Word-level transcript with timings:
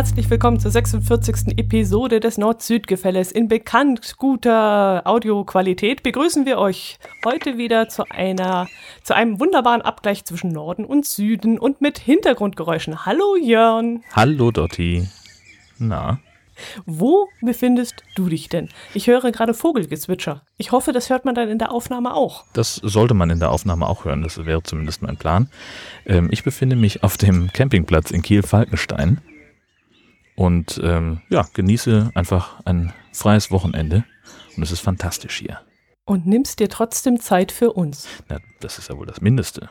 herzlich 0.00 0.30
willkommen 0.30 0.58
zur 0.58 0.70
46. 0.70 1.58
Episode 1.58 2.20
des 2.20 2.38
Nord-Süd-Gefälles. 2.38 3.32
In 3.32 3.48
bekannt 3.48 4.16
guter 4.16 5.02
Audioqualität 5.04 6.02
begrüßen 6.02 6.46
wir 6.46 6.56
euch 6.56 6.98
heute 7.22 7.58
wieder 7.58 7.90
zu 7.90 8.04
einer, 8.08 8.66
zu 9.02 9.14
einem 9.14 9.38
wunderbaren 9.40 9.82
Abgleich 9.82 10.24
zwischen 10.24 10.52
Norden 10.52 10.86
und 10.86 11.04
Süden 11.04 11.58
und 11.58 11.82
mit 11.82 11.98
Hintergrundgeräuschen. 11.98 13.04
Hallo 13.04 13.36
Jörn. 13.36 14.02
Hallo 14.14 14.50
Dotti. 14.50 15.06
Na? 15.76 16.18
Wo 16.86 17.28
befindest 17.42 18.02
du 18.14 18.30
dich 18.30 18.48
denn? 18.48 18.70
Ich 18.94 19.06
höre 19.06 19.30
gerade 19.32 19.52
Vogelgezwitscher. 19.52 20.40
Ich 20.56 20.72
hoffe, 20.72 20.92
das 20.92 21.10
hört 21.10 21.26
man 21.26 21.34
dann 21.34 21.50
in 21.50 21.58
der 21.58 21.72
Aufnahme 21.72 22.14
auch. 22.14 22.44
Das 22.54 22.76
sollte 22.76 23.12
man 23.12 23.28
in 23.28 23.38
der 23.38 23.50
Aufnahme 23.50 23.86
auch 23.86 24.06
hören. 24.06 24.22
Das 24.22 24.46
wäre 24.46 24.62
zumindest 24.62 25.02
mein 25.02 25.18
Plan. 25.18 25.50
Ähm, 26.06 26.28
ich 26.30 26.42
befinde 26.42 26.74
mich 26.74 27.02
auf 27.04 27.18
dem 27.18 27.52
Campingplatz 27.52 28.10
in 28.10 28.22
Kiel-Falkenstein 28.22 29.20
und 30.40 30.80
ähm, 30.82 31.20
ja, 31.28 31.46
genieße 31.52 32.12
einfach 32.14 32.60
ein 32.64 32.94
freies 33.12 33.50
Wochenende. 33.50 34.06
Und 34.56 34.62
es 34.62 34.72
ist 34.72 34.80
fantastisch 34.80 35.36
hier. 35.36 35.60
Und 36.06 36.26
nimmst 36.26 36.60
dir 36.60 36.70
trotzdem 36.70 37.20
Zeit 37.20 37.52
für 37.52 37.74
uns. 37.74 38.08
Ja, 38.30 38.38
das 38.60 38.78
ist 38.78 38.88
ja 38.88 38.96
wohl 38.96 39.04
das 39.04 39.20
Mindeste, 39.20 39.68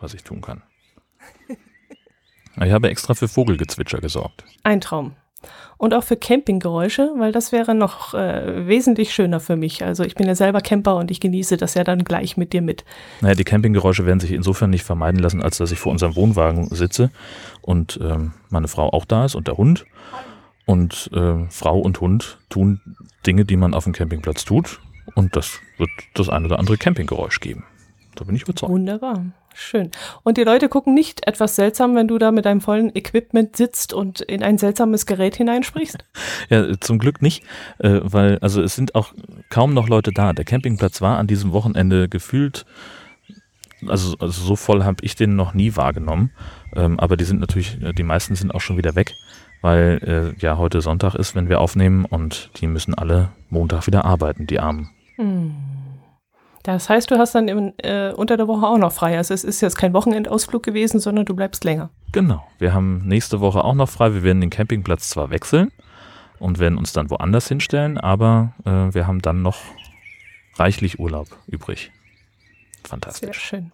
was 0.00 0.14
ich 0.14 0.24
tun 0.24 0.40
kann. 0.40 0.62
Ich 2.58 2.72
habe 2.72 2.88
extra 2.88 3.12
für 3.12 3.28
Vogelgezwitscher 3.28 3.98
gesorgt. 3.98 4.42
Ein 4.62 4.80
Traum 4.80 5.14
und 5.78 5.94
auch 5.94 6.04
für 6.04 6.16
Campinggeräusche, 6.16 7.12
weil 7.18 7.32
das 7.32 7.52
wäre 7.52 7.74
noch 7.74 8.14
äh, 8.14 8.66
wesentlich 8.66 9.14
schöner 9.14 9.40
für 9.40 9.56
mich. 9.56 9.84
Also 9.84 10.04
ich 10.04 10.14
bin 10.14 10.26
ja 10.26 10.34
selber 10.34 10.60
Camper 10.60 10.96
und 10.96 11.10
ich 11.10 11.20
genieße 11.20 11.56
das 11.56 11.74
ja 11.74 11.84
dann 11.84 12.04
gleich 12.04 12.36
mit 12.36 12.52
dir 12.52 12.62
mit. 12.62 12.84
Naja, 13.20 13.34
die 13.34 13.44
Campinggeräusche 13.44 14.06
werden 14.06 14.20
sich 14.20 14.32
insofern 14.32 14.70
nicht 14.70 14.84
vermeiden 14.84 15.20
lassen, 15.20 15.42
als 15.42 15.58
dass 15.58 15.72
ich 15.72 15.78
vor 15.78 15.92
unserem 15.92 16.16
Wohnwagen 16.16 16.68
sitze 16.74 17.10
und 17.62 17.98
ähm, 18.02 18.32
meine 18.48 18.68
Frau 18.68 18.90
auch 18.90 19.04
da 19.04 19.24
ist 19.24 19.34
und 19.34 19.48
der 19.48 19.56
Hund. 19.56 19.84
Und 20.64 21.10
äh, 21.14 21.48
Frau 21.48 21.78
und 21.78 22.00
Hund 22.00 22.38
tun 22.48 22.80
Dinge, 23.26 23.44
die 23.44 23.56
man 23.56 23.74
auf 23.74 23.84
dem 23.84 23.92
Campingplatz 23.92 24.44
tut. 24.44 24.80
Und 25.14 25.36
das 25.36 25.60
wird 25.78 25.90
das 26.14 26.28
ein 26.28 26.44
oder 26.44 26.58
andere 26.58 26.76
Campinggeräusch 26.76 27.40
geben. 27.40 27.64
Da 28.16 28.24
bin 28.24 28.34
ich 28.34 28.42
überzeugt. 28.42 28.72
Wunderbar. 28.72 29.24
Schön. 29.54 29.90
Und 30.22 30.36
die 30.36 30.44
Leute 30.44 30.68
gucken 30.68 30.92
nicht 30.92 31.26
etwas 31.26 31.56
seltsam, 31.56 31.94
wenn 31.94 32.08
du 32.08 32.18
da 32.18 32.30
mit 32.30 32.44
deinem 32.44 32.60
vollen 32.60 32.94
Equipment 32.94 33.56
sitzt 33.56 33.94
und 33.94 34.20
in 34.20 34.42
ein 34.42 34.58
seltsames 34.58 35.06
Gerät 35.06 35.36
hineinsprichst? 35.36 35.98
ja, 36.50 36.78
zum 36.78 36.98
Glück 36.98 37.22
nicht, 37.22 37.42
äh, 37.78 38.00
weil 38.02 38.38
also 38.40 38.60
es 38.60 38.74
sind 38.74 38.94
auch 38.94 39.14
kaum 39.48 39.72
noch 39.72 39.88
Leute 39.88 40.12
da. 40.12 40.34
Der 40.34 40.44
Campingplatz 40.44 41.00
war 41.00 41.16
an 41.16 41.26
diesem 41.26 41.52
Wochenende 41.52 42.08
gefühlt, 42.08 42.66
also, 43.86 44.16
also 44.18 44.42
so 44.42 44.56
voll 44.56 44.84
habe 44.84 44.98
ich 45.02 45.16
den 45.16 45.36
noch 45.36 45.54
nie 45.54 45.76
wahrgenommen. 45.76 46.32
Ähm, 46.74 47.00
aber 47.00 47.16
die 47.16 47.24
sind 47.24 47.40
natürlich, 47.40 47.80
äh, 47.82 47.92
die 47.92 48.02
meisten 48.02 48.34
sind 48.34 48.54
auch 48.54 48.60
schon 48.60 48.76
wieder 48.76 48.94
weg, 48.94 49.12
weil 49.62 50.34
äh, 50.38 50.40
ja 50.42 50.58
heute 50.58 50.80
Sonntag 50.80 51.14
ist, 51.14 51.34
wenn 51.34 51.48
wir 51.48 51.60
aufnehmen 51.60 52.04
und 52.04 52.50
die 52.56 52.66
müssen 52.66 52.94
alle 52.94 53.30
Montag 53.48 53.86
wieder 53.86 54.04
arbeiten, 54.04 54.46
die 54.46 54.60
Armen. 54.60 54.90
Hm. 55.16 55.54
Das 56.66 56.88
heißt, 56.88 57.12
du 57.12 57.18
hast 57.18 57.32
dann 57.36 57.46
im, 57.46 57.74
äh, 57.78 58.10
unter 58.10 58.36
der 58.36 58.48
Woche 58.48 58.66
auch 58.66 58.76
noch 58.76 58.92
frei. 58.92 59.16
Also 59.16 59.32
es 59.32 59.44
ist 59.44 59.60
jetzt 59.60 59.76
kein 59.76 59.92
Wochenendausflug 59.92 60.64
gewesen, 60.64 60.98
sondern 60.98 61.24
du 61.24 61.36
bleibst 61.36 61.62
länger. 61.62 61.90
Genau. 62.10 62.44
Wir 62.58 62.74
haben 62.74 63.06
nächste 63.06 63.38
Woche 63.38 63.62
auch 63.62 63.74
noch 63.74 63.88
frei. 63.88 64.14
Wir 64.14 64.24
werden 64.24 64.40
den 64.40 64.50
Campingplatz 64.50 65.08
zwar 65.08 65.30
wechseln 65.30 65.70
und 66.40 66.58
werden 66.58 66.76
uns 66.76 66.92
dann 66.92 67.08
woanders 67.08 67.46
hinstellen, 67.46 67.98
aber 67.98 68.52
äh, 68.64 68.92
wir 68.92 69.06
haben 69.06 69.22
dann 69.22 69.42
noch 69.42 69.58
reichlich 70.56 70.98
Urlaub 70.98 71.28
übrig. 71.46 71.92
Fantastisch. 72.82 73.26
Sehr 73.26 73.60
schön. 73.60 73.72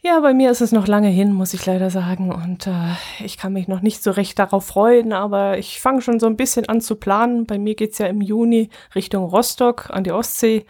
Ja, 0.00 0.20
bei 0.20 0.32
mir 0.32 0.50
ist 0.50 0.62
es 0.62 0.72
noch 0.72 0.86
lange 0.86 1.10
hin, 1.10 1.34
muss 1.34 1.52
ich 1.52 1.66
leider 1.66 1.90
sagen. 1.90 2.32
Und 2.32 2.66
äh, 2.66 2.94
ich 3.22 3.36
kann 3.36 3.52
mich 3.52 3.68
noch 3.68 3.82
nicht 3.82 4.02
so 4.02 4.10
recht 4.10 4.38
darauf 4.38 4.64
freuen, 4.64 5.12
aber 5.12 5.58
ich 5.58 5.82
fange 5.82 6.00
schon 6.00 6.18
so 6.18 6.26
ein 6.26 6.38
bisschen 6.38 6.66
an 6.70 6.80
zu 6.80 6.96
planen. 6.96 7.44
Bei 7.44 7.58
mir 7.58 7.74
geht 7.74 7.92
es 7.92 7.98
ja 7.98 8.06
im 8.06 8.22
Juni 8.22 8.70
Richtung 8.94 9.24
Rostock 9.24 9.90
an 9.90 10.02
die 10.02 10.12
Ostsee. 10.12 10.64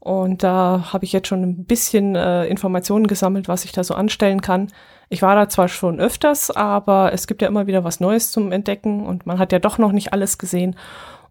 Und 0.00 0.42
da 0.42 0.92
habe 0.92 1.04
ich 1.04 1.12
jetzt 1.12 1.28
schon 1.28 1.42
ein 1.42 1.64
bisschen 1.64 2.16
äh, 2.16 2.46
Informationen 2.46 3.06
gesammelt, 3.06 3.48
was 3.48 3.64
ich 3.64 3.72
da 3.72 3.84
so 3.84 3.94
anstellen 3.94 4.40
kann. 4.40 4.68
Ich 5.10 5.22
war 5.22 5.34
da 5.34 5.48
zwar 5.48 5.68
schon 5.68 6.00
öfters, 6.00 6.50
aber 6.50 7.12
es 7.12 7.26
gibt 7.26 7.42
ja 7.42 7.48
immer 7.48 7.66
wieder 7.66 7.84
was 7.84 8.00
Neues 8.00 8.30
zum 8.32 8.50
Entdecken 8.50 9.04
und 9.04 9.26
man 9.26 9.38
hat 9.38 9.52
ja 9.52 9.58
doch 9.58 9.76
noch 9.76 9.92
nicht 9.92 10.12
alles 10.12 10.38
gesehen. 10.38 10.76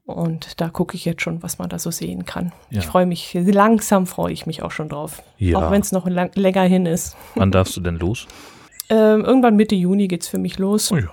Und 0.05 0.59
da 0.59 0.69
gucke 0.69 0.95
ich 0.95 1.05
jetzt 1.05 1.21
schon, 1.21 1.43
was 1.43 1.59
man 1.59 1.69
da 1.69 1.79
so 1.79 1.91
sehen 1.91 2.25
kann. 2.25 2.51
Ja. 2.69 2.79
Ich 2.79 2.87
freue 2.87 3.05
mich, 3.05 3.33
langsam 3.33 4.07
freue 4.07 4.33
ich 4.33 4.45
mich 4.45 4.63
auch 4.63 4.71
schon 4.71 4.89
drauf. 4.89 5.23
Ja. 5.37 5.57
Auch 5.57 5.71
wenn 5.71 5.81
es 5.81 5.91
noch 5.91 6.07
lang, 6.07 6.31
länger 6.35 6.63
hin 6.63 6.85
ist. 6.85 7.15
Wann 7.35 7.51
darfst 7.51 7.75
du 7.77 7.81
denn 7.81 7.97
los? 7.97 8.27
ähm, 8.89 9.23
irgendwann 9.23 9.55
Mitte 9.55 9.75
Juni 9.75 10.07
geht 10.07 10.23
es 10.23 10.27
für 10.27 10.39
mich 10.39 10.57
los. 10.57 10.91
Oh 10.91 10.97
ja. 10.97 11.09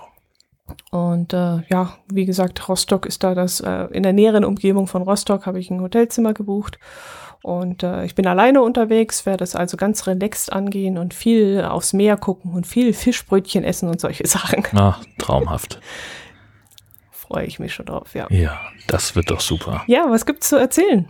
Und 0.91 1.31
äh, 1.33 1.61
ja, 1.69 1.93
wie 2.11 2.25
gesagt, 2.25 2.67
Rostock 2.67 3.05
ist 3.05 3.23
da 3.23 3.35
das, 3.35 3.61
äh, 3.61 3.85
in 3.91 4.03
der 4.03 4.13
näheren 4.13 4.43
Umgebung 4.43 4.87
von 4.87 5.03
Rostock 5.03 5.45
habe 5.45 5.59
ich 5.59 5.69
ein 5.69 5.81
Hotelzimmer 5.81 6.33
gebucht. 6.33 6.79
Und 7.43 7.83
äh, 7.83 8.05
ich 8.05 8.15
bin 8.15 8.27
alleine 8.27 8.61
unterwegs, 8.61 9.25
werde 9.25 9.43
es 9.43 9.55
also 9.55 9.77
ganz 9.77 10.07
relaxed 10.07 10.51
angehen 10.51 10.97
und 10.97 11.13
viel 11.13 11.63
aufs 11.63 11.93
Meer 11.93 12.17
gucken 12.17 12.53
und 12.53 12.67
viel 12.67 12.93
Fischbrötchen 12.93 13.63
essen 13.63 13.89
und 13.89 14.01
solche 14.01 14.27
Sachen. 14.27 14.63
Ach, 14.75 15.03
traumhaft. 15.17 15.79
Freue 17.11 17.45
ich 17.45 17.59
mich 17.59 17.73
schon 17.73 17.87
drauf, 17.87 18.15
ja. 18.15 18.27
Ja, 18.29 18.59
das 18.87 19.15
wird 19.15 19.29
doch 19.29 19.41
super. 19.41 19.83
Ja, 19.87 20.05
was 20.09 20.25
gibt's 20.25 20.47
zu 20.47 20.55
erzählen? 20.55 21.09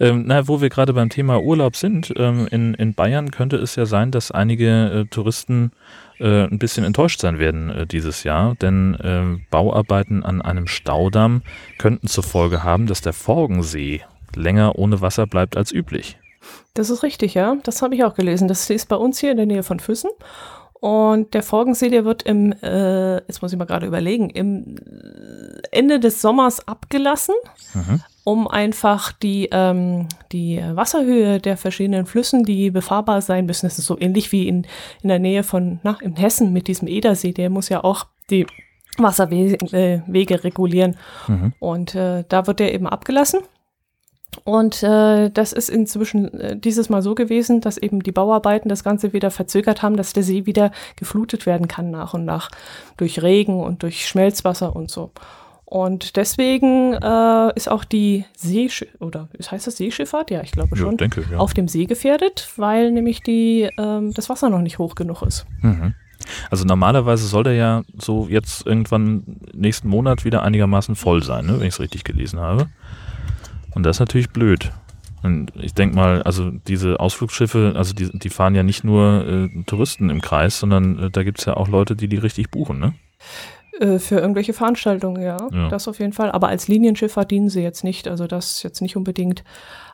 Ähm, 0.00 0.24
na, 0.26 0.48
wo 0.48 0.60
wir 0.60 0.70
gerade 0.70 0.92
beim 0.92 1.08
Thema 1.08 1.40
Urlaub 1.40 1.76
sind, 1.76 2.12
ähm, 2.16 2.48
in, 2.50 2.74
in 2.74 2.94
Bayern 2.94 3.30
könnte 3.30 3.58
es 3.58 3.76
ja 3.76 3.86
sein, 3.86 4.10
dass 4.10 4.32
einige 4.32 4.90
äh, 4.90 5.04
Touristen 5.06 5.70
äh, 6.18 6.44
ein 6.44 6.58
bisschen 6.58 6.84
enttäuscht 6.84 7.20
sein 7.20 7.38
werden 7.38 7.70
äh, 7.70 7.86
dieses 7.86 8.24
Jahr, 8.24 8.56
denn 8.56 8.94
äh, 8.94 9.40
Bauarbeiten 9.50 10.24
an 10.24 10.42
einem 10.42 10.66
Staudamm 10.66 11.42
könnten 11.78 12.08
zur 12.08 12.24
Folge 12.24 12.64
haben, 12.64 12.86
dass 12.88 13.00
der 13.00 13.12
Forgensee 13.12 14.02
länger 14.36 14.78
ohne 14.78 15.00
Wasser 15.00 15.26
bleibt 15.26 15.56
als 15.56 15.72
üblich. 15.72 16.18
Das 16.74 16.90
ist 16.90 17.02
richtig, 17.02 17.34
ja. 17.34 17.56
Das 17.62 17.82
habe 17.82 17.94
ich 17.94 18.04
auch 18.04 18.14
gelesen. 18.14 18.48
Das 18.48 18.68
ist 18.68 18.88
bei 18.88 18.96
uns 18.96 19.18
hier 19.18 19.30
in 19.30 19.36
der 19.36 19.46
Nähe 19.46 19.62
von 19.62 19.80
Füssen. 19.80 20.10
Und 20.82 21.32
der 21.34 21.44
Forgensee, 21.44 21.90
der 21.90 22.04
wird 22.04 22.24
im, 22.24 22.50
äh, 22.60 23.14
jetzt 23.18 23.40
muss 23.40 23.52
ich 23.52 23.58
mal 23.58 23.66
gerade 23.66 23.86
überlegen, 23.86 24.30
im 24.30 24.74
Ende 25.70 26.00
des 26.00 26.20
Sommers 26.20 26.66
abgelassen, 26.66 27.36
mhm. 27.72 28.00
um 28.24 28.48
einfach 28.48 29.12
die, 29.12 29.48
ähm, 29.52 30.08
die 30.32 30.60
Wasserhöhe 30.60 31.38
der 31.38 31.56
verschiedenen 31.56 32.04
Flüssen, 32.04 32.42
die 32.42 32.72
befahrbar 32.72 33.20
sein 33.20 33.46
müssen, 33.46 33.66
das 33.66 33.78
ist 33.78 33.86
so 33.86 33.96
ähnlich 33.96 34.32
wie 34.32 34.48
in, 34.48 34.66
in 35.02 35.08
der 35.08 35.20
Nähe 35.20 35.44
von, 35.44 35.78
na, 35.84 35.98
in 36.00 36.16
Hessen 36.16 36.52
mit 36.52 36.66
diesem 36.66 36.88
Edersee, 36.88 37.30
der 37.30 37.48
muss 37.48 37.68
ja 37.68 37.84
auch 37.84 38.06
die 38.28 38.48
Wasserwege 38.98 39.58
äh, 39.72 40.34
regulieren. 40.34 40.96
Mhm. 41.28 41.52
Und 41.60 41.94
äh, 41.94 42.24
da 42.28 42.48
wird 42.48 42.58
der 42.58 42.74
eben 42.74 42.88
abgelassen. 42.88 43.42
Und 44.44 44.82
äh, 44.82 45.30
das 45.30 45.52
ist 45.52 45.68
inzwischen 45.68 46.38
äh, 46.40 46.56
dieses 46.56 46.88
Mal 46.88 47.02
so 47.02 47.14
gewesen, 47.14 47.60
dass 47.60 47.78
eben 47.78 48.02
die 48.02 48.12
Bauarbeiten 48.12 48.68
das 48.68 48.82
Ganze 48.82 49.12
wieder 49.12 49.30
verzögert 49.30 49.82
haben, 49.82 49.96
dass 49.96 50.12
der 50.12 50.22
See 50.22 50.46
wieder 50.46 50.72
geflutet 50.96 51.46
werden 51.46 51.68
kann 51.68 51.90
nach 51.90 52.14
und 52.14 52.24
nach 52.24 52.50
durch 52.96 53.22
Regen 53.22 53.60
und 53.60 53.82
durch 53.82 54.06
Schmelzwasser 54.06 54.74
und 54.74 54.90
so. 54.90 55.10
Und 55.72 56.16
deswegen 56.16 56.92
äh, 56.92 57.52
ist 57.54 57.70
auch 57.70 57.84
die 57.84 58.26
Seesch 58.36 58.84
oder 59.00 59.28
heißt 59.50 59.66
das 59.66 59.78
Seeschifffahrt? 59.78 60.30
Ja, 60.30 60.42
ich 60.42 60.52
glaube 60.52 60.76
schon. 60.76 60.90
Ja, 60.90 60.96
denke, 60.96 61.24
ja. 61.30 61.38
Auf 61.38 61.54
dem 61.54 61.66
See 61.66 61.86
gefährdet, 61.86 62.50
weil 62.56 62.90
nämlich 62.90 63.22
die, 63.22 63.70
ähm, 63.78 64.12
das 64.12 64.28
Wasser 64.28 64.50
noch 64.50 64.60
nicht 64.60 64.78
hoch 64.78 64.94
genug 64.94 65.22
ist. 65.22 65.46
Mhm. 65.62 65.94
Also 66.50 66.64
normalerweise 66.64 67.26
soll 67.26 67.44
der 67.44 67.54
ja 67.54 67.82
so 67.98 68.26
jetzt 68.28 68.66
irgendwann 68.66 69.40
nächsten 69.54 69.88
Monat 69.88 70.26
wieder 70.26 70.42
einigermaßen 70.42 70.94
voll 70.94 71.22
sein, 71.22 71.46
ne, 71.46 71.54
wenn 71.58 71.68
ich 71.68 71.74
es 71.74 71.80
richtig 71.80 72.04
gelesen 72.04 72.38
habe. 72.38 72.68
Und 73.74 73.84
das 73.84 73.96
ist 73.96 74.00
natürlich 74.00 74.30
blöd. 74.30 74.70
Und 75.22 75.52
ich 75.54 75.74
denke 75.74 75.94
mal, 75.94 76.22
also 76.22 76.50
diese 76.50 76.98
Ausflugsschiffe, 76.98 77.74
also 77.76 77.94
die, 77.94 78.10
die 78.18 78.28
fahren 78.28 78.54
ja 78.54 78.62
nicht 78.62 78.82
nur 78.82 79.26
äh, 79.26 79.62
Touristen 79.66 80.10
im 80.10 80.20
Kreis, 80.20 80.58
sondern 80.58 80.98
äh, 80.98 81.10
da 81.10 81.22
gibt 81.22 81.38
es 81.38 81.44
ja 81.44 81.56
auch 81.56 81.68
Leute, 81.68 81.94
die 81.94 82.08
die 82.08 82.16
richtig 82.16 82.50
buchen, 82.50 82.80
ne? 82.80 82.94
Äh, 83.80 83.98
für 83.98 84.16
irgendwelche 84.16 84.52
Veranstaltungen, 84.52 85.22
ja, 85.22 85.38
ja, 85.50 85.68
Das 85.68 85.88
auf 85.88 85.98
jeden 85.98 86.12
Fall. 86.12 86.30
Aber 86.30 86.48
als 86.48 86.68
Linienschiffer 86.68 87.24
dienen 87.24 87.48
sie 87.48 87.62
jetzt 87.62 87.84
nicht. 87.84 88.06
Also 88.06 88.26
das 88.26 88.62
jetzt 88.62 88.82
nicht 88.82 88.96
unbedingt. 88.96 89.44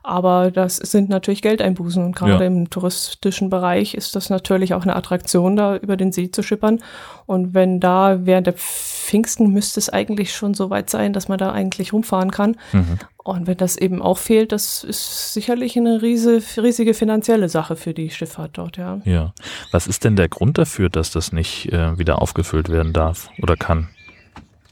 Aber 0.03 0.51
das 0.51 0.77
sind 0.77 1.09
natürlich 1.09 1.43
Geldeinbußen. 1.43 2.05
Und 2.05 2.17
gerade 2.17 2.45
ja. 2.45 2.51
im 2.51 2.71
touristischen 2.71 3.51
Bereich 3.51 3.95
ist 3.95 4.17
das 4.17 4.31
natürlich 4.31 4.75
auch 4.75 4.83
eine 4.83 4.97
Attraktion, 4.97 5.55
da 5.57 5.77
über 5.77 5.97
den 5.97 6.13
See 6.13 6.31
zu 6.31 6.43
schippern. 6.43 6.81
Und 7.27 7.55
wenn 7.55 7.79
da 7.79 8.27
während 8.27 8.47
der 8.47 8.55
Pfingsten 8.55 9.53
müsste 9.53 9.79
es 9.79 9.91
eigentlich 9.91 10.35
schon 10.35 10.55
so 10.55 10.71
weit 10.71 10.91
sein, 10.91 11.13
dass 11.13 11.29
man 11.29 11.39
da 11.39 11.53
eigentlich 11.53 11.93
rumfahren 11.93 12.31
kann. 12.31 12.57
Mhm. 12.73 12.99
Und 13.29 13.47
wenn 13.47 13.59
das 13.59 13.77
eben 13.77 14.01
auch 14.01 14.17
fehlt, 14.17 14.53
das 14.53 14.83
ist 14.83 15.35
sicherlich 15.35 15.77
eine 15.77 16.01
riese, 16.01 16.41
riesige 16.57 16.95
finanzielle 16.95 17.51
Sache 17.51 17.77
für 17.77 17.93
die 17.93 18.09
Schifffahrt 18.09 18.57
dort, 18.57 18.79
ja. 18.79 19.03
Ja. 19.05 19.35
Was 19.71 19.87
ist 19.87 20.05
denn 20.05 20.17
der 20.17 20.31
Grund 20.31 20.57
dafür, 20.57 20.89
dass 20.89 21.11
das 21.11 21.31
nicht 21.31 21.71
äh, 21.71 21.99
wieder 21.99 22.23
aufgefüllt 22.23 22.71
werden 22.71 22.95
darf 22.95 23.29
oder 23.43 23.55
kann? 23.55 23.91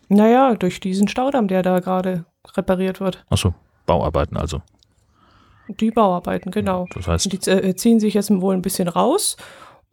Naja, 0.08 0.55
durch 0.55 0.81
diesen 0.81 1.06
Staudamm, 1.06 1.49
der 1.49 1.62
da 1.62 1.81
gerade 1.81 2.25
repariert 2.56 2.99
wird. 2.99 3.26
Achso, 3.29 3.53
Bauarbeiten 3.85 4.38
also. 4.38 4.62
Die 5.69 5.91
Bauarbeiten, 5.91 6.50
genau. 6.50 6.87
Das 6.94 7.09
heißt. 7.09 7.31
Die 7.31 7.50
äh, 7.50 7.76
ziehen 7.76 8.00
sich 8.00 8.14
jetzt 8.14 8.31
wohl 8.31 8.55
ein 8.55 8.62
bisschen 8.62 8.88
raus 8.88 9.37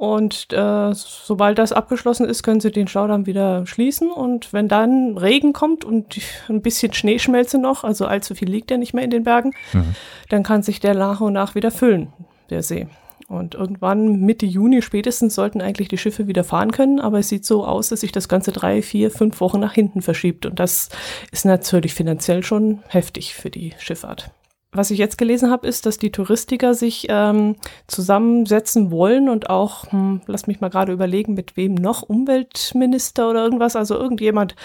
Und 0.03 0.51
äh, 0.51 0.93
sobald 0.93 1.57
das 1.57 1.71
abgeschlossen 1.71 2.27
ist, 2.27 2.43
können 2.43 2.59
sie 2.59 2.73
den 2.73 2.89
Staudamm 2.89 3.25
wieder 3.25 3.65
schließen. 3.65 4.11
Und 4.11 4.51
wenn 4.51 4.67
dann 4.67 5.17
Regen 5.17 5.53
kommt 5.53 5.85
und 5.85 6.17
ein 6.49 6.61
bisschen 6.61 6.91
Schneeschmelze 6.91 7.57
noch, 7.57 7.85
also 7.85 8.05
allzu 8.05 8.35
viel 8.35 8.49
liegt 8.49 8.69
ja 8.69 8.75
nicht 8.75 8.93
mehr 8.93 9.05
in 9.05 9.11
den 9.11 9.23
Bergen, 9.23 9.53
mhm. 9.71 9.95
dann 10.27 10.43
kann 10.43 10.61
sich 10.61 10.81
der 10.81 10.93
nach 10.93 11.21
und 11.21 11.31
nach 11.31 11.55
wieder 11.55 11.71
füllen, 11.71 12.11
der 12.49 12.63
See. 12.63 12.87
Und 13.29 13.55
irgendwann 13.55 14.19
Mitte 14.19 14.45
Juni 14.45 14.81
spätestens 14.81 15.35
sollten 15.35 15.61
eigentlich 15.61 15.87
die 15.87 15.97
Schiffe 15.97 16.27
wieder 16.27 16.43
fahren 16.43 16.73
können, 16.73 16.99
aber 16.99 17.19
es 17.19 17.29
sieht 17.29 17.45
so 17.45 17.65
aus, 17.65 17.87
dass 17.87 18.01
sich 18.01 18.11
das 18.11 18.27
Ganze 18.27 18.51
drei, 18.51 18.81
vier, 18.81 19.09
fünf 19.09 19.39
Wochen 19.39 19.61
nach 19.61 19.73
hinten 19.73 20.01
verschiebt. 20.01 20.45
Und 20.45 20.59
das 20.59 20.89
ist 21.31 21.45
natürlich 21.45 21.93
finanziell 21.93 22.43
schon 22.43 22.83
heftig 22.89 23.35
für 23.35 23.49
die 23.49 23.71
Schifffahrt 23.77 24.31
was 24.73 24.91
ich 24.91 24.97
jetzt 24.97 25.17
gelesen 25.17 25.51
habe, 25.51 25.67
ist, 25.67 25.85
dass 25.85 25.97
die 25.97 26.11
Touristiker 26.11 26.73
sich 26.73 27.07
ähm, 27.09 27.55
zusammensetzen 27.87 28.91
wollen 28.91 29.29
und 29.29 29.49
auch, 29.49 29.91
hm, 29.91 30.21
lass 30.25 30.47
mich 30.47 30.61
mal 30.61 30.69
gerade 30.69 30.91
überlegen, 30.91 31.33
mit 31.33 31.55
wem 31.55 31.75
noch, 31.75 32.01
Umweltminister 32.01 33.29
oder 33.29 33.43
irgendwas, 33.43 33.75
also 33.75 33.95
irgendjemand 33.95 34.55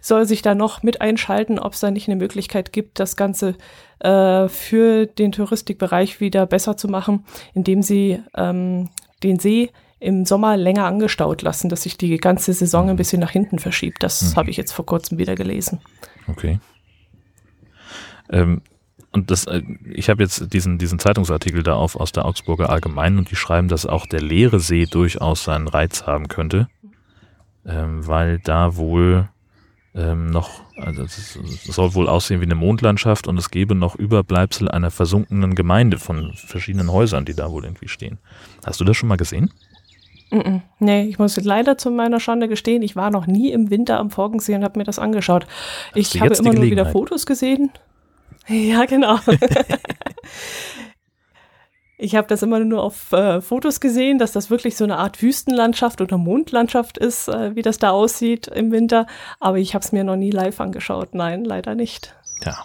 soll 0.00 0.26
sich 0.26 0.42
da 0.42 0.54
noch 0.54 0.82
mit 0.82 1.00
einschalten, 1.00 1.58
ob 1.58 1.74
es 1.74 1.80
da 1.80 1.90
nicht 1.90 2.08
eine 2.08 2.16
Möglichkeit 2.16 2.72
gibt, 2.72 2.98
das 2.98 3.16
Ganze 3.16 3.54
äh, 4.00 4.48
für 4.48 5.06
den 5.06 5.32
Touristikbereich 5.32 6.20
wieder 6.20 6.46
besser 6.46 6.76
zu 6.76 6.88
machen, 6.88 7.24
indem 7.54 7.82
sie 7.82 8.20
ähm, 8.36 8.88
den 9.22 9.38
See 9.38 9.70
im 10.00 10.24
Sommer 10.24 10.56
länger 10.56 10.84
angestaut 10.84 11.42
lassen, 11.42 11.68
dass 11.68 11.84
sich 11.84 11.96
die 11.96 12.16
ganze 12.16 12.52
Saison 12.52 12.90
ein 12.90 12.96
bisschen 12.96 13.20
nach 13.20 13.30
hinten 13.30 13.60
verschiebt. 13.60 14.02
Das 14.02 14.20
hm. 14.20 14.36
habe 14.36 14.50
ich 14.50 14.56
jetzt 14.56 14.72
vor 14.72 14.84
kurzem 14.84 15.18
wieder 15.18 15.36
gelesen. 15.36 15.80
Okay. 16.26 16.58
Ähm, 18.30 18.62
und 19.12 19.30
das, 19.30 19.46
äh, 19.46 19.62
ich 19.92 20.08
habe 20.08 20.22
jetzt 20.22 20.52
diesen, 20.52 20.78
diesen 20.78 20.98
Zeitungsartikel 20.98 21.62
da 21.62 21.74
auf 21.74 21.96
aus 21.96 22.12
der 22.12 22.24
Augsburger 22.24 22.70
Allgemeinen 22.70 23.18
und 23.18 23.30
die 23.30 23.36
schreiben, 23.36 23.68
dass 23.68 23.86
auch 23.86 24.06
der 24.06 24.22
leere 24.22 24.58
See 24.58 24.86
durchaus 24.86 25.44
seinen 25.44 25.68
Reiz 25.68 26.06
haben 26.06 26.28
könnte, 26.28 26.68
ähm, 27.66 28.06
weil 28.06 28.38
da 28.38 28.76
wohl 28.76 29.28
ähm, 29.94 30.30
noch, 30.30 30.50
also 30.76 31.02
es 31.02 31.38
soll 31.64 31.94
wohl 31.94 32.08
aussehen 32.08 32.40
wie 32.40 32.46
eine 32.46 32.54
Mondlandschaft 32.54 33.26
und 33.28 33.38
es 33.38 33.50
gäbe 33.50 33.74
noch 33.74 33.94
Überbleibsel 33.94 34.70
einer 34.70 34.90
versunkenen 34.90 35.54
Gemeinde 35.54 35.98
von 35.98 36.32
verschiedenen 36.34 36.90
Häusern, 36.90 37.26
die 37.26 37.34
da 37.34 37.50
wohl 37.50 37.64
irgendwie 37.64 37.88
stehen. 37.88 38.18
Hast 38.64 38.80
du 38.80 38.84
das 38.84 38.96
schon 38.96 39.10
mal 39.10 39.16
gesehen? 39.16 39.52
Nee, 40.78 41.02
ich 41.02 41.18
muss 41.18 41.36
leider 41.36 41.76
zu 41.76 41.90
meiner 41.90 42.18
Schande 42.18 42.48
gestehen, 42.48 42.80
ich 42.80 42.96
war 42.96 43.10
noch 43.10 43.26
nie 43.26 43.52
im 43.52 43.68
Winter 43.68 43.98
am 43.98 44.10
Forgensee 44.10 44.54
und 44.54 44.64
habe 44.64 44.78
mir 44.78 44.84
das 44.84 44.98
angeschaut. 44.98 45.46
Hast 45.94 46.14
ich 46.14 46.20
habe 46.22 46.34
immer 46.34 46.54
nur 46.54 46.64
wieder 46.64 46.86
Fotos 46.86 47.26
gesehen. 47.26 47.70
Ja, 48.48 48.84
genau. 48.86 49.18
ich 51.98 52.16
habe 52.16 52.26
das 52.26 52.42
immer 52.42 52.58
nur 52.60 52.82
auf 52.82 53.12
äh, 53.12 53.40
Fotos 53.40 53.80
gesehen, 53.80 54.18
dass 54.18 54.32
das 54.32 54.50
wirklich 54.50 54.76
so 54.76 54.84
eine 54.84 54.98
Art 54.98 55.22
Wüstenlandschaft 55.22 56.00
oder 56.00 56.18
Mondlandschaft 56.18 56.98
ist, 56.98 57.28
äh, 57.28 57.54
wie 57.54 57.62
das 57.62 57.78
da 57.78 57.90
aussieht 57.90 58.48
im 58.48 58.72
Winter. 58.72 59.06
Aber 59.38 59.58
ich 59.58 59.74
habe 59.74 59.84
es 59.84 59.92
mir 59.92 60.04
noch 60.04 60.16
nie 60.16 60.30
live 60.30 60.60
angeschaut. 60.60 61.14
Nein, 61.14 61.44
leider 61.44 61.74
nicht. 61.74 62.14
Ja. 62.44 62.64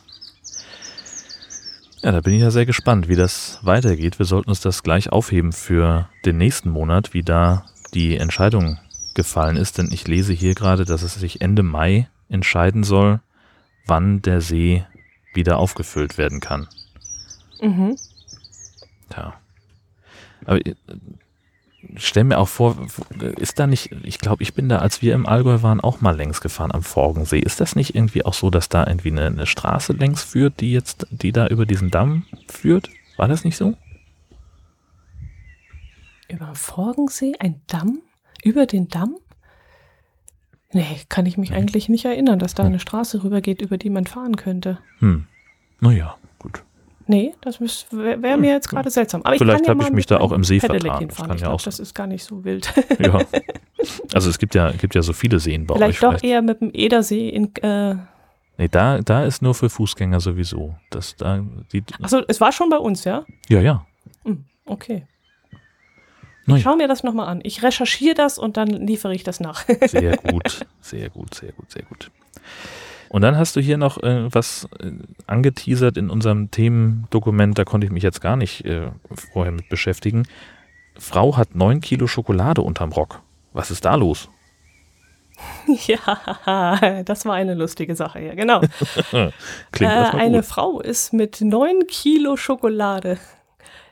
Ja, 2.01 2.11
da 2.11 2.21
bin 2.21 2.33
ich 2.33 2.41
ja 2.41 2.51
sehr 2.51 2.65
gespannt, 2.65 3.09
wie 3.09 3.15
das 3.15 3.59
weitergeht. 3.63 4.19
Wir 4.19 4.25
sollten 4.25 4.49
uns 4.49 4.61
das 4.61 4.83
gleich 4.83 5.11
aufheben 5.11 5.51
für 5.51 6.09
den 6.25 6.37
nächsten 6.37 6.69
Monat, 6.69 7.13
wie 7.13 7.23
da 7.23 7.65
die 7.93 8.17
Entscheidung 8.17 8.79
gefallen 9.13 9.57
ist. 9.57 9.77
Denn 9.77 9.89
ich 9.91 10.07
lese 10.07 10.33
hier 10.33 10.55
gerade, 10.55 10.85
dass 10.85 11.01
es 11.01 11.15
sich 11.15 11.41
Ende 11.41 11.63
Mai 11.63 12.07
entscheiden 12.29 12.83
soll, 12.83 13.19
wann 13.85 14.21
der 14.21 14.41
See 14.41 14.85
wieder 15.37 15.57
aufgefüllt 15.57 16.17
werden 16.17 16.41
kann. 16.41 16.67
Mhm. 17.61 17.95
Ja. 19.15 19.33
Aber 20.45 20.65
äh, 20.65 20.75
stell 21.95 22.25
mir 22.25 22.39
auch 22.39 22.49
vor, 22.49 22.75
ist 23.37 23.59
da 23.59 23.67
nicht, 23.67 23.91
ich 24.03 24.19
glaube, 24.19 24.43
ich 24.43 24.53
bin 24.53 24.67
da, 24.67 24.79
als 24.79 25.01
wir 25.01 25.13
im 25.13 25.25
Allgäu 25.25 25.61
waren, 25.61 25.79
auch 25.79 26.01
mal 26.01 26.15
längs 26.15 26.41
gefahren 26.41 26.73
am 26.73 26.83
Forgensee. 26.83 27.39
Ist 27.39 27.61
das 27.61 27.75
nicht 27.75 27.95
irgendwie 27.95 28.25
auch 28.25 28.33
so, 28.33 28.49
dass 28.49 28.67
da 28.67 28.85
irgendwie 28.85 29.11
eine, 29.11 29.27
eine 29.27 29.45
Straße 29.45 29.93
längs 29.93 30.23
führt, 30.23 30.59
die 30.59 30.73
jetzt, 30.73 31.07
die 31.11 31.31
da 31.31 31.47
über 31.47 31.65
diesen 31.65 31.89
Damm 31.89 32.25
führt? 32.49 32.89
War 33.15 33.29
das 33.29 33.45
nicht 33.45 33.55
so? 33.55 33.75
Über 36.27 36.53
Forgensee? 36.55 37.33
Ein 37.39 37.61
Damm? 37.67 38.01
Über 38.43 38.65
den 38.65 38.89
Damm? 38.89 39.15
Nee, 40.73 40.85
kann 41.07 41.25
ich 41.25 41.37
mich 41.37 41.53
eigentlich 41.53 41.87
nicht 41.87 42.05
erinnern, 42.05 42.39
dass 42.39 42.53
da 42.53 42.63
hm. 42.63 42.69
eine 42.69 42.79
Straße 42.79 43.23
rübergeht, 43.23 43.61
über 43.61 43.77
die 43.77 43.89
man 43.89 44.05
fahren 44.05 44.35
könnte. 44.35 44.79
Hm. 44.99 45.25
Naja, 45.79 46.15
gut. 46.39 46.63
Nee, 47.07 47.33
das 47.39 47.61
wäre 47.61 48.21
wär 48.21 48.37
mir 48.37 48.51
jetzt 48.51 48.67
gerade 48.67 48.89
seltsam. 48.89 49.21
Aber 49.23 49.37
Vielleicht 49.37 49.67
habe 49.67 49.81
ich 49.81 49.91
mich 49.91 50.07
da 50.07 50.19
auch 50.19 50.33
im 50.33 50.43
See 50.43 50.59
vertan. 50.59 51.07
Das, 51.07 51.17
kann 51.17 51.35
ich 51.35 51.41
ja 51.41 51.47
glaub, 51.47 51.63
das 51.63 51.79
ist 51.79 51.95
gar 51.95 52.07
nicht 52.07 52.23
so 52.23 52.43
wild. 52.43 52.73
ja. 52.99 53.21
Also 54.13 54.29
es 54.29 54.39
gibt 54.39 54.55
ja, 54.55 54.71
gibt 54.71 54.95
ja 54.95 55.01
so 55.01 55.13
viele 55.13 55.39
Seen 55.39 55.65
bei 55.65 55.75
vielleicht 55.75 55.97
euch. 55.97 55.99
Doch 55.99 56.09
vielleicht 56.09 56.23
doch 56.23 56.29
eher 56.29 56.41
mit 56.41 56.61
dem 56.61 56.71
Edersee 56.73 57.29
in. 57.29 57.55
Äh 57.57 57.95
nee, 58.57 58.67
da, 58.69 58.99
da 58.99 59.23
ist 59.23 59.41
nur 59.41 59.53
für 59.53 59.69
Fußgänger 59.69 60.19
sowieso. 60.19 60.75
Das, 60.89 61.15
da, 61.15 61.45
Achso, 62.01 62.21
es 62.27 62.41
war 62.41 62.51
schon 62.51 62.69
bei 62.69 62.77
uns, 62.77 63.03
ja? 63.03 63.23
Ja, 63.47 63.61
ja. 63.61 63.85
Hm, 64.25 64.43
okay. 64.65 65.05
Ich 66.55 66.63
schau 66.63 66.75
mir 66.75 66.87
das 66.87 67.03
nochmal 67.03 67.27
an. 67.27 67.41
Ich 67.43 67.61
recherchiere 67.61 68.15
das 68.15 68.37
und 68.37 68.55
dann 68.55 68.67
liefere 68.67 69.13
ich 69.13 69.23
das 69.23 69.39
nach. 69.39 69.65
sehr 69.87 70.15
gut, 70.17 70.65
sehr 70.81 71.09
gut, 71.09 71.33
sehr 71.33 71.51
gut, 71.51 71.71
sehr 71.71 71.83
gut. 71.83 72.11
Und 73.09 73.21
dann 73.21 73.37
hast 73.37 73.55
du 73.55 73.61
hier 73.61 73.77
noch 73.77 74.01
äh, 74.03 74.33
was 74.33 74.67
äh, 74.79 74.91
angeteasert 75.27 75.97
in 75.97 76.09
unserem 76.09 76.51
Themendokument, 76.51 77.57
da 77.57 77.63
konnte 77.63 77.85
ich 77.85 77.91
mich 77.91 78.03
jetzt 78.03 78.21
gar 78.21 78.35
nicht 78.35 78.65
äh, 78.65 78.91
vorher 79.31 79.51
mit 79.51 79.69
beschäftigen. 79.69 80.23
Frau 80.97 81.37
hat 81.37 81.55
neun 81.55 81.81
Kilo 81.81 82.07
Schokolade 82.07 82.61
unterm 82.61 82.91
Rock. 82.91 83.21
Was 83.53 83.71
ist 83.71 83.85
da 83.85 83.95
los? 83.95 84.29
Ja, 85.67 87.03
das 87.03 87.25
war 87.25 87.35
eine 87.35 87.53
lustige 87.53 87.95
Sache, 87.95 88.19
ja, 88.19 88.33
genau. 88.33 88.59
Klingt 89.71 89.93
äh, 89.93 90.17
eine 90.17 90.41
Frau 90.41 90.79
ist 90.79 91.13
mit 91.13 91.41
neun 91.41 91.85
Kilo 91.87 92.37
Schokolade 92.37 93.19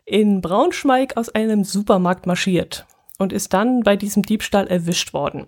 in 0.06 0.42
Braunschweig 0.42 1.18
aus 1.18 1.30
einem 1.30 1.64
Supermarkt 1.64 2.28
marschiert 2.28 2.86
und 3.18 3.34
ist 3.34 3.54
dann 3.54 3.82
bei 3.82 3.96
diesem 3.96 4.24
Diebstahl 4.24 4.68
erwischt 4.68 5.14
worden. 5.14 5.48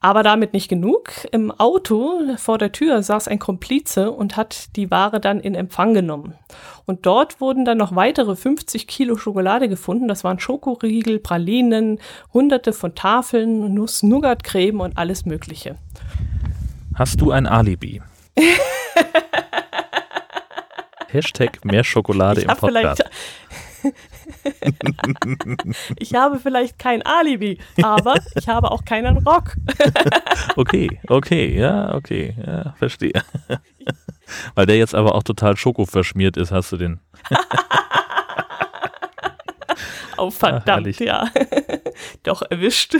Aber 0.00 0.24
damit 0.24 0.52
nicht 0.52 0.68
genug. 0.68 1.12
Im 1.30 1.52
Auto 1.52 2.22
vor 2.36 2.58
der 2.58 2.72
Tür 2.72 3.04
saß 3.04 3.28
ein 3.28 3.38
Komplize 3.38 4.10
und 4.10 4.36
hat 4.36 4.74
die 4.74 4.90
Ware 4.90 5.20
dann 5.20 5.38
in 5.38 5.54
Empfang 5.54 5.94
genommen. 5.94 6.34
Und 6.86 7.06
dort 7.06 7.40
wurden 7.40 7.64
dann 7.64 7.78
noch 7.78 7.94
weitere 7.94 8.34
50 8.34 8.88
Kilo 8.88 9.16
Schokolade 9.16 9.68
gefunden. 9.68 10.08
Das 10.08 10.24
waren 10.24 10.40
Schokoriegel, 10.40 11.20
Pralinen, 11.20 12.00
hunderte 12.34 12.72
von 12.72 12.96
Tafeln, 12.96 13.72
Nuss-Nougat-Creme 13.74 14.80
und 14.80 14.98
alles 14.98 15.24
Mögliche. 15.24 15.76
Hast 16.96 17.20
du 17.20 17.30
ein 17.30 17.46
Alibi? 17.46 18.02
Hashtag 21.12 21.64
mehr 21.64 21.84
Schokolade 21.84 22.40
ich 22.40 22.48
im 22.48 22.56
Podcast. 22.56 23.04
ich 25.98 26.14
habe 26.14 26.38
vielleicht 26.38 26.78
kein 26.78 27.02
Alibi, 27.02 27.58
aber 27.82 28.14
ich 28.34 28.48
habe 28.48 28.70
auch 28.70 28.84
keinen 28.84 29.18
Rock. 29.18 29.56
okay, 30.56 31.00
okay, 31.08 31.58
ja, 31.58 31.94
okay, 31.94 32.34
ja, 32.44 32.74
verstehe. 32.78 33.22
Weil 34.54 34.66
der 34.66 34.78
jetzt 34.78 34.94
aber 34.94 35.14
auch 35.14 35.22
total 35.22 35.56
Schoko 35.56 35.84
verschmiert 35.84 36.36
ist, 36.36 36.52
hast 36.52 36.72
du 36.72 36.76
den. 36.76 37.00
Oh, 40.22 40.30
verdammt, 40.30 41.00
ah, 41.00 41.04
ja. 41.04 41.30
Doch 42.22 42.42
erwischt. 42.48 42.96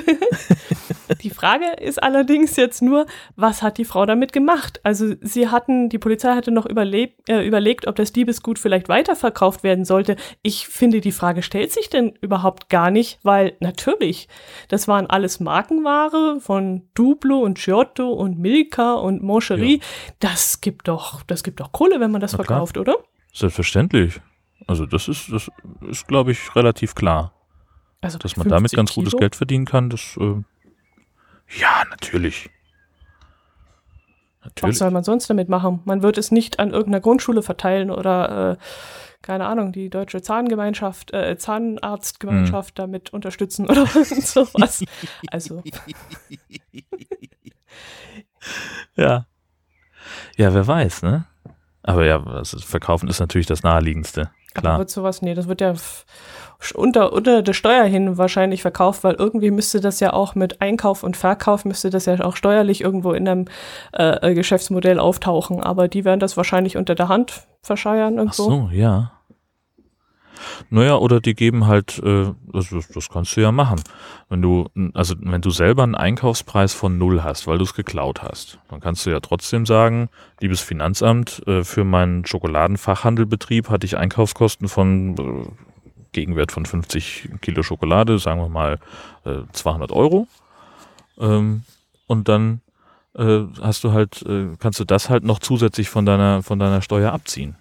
die 1.23 1.31
Frage 1.31 1.67
ist 1.81 2.03
allerdings 2.03 2.57
jetzt 2.57 2.83
nur, 2.83 3.07
was 3.37 3.63
hat 3.63 3.79
die 3.79 3.85
Frau 3.85 4.07
damit 4.07 4.33
gemacht? 4.33 4.81
Also 4.83 5.15
sie 5.21 5.49
hatten, 5.49 5.89
die 5.89 6.01
Polizei 6.01 6.35
hatte 6.35 6.51
noch 6.51 6.67
überlebt, 6.67 7.29
äh, 7.29 7.47
überlegt, 7.47 7.87
ob 7.87 7.95
das 7.95 8.13
Diebesgut 8.13 8.59
vielleicht 8.59 8.89
weiterverkauft 8.89 9.63
werden 9.63 9.85
sollte. 9.85 10.17
Ich 10.43 10.67
finde, 10.67 11.01
die 11.01 11.13
Frage 11.13 11.45
stellt 11.45 11.71
sich 11.71 11.89
denn 11.89 12.15
überhaupt 12.21 12.69
gar 12.69 12.91
nicht, 12.91 13.21
weil 13.23 13.53
natürlich, 13.61 14.27
das 14.67 14.89
waren 14.89 15.07
alles 15.07 15.39
Markenware 15.39 16.41
von 16.41 16.89
Duplo 16.95 17.39
und 17.39 17.57
Giotto 17.59 18.11
und 18.11 18.41
Milka 18.41 18.95
und 18.95 19.23
Moncherie. 19.23 19.77
Ja. 19.77 19.85
Das 20.19 20.61
gibt 20.61 20.89
doch, 20.89 21.23
das 21.23 21.45
gibt 21.45 21.61
doch 21.61 21.71
Kohle, 21.71 22.01
wenn 22.01 22.11
man 22.11 22.21
das 22.21 22.33
Na 22.33 22.39
verkauft, 22.39 22.75
klar. 22.75 22.83
oder? 22.83 22.97
Selbstverständlich. 23.33 24.21
Also 24.67 24.87
das 24.87 25.09
ist, 25.09 25.33
das 25.33 25.51
ist, 25.89 26.07
glaube 26.07 26.33
ich, 26.33 26.55
relativ 26.55 26.95
klar. 26.95 27.33
Also 28.01 28.19
dass 28.19 28.37
man 28.37 28.49
damit 28.49 28.73
ganz 28.73 28.93
Kilo? 28.93 29.05
gutes 29.05 29.19
Geld 29.19 29.37
verdienen 29.37 29.65
kann, 29.65 29.91
das 29.91 30.17
äh, 30.19 30.43
ja, 31.59 31.85
natürlich. 31.91 32.51
natürlich. 34.43 34.75
Was 34.75 34.79
soll 34.79 34.91
man 34.91 35.05
sonst 35.05 35.29
damit 35.29 35.49
machen? 35.49 35.81
Man 35.85 36.03
wird 36.03 36.19
es 36.19 36.31
nicht 36.31 36.59
an 36.59 36.71
irgendeiner 36.71 37.01
Grundschule 37.01 37.43
verteilen 37.43 37.91
oder 37.91 38.53
äh, 38.53 38.57
keine 39.23 39.47
Ahnung, 39.47 39.73
die 39.73 39.89
deutsche 39.89 40.21
Zahngemeinschaft, 40.21 41.13
äh, 41.13 41.37
Zahnarztgemeinschaft 41.39 42.71
hm. 42.71 42.83
damit 42.83 43.13
unterstützen 43.13 43.69
oder 43.69 43.87
sowas. 43.87 44.85
Also. 45.31 45.63
ja. 48.97 49.27
Ja, 50.37 50.55
wer 50.55 50.67
weiß, 50.67 51.03
ne? 51.03 51.27
Aber 51.85 52.05
ja, 52.05 52.23
also 52.25 52.59
verkaufen 52.59 53.09
ist 53.09 53.21
natürlich 53.21 53.47
das 53.47 53.63
naheliegendste. 53.63 54.31
Klar. 54.55 54.75
Aber 54.75 54.81
wird 54.81 54.91
sowas, 54.91 55.23
nee, 55.23 55.35
das 55.35 55.49
wird 55.49 55.61
ja 55.61 55.75
unter, 56.75 57.13
unter 57.13 57.43
der 57.43 57.53
Steuer 57.53 57.85
hin 57.85 58.19
wahrscheinlich 58.19 58.63
verkauft, 58.63 59.03
weil 59.05 59.15
irgendwie 59.15 59.51
müsste 59.51 59.81
das 59.81 60.01
ja 60.01 60.13
auch 60.13 60.35
mit 60.35 60.61
Einkauf 60.61 61.03
und 61.03 61.17
Verkauf 61.17 61.65
müsste 61.65 61.91
das 61.91 62.07
ja 62.07 62.21
auch 62.21 62.37
steuerlich 62.37 62.81
irgendwo 62.83 63.13
in 63.13 63.29
einem 63.29 63.47
äh, 63.93 64.31
äh 64.31 64.35
Geschäftsmodell 64.35 64.99
auftauchen. 64.99 65.63
Aber 65.63 65.89
die 65.89 66.05
werden 66.05 66.21
das 66.21 66.37
wahrscheinlich 66.37 66.77
unter 66.77 66.95
der 66.95 67.09
Hand 67.09 67.47
verscheuern 67.63 68.19
irgendwo. 68.19 68.43
Ach 68.45 68.49
so, 68.49 68.69
ja. 68.73 69.13
Naja, 70.71 70.97
oder 70.97 71.21
die 71.21 71.35
geben 71.35 71.67
halt, 71.67 71.99
äh, 72.05 72.33
das, 72.53 72.75
das 72.93 73.09
kannst 73.09 73.37
du 73.37 73.41
ja 73.41 73.53
machen. 73.53 73.81
Wenn 74.29 74.43
du, 74.43 74.69
also 74.95 75.15
wenn 75.19 75.41
du 75.41 75.51
selber 75.51 75.83
einen 75.83 75.95
Einkaufspreis 75.95 76.75
von 76.75 76.99
null 76.99 77.23
hast, 77.23 77.47
weil 77.47 77.59
du 77.59 77.65
es 77.65 77.75
geklaut 77.75 78.23
hast, 78.23 78.59
dann 78.69 78.81
kannst 78.81 79.07
du 79.07 79.11
ja 79.11 79.21
trotzdem 79.21 79.67
sagen, 79.67 80.09
liebes 80.41 80.61
Finanzamt, 80.61 81.47
äh, 81.47 81.65
für 81.65 81.85
meinen 81.85 82.27
Schokoladenfachhandelbetrieb 82.27 83.69
hatte 83.69 83.87
ich 83.87 83.97
Einkaufskosten 83.97 84.69
von 84.69 85.17
äh, 85.19 85.49
Gegenwert 86.13 86.53
von 86.53 86.67
50 86.67 87.31
Kilo 87.41 87.63
Schokolade, 87.63 88.19
sagen 88.19 88.41
wir 88.41 88.49
mal 88.49 88.79
äh, 89.25 89.43
200 89.53 89.93
Euro. 89.93 90.27
Ähm, 91.19 91.65
und 92.07 92.29
dann 92.29 92.61
äh, 93.15 93.41
hast 93.61 93.85
du 93.85 93.93
halt, 93.93 94.23
äh, 94.23 94.57
kannst 94.59 94.81
du 94.81 94.85
das 94.85 95.11
halt 95.11 95.25
noch 95.25 95.39
zusätzlich 95.39 95.89
von 95.89 96.07
deiner, 96.07 96.43
von 96.43 96.59
deiner 96.59 96.83
Steuer 96.83 97.13
abziehen. 97.13 97.57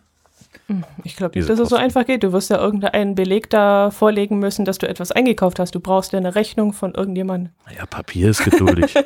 Hm, 0.72 0.86
ich 1.04 1.18
glaube 1.18 1.38
nicht, 1.38 1.50
dass 1.50 1.60
es 1.60 1.68
so 1.68 1.76
einfach 1.76 2.06
geht. 2.06 2.24
Du 2.24 2.32
wirst 2.32 2.50
ja 2.50 2.58
irgendeinen 2.58 3.14
Beleg 3.14 3.50
da 3.50 3.92
vorlegen 3.92 4.40
müssen, 4.40 4.64
dass 4.64 4.78
du 4.78 4.88
etwas 4.88 5.12
eingekauft 5.12 5.60
hast. 5.60 5.76
Du 5.76 5.82
brauchst 5.82 6.14
ja 6.14 6.20
eine 6.20 6.34
Rechnung 6.34 6.72
von 6.72 6.94
irgendjemandem. 6.94 7.52
Ja, 7.76 7.86
Papier 7.86 8.30
ist 8.30 8.46
geduldig. 8.46 8.94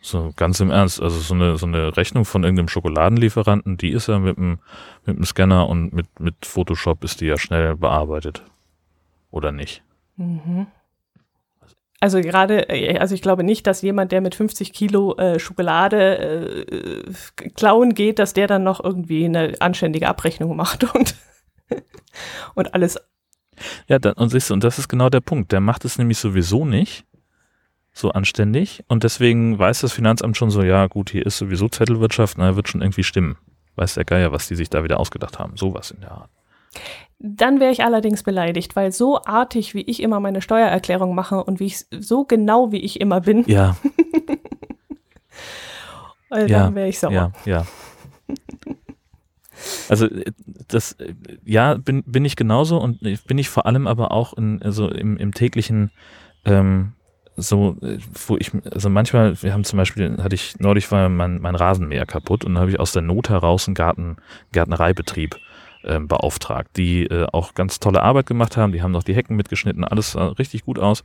so 0.00 0.32
ganz 0.34 0.60
im 0.60 0.70
Ernst. 0.70 1.02
Also 1.02 1.18
so 1.18 1.34
eine, 1.34 1.58
so 1.58 1.66
eine 1.66 1.94
Rechnung 1.94 2.24
von 2.24 2.42
irgendeinem 2.42 2.68
Schokoladenlieferanten, 2.68 3.76
die 3.76 3.90
ist 3.90 4.08
ja 4.08 4.18
mit 4.18 4.38
dem, 4.38 4.60
mit 5.04 5.18
dem 5.18 5.26
Scanner 5.26 5.68
und 5.68 5.92
mit, 5.92 6.06
mit 6.18 6.46
Photoshop 6.46 7.04
ist 7.04 7.20
die 7.20 7.26
ja 7.26 7.36
schnell 7.36 7.76
bearbeitet. 7.76 8.42
Oder 9.30 9.52
nicht? 9.52 9.82
Mhm. 10.16 10.68
Also 12.02 12.20
gerade, 12.20 12.68
äh, 12.68 12.98
also 12.98 13.14
ich 13.14 13.22
glaube 13.22 13.44
nicht, 13.44 13.64
dass 13.64 13.80
jemand, 13.80 14.10
der 14.10 14.20
mit 14.20 14.34
50 14.34 14.72
Kilo 14.72 15.16
äh, 15.18 15.38
Schokolade 15.38 16.66
äh, 16.66 17.50
klauen 17.50 17.94
geht, 17.94 18.18
dass 18.18 18.34
der 18.34 18.48
dann 18.48 18.64
noch 18.64 18.82
irgendwie 18.82 19.24
eine 19.24 19.54
anständige 19.60 20.08
Abrechnung 20.08 20.56
macht 20.56 20.82
und, 20.96 21.14
und 22.56 22.74
alles. 22.74 22.98
Ja, 23.86 24.00
dann, 24.00 24.14
und 24.14 24.30
siehst 24.30 24.50
du, 24.50 24.54
und 24.54 24.64
das 24.64 24.80
ist 24.80 24.88
genau 24.88 25.10
der 25.10 25.20
Punkt. 25.20 25.52
Der 25.52 25.60
macht 25.60 25.84
es 25.84 25.96
nämlich 25.96 26.18
sowieso 26.18 26.64
nicht 26.64 27.04
so 27.92 28.10
anständig 28.10 28.82
und 28.88 29.04
deswegen 29.04 29.56
weiß 29.56 29.82
das 29.82 29.92
Finanzamt 29.92 30.36
schon 30.36 30.50
so, 30.50 30.64
ja 30.64 30.88
gut, 30.88 31.10
hier 31.10 31.24
ist 31.24 31.38
sowieso 31.38 31.68
Zettelwirtschaft, 31.68 32.36
na, 32.36 32.56
wird 32.56 32.68
schon 32.68 32.82
irgendwie 32.82 33.04
stimmen. 33.04 33.38
Weiß 33.76 33.94
der 33.94 34.04
Geier, 34.04 34.32
was 34.32 34.48
die 34.48 34.56
sich 34.56 34.70
da 34.70 34.82
wieder 34.82 34.98
ausgedacht 34.98 35.38
haben. 35.38 35.56
Sowas 35.56 35.92
in 35.92 36.00
der 36.00 36.10
Art. 36.10 36.30
Dann 37.24 37.60
wäre 37.60 37.70
ich 37.70 37.84
allerdings 37.84 38.24
beleidigt, 38.24 38.74
weil 38.74 38.90
so 38.90 39.22
artig, 39.22 39.74
wie 39.74 39.82
ich 39.82 40.02
immer 40.02 40.18
meine 40.18 40.42
Steuererklärung 40.42 41.14
mache 41.14 41.44
und 41.44 41.60
wie 41.60 41.66
ich 41.66 41.86
so 41.90 42.24
genau 42.24 42.72
wie 42.72 42.80
ich 42.80 43.00
immer 43.00 43.20
bin. 43.20 43.44
Ja. 43.46 43.76
dann 46.30 46.48
ja, 46.48 46.74
wäre 46.74 46.88
ich 46.88 46.98
sauer. 46.98 47.12
Ja, 47.12 47.32
ja. 47.44 47.66
Also 49.88 50.08
das, 50.66 50.96
ja, 51.44 51.74
bin, 51.74 52.02
bin 52.02 52.24
ich 52.24 52.34
genauso 52.34 52.80
und 52.80 52.98
bin 53.00 53.38
ich 53.38 53.48
vor 53.48 53.66
allem 53.66 53.86
aber 53.86 54.10
auch 54.10 54.32
in, 54.32 54.60
also 54.60 54.88
im, 54.88 55.16
im 55.16 55.32
täglichen 55.32 55.92
ähm, 56.44 56.94
so, 57.36 57.76
wo 58.26 58.36
ich, 58.36 58.50
also 58.70 58.90
manchmal, 58.90 59.40
wir 59.42 59.52
haben 59.52 59.62
zum 59.62 59.76
Beispiel, 59.76 60.20
hatte 60.20 60.34
ich, 60.34 60.58
neulich 60.58 60.90
war 60.90 61.08
mein, 61.08 61.40
mein 61.40 61.54
Rasenmäher 61.54 62.04
kaputt 62.04 62.44
und 62.44 62.54
dann 62.54 62.60
habe 62.60 62.72
ich 62.72 62.80
aus 62.80 62.92
der 62.92 63.02
Not 63.02 63.28
heraus 63.28 63.68
einen 63.68 63.74
Garten, 63.74 64.16
Gärtnereibetrieb 64.50 65.36
ähm, 65.84 66.08
beauftragt, 66.08 66.76
die 66.76 67.04
äh, 67.04 67.26
auch 67.32 67.54
ganz 67.54 67.80
tolle 67.80 68.02
Arbeit 68.02 68.26
gemacht 68.26 68.56
haben. 68.56 68.72
Die 68.72 68.82
haben 68.82 68.92
noch 68.92 69.02
die 69.02 69.14
Hecken 69.14 69.36
mitgeschnitten, 69.36 69.84
alles 69.84 70.12
sah 70.12 70.28
richtig 70.28 70.64
gut 70.64 70.78
aus. 70.78 71.04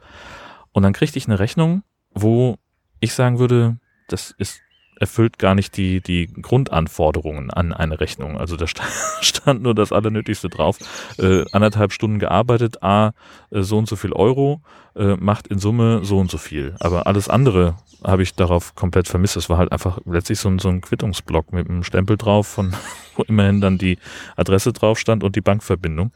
Und 0.71 0.83
dann 0.83 0.93
kriegte 0.93 1.17
ich 1.17 1.27
eine 1.27 1.39
Rechnung, 1.39 1.83
wo 2.13 2.57
ich 2.99 3.13
sagen 3.13 3.39
würde, 3.39 3.77
das 4.07 4.31
ist 4.37 4.61
erfüllt 4.99 5.39
gar 5.39 5.55
nicht 5.55 5.77
die, 5.77 6.01
die 6.01 6.27
Grundanforderungen 6.27 7.51
an 7.51 7.73
eine 7.73 7.99
Rechnung. 7.99 8.37
Also 8.37 8.55
da 8.55 8.65
stand 9.21 9.61
nur 9.61 9.75
das 9.75 9.91
Allernötigste 9.91 10.49
drauf. 10.49 10.77
Äh, 11.17 11.45
anderthalb 11.51 11.91
Stunden 11.91 12.19
gearbeitet, 12.19 12.83
A, 12.83 13.11
äh, 13.51 13.61
so 13.61 13.77
und 13.77 13.87
so 13.87 13.95
viel 13.95 14.13
Euro, 14.13 14.61
äh, 14.95 15.15
macht 15.15 15.47
in 15.47 15.59
Summe 15.59 16.01
so 16.03 16.17
und 16.17 16.31
so 16.31 16.37
viel. 16.37 16.75
Aber 16.79 17.07
alles 17.07 17.29
andere 17.29 17.75
habe 18.03 18.23
ich 18.23 18.35
darauf 18.35 18.75
komplett 18.75 19.07
vermisst. 19.07 19.35
Das 19.35 19.49
war 19.49 19.57
halt 19.57 19.71
einfach 19.71 19.99
letztlich 20.05 20.39
so 20.39 20.49
ein, 20.49 20.59
so 20.59 20.69
ein 20.69 20.81
Quittungsblock 20.81 21.53
mit 21.53 21.69
einem 21.69 21.83
Stempel 21.83 22.17
drauf, 22.17 22.47
von 22.47 22.73
wo 23.15 23.23
immerhin 23.23 23.61
dann 23.61 23.77
die 23.77 23.97
Adresse 24.35 24.73
drauf 24.73 24.99
stand 24.99 25.23
und 25.23 25.35
die 25.35 25.41
Bankverbindung. 25.41 26.11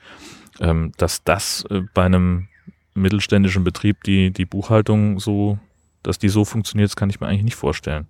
Ähm, 0.60 0.92
dass 0.98 1.24
das 1.24 1.66
äh, 1.70 1.82
bei 1.94 2.04
einem 2.04 2.48
mittelständischen 2.94 3.64
Betrieb 3.64 4.04
die, 4.04 4.32
die 4.32 4.46
Buchhaltung 4.46 5.20
so, 5.20 5.58
dass 6.04 6.20
die 6.20 6.30
so 6.30 6.46
funktioniert, 6.46 6.90
das 6.90 6.96
kann 6.96 7.10
ich 7.10 7.20
mir 7.20 7.28
eigentlich 7.28 7.44
nicht 7.44 7.56
vorstellen. 7.56 8.08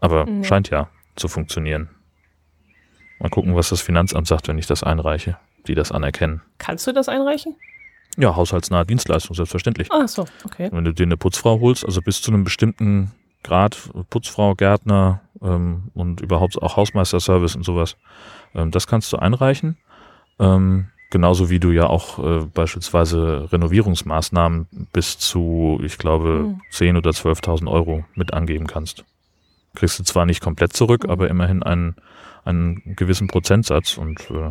Aber 0.00 0.26
mhm. 0.26 0.44
scheint 0.44 0.70
ja 0.70 0.88
zu 1.16 1.28
funktionieren. 1.28 1.90
Mal 3.18 3.30
gucken, 3.30 3.56
was 3.56 3.70
das 3.70 3.80
Finanzamt 3.80 4.28
sagt, 4.28 4.48
wenn 4.48 4.58
ich 4.58 4.66
das 4.66 4.82
einreiche, 4.82 5.36
die 5.66 5.74
das 5.74 5.90
anerkennen. 5.90 6.42
Kannst 6.58 6.86
du 6.86 6.92
das 6.92 7.08
einreichen? 7.08 7.56
Ja, 8.16 8.34
haushaltsnahe 8.36 8.86
Dienstleistung, 8.86 9.34
selbstverständlich. 9.34 9.88
Ach 9.90 10.08
so, 10.08 10.26
okay. 10.44 10.68
Wenn 10.72 10.84
du 10.84 10.92
dir 10.92 11.04
eine 11.04 11.16
Putzfrau 11.16 11.60
holst, 11.60 11.84
also 11.84 12.00
bis 12.02 12.22
zu 12.22 12.30
einem 12.30 12.44
bestimmten 12.44 13.12
Grad, 13.42 13.78
Putzfrau, 14.10 14.54
Gärtner 14.54 15.20
ähm, 15.40 15.90
und 15.94 16.20
überhaupt 16.20 16.60
auch 16.60 16.76
Hausmeisterservice 16.76 17.56
und 17.56 17.64
sowas, 17.64 17.96
ähm, 18.54 18.70
das 18.70 18.86
kannst 18.86 19.12
du 19.12 19.18
einreichen. 19.18 19.76
Ähm, 20.40 20.88
genauso 21.10 21.50
wie 21.50 21.60
du 21.60 21.70
ja 21.70 21.86
auch 21.86 22.18
äh, 22.18 22.44
beispielsweise 22.46 23.48
Renovierungsmaßnahmen 23.52 24.88
bis 24.92 25.18
zu, 25.18 25.80
ich 25.82 25.98
glaube, 25.98 26.28
mhm. 26.28 26.60
10.000 26.72 26.98
oder 26.98 27.10
12.000 27.10 27.70
Euro 27.70 28.04
mit 28.14 28.32
angeben 28.32 28.66
kannst. 28.66 29.04
Kriegst 29.78 29.96
du 30.00 30.02
zwar 30.02 30.26
nicht 30.26 30.42
komplett 30.42 30.72
zurück, 30.72 31.04
mhm. 31.04 31.10
aber 31.10 31.30
immerhin 31.30 31.62
einen, 31.62 31.94
einen 32.44 32.96
gewissen 32.96 33.28
Prozentsatz 33.28 33.96
und 33.96 34.28
äh, 34.30 34.50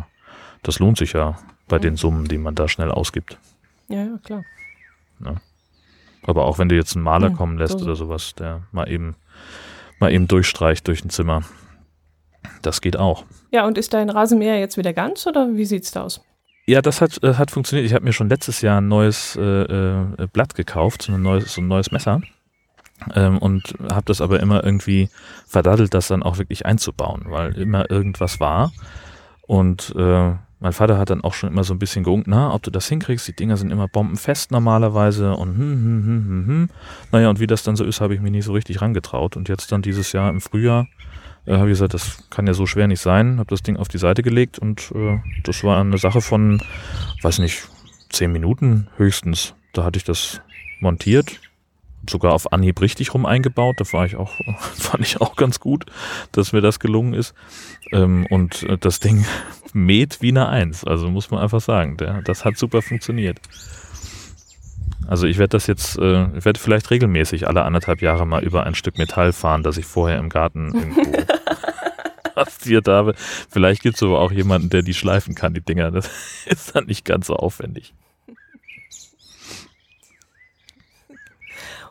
das 0.62 0.78
lohnt 0.78 0.96
sich 0.96 1.12
ja 1.12 1.38
bei 1.68 1.76
mhm. 1.76 1.82
den 1.82 1.96
Summen, 1.96 2.24
die 2.24 2.38
man 2.38 2.54
da 2.54 2.66
schnell 2.66 2.90
ausgibt. 2.90 3.38
Ja, 3.88 4.04
ja, 4.04 4.18
klar. 4.24 4.44
Ja. 5.22 5.34
Aber 6.22 6.46
auch 6.46 6.58
wenn 6.58 6.70
du 6.70 6.76
jetzt 6.76 6.96
einen 6.96 7.04
Maler 7.04 7.28
hm, 7.28 7.36
kommen 7.36 7.58
lässt 7.58 7.78
so. 7.78 7.84
oder 7.84 7.94
sowas, 7.94 8.34
der 8.36 8.62
mal 8.72 8.88
eben, 8.88 9.16
mal 9.98 10.12
eben 10.12 10.28
durchstreicht 10.28 10.88
durch 10.88 11.04
ein 11.04 11.10
Zimmer, 11.10 11.42
das 12.62 12.80
geht 12.80 12.96
auch. 12.96 13.24
Ja, 13.50 13.66
und 13.66 13.76
ist 13.76 13.92
dein 13.92 14.08
Rasenmäher 14.08 14.58
jetzt 14.58 14.78
wieder 14.78 14.94
ganz 14.94 15.26
oder 15.26 15.54
wie 15.54 15.64
sieht's 15.66 15.90
da 15.90 16.04
aus? 16.04 16.22
Ja, 16.66 16.80
das 16.82 17.00
hat, 17.00 17.22
das 17.22 17.38
hat 17.38 17.50
funktioniert. 17.50 17.86
Ich 17.86 17.94
habe 17.94 18.04
mir 18.04 18.12
schon 18.12 18.28
letztes 18.28 18.62
Jahr 18.62 18.80
ein 18.80 18.88
neues 18.88 19.36
äh, 19.36 19.42
äh, 19.42 20.26
Blatt 20.32 20.54
gekauft, 20.54 21.02
so 21.02 21.12
ein 21.12 21.22
neues, 21.22 21.54
so 21.54 21.60
ein 21.60 21.68
neues 21.68 21.90
Messer. 21.90 22.20
Ähm, 23.14 23.38
und 23.38 23.74
habe 23.90 24.06
das 24.06 24.20
aber 24.20 24.40
immer 24.40 24.64
irgendwie 24.64 25.08
verdaddelt, 25.46 25.94
das 25.94 26.08
dann 26.08 26.22
auch 26.22 26.38
wirklich 26.38 26.66
einzubauen, 26.66 27.26
weil 27.28 27.56
immer 27.56 27.90
irgendwas 27.90 28.40
war. 28.40 28.72
Und 29.46 29.94
äh, 29.96 30.32
mein 30.60 30.72
Vater 30.72 30.98
hat 30.98 31.10
dann 31.10 31.22
auch 31.22 31.34
schon 31.34 31.50
immer 31.50 31.62
so 31.62 31.72
ein 31.72 31.78
bisschen 31.78 32.02
geunkt, 32.02 32.26
na, 32.26 32.52
ob 32.52 32.62
du 32.62 32.70
das 32.70 32.88
hinkriegst, 32.88 33.28
die 33.28 33.36
Dinger 33.36 33.56
sind 33.56 33.70
immer 33.70 33.86
bombenfest 33.86 34.50
normalerweise 34.50 35.34
und 35.34 35.56
hm, 35.56 35.58
hm, 35.58 36.04
hm, 36.04 36.24
hm, 36.26 36.46
hm. 36.46 36.70
Naja, 37.12 37.30
und 37.30 37.38
wie 37.38 37.46
das 37.46 37.62
dann 37.62 37.76
so 37.76 37.84
ist, 37.84 38.00
habe 38.00 38.14
ich 38.14 38.20
mich 38.20 38.32
nicht 38.32 38.44
so 38.44 38.52
richtig 38.52 38.80
rangetraut. 38.80 39.36
Und 39.36 39.48
jetzt 39.48 39.70
dann 39.70 39.82
dieses 39.82 40.12
Jahr 40.12 40.30
im 40.30 40.40
Frühjahr 40.40 40.88
äh, 41.46 41.56
habe 41.56 41.68
ich 41.68 41.72
gesagt, 41.72 41.94
das 41.94 42.28
kann 42.30 42.46
ja 42.46 42.54
so 42.54 42.66
schwer 42.66 42.88
nicht 42.88 43.00
sein, 43.00 43.38
habe 43.38 43.50
das 43.50 43.62
Ding 43.62 43.76
auf 43.76 43.88
die 43.88 43.98
Seite 43.98 44.22
gelegt 44.22 44.58
und 44.58 44.92
äh, 44.94 45.18
das 45.44 45.62
war 45.62 45.80
eine 45.80 45.98
Sache 45.98 46.20
von, 46.20 46.60
weiß 47.22 47.38
nicht, 47.38 47.68
zehn 48.10 48.32
Minuten 48.32 48.88
höchstens. 48.96 49.54
Da 49.72 49.84
hatte 49.84 49.96
ich 49.96 50.04
das 50.04 50.40
montiert, 50.80 51.40
sogar 52.10 52.32
auf 52.32 52.52
Anhieb 52.52 52.80
richtig 52.80 53.14
rum 53.14 53.26
eingebaut. 53.26 53.76
Da 53.78 53.92
war 53.92 54.06
ich 54.06 54.16
auch, 54.16 54.32
fand 54.76 55.04
ich 55.04 55.20
auch 55.20 55.36
ganz 55.36 55.60
gut, 55.60 55.86
dass 56.32 56.52
mir 56.52 56.60
das 56.60 56.80
gelungen 56.80 57.14
ist. 57.14 57.34
Ähm, 57.92 58.26
und 58.30 58.62
äh, 58.64 58.78
das 58.78 59.00
Ding 59.00 59.24
mäht 59.72 60.18
wie 60.20 60.30
eine 60.30 60.48
Eins. 60.48 60.84
Also 60.84 61.10
muss 61.10 61.30
man 61.30 61.40
einfach 61.40 61.60
sagen, 61.60 61.96
der, 61.96 62.22
das 62.22 62.44
hat 62.44 62.56
super 62.56 62.82
funktioniert. 62.82 63.40
Also 65.06 65.26
ich 65.26 65.38
werde 65.38 65.50
das 65.50 65.66
jetzt, 65.66 65.98
äh, 65.98 66.36
ich 66.36 66.44
werde 66.44 66.60
vielleicht 66.60 66.90
regelmäßig 66.90 67.48
alle 67.48 67.62
anderthalb 67.62 68.02
Jahre 68.02 68.26
mal 68.26 68.44
über 68.44 68.64
ein 68.64 68.74
Stück 68.74 68.98
Metall 68.98 69.32
fahren, 69.32 69.62
das 69.62 69.78
ich 69.78 69.86
vorher 69.86 70.18
im 70.18 70.28
Garten 70.28 70.74
irgendwo 70.74 71.12
bastelt 72.34 72.88
habe. 72.88 73.14
Vielleicht 73.48 73.82
gibt 73.82 73.96
es 73.96 74.02
aber 74.02 74.20
auch 74.20 74.32
jemanden, 74.32 74.68
der 74.68 74.82
die 74.82 74.94
schleifen 74.94 75.34
kann, 75.34 75.54
die 75.54 75.62
Dinger. 75.62 75.90
Das 75.90 76.10
ist 76.46 76.76
dann 76.76 76.84
nicht 76.86 77.04
ganz 77.04 77.28
so 77.28 77.36
aufwendig. 77.36 77.94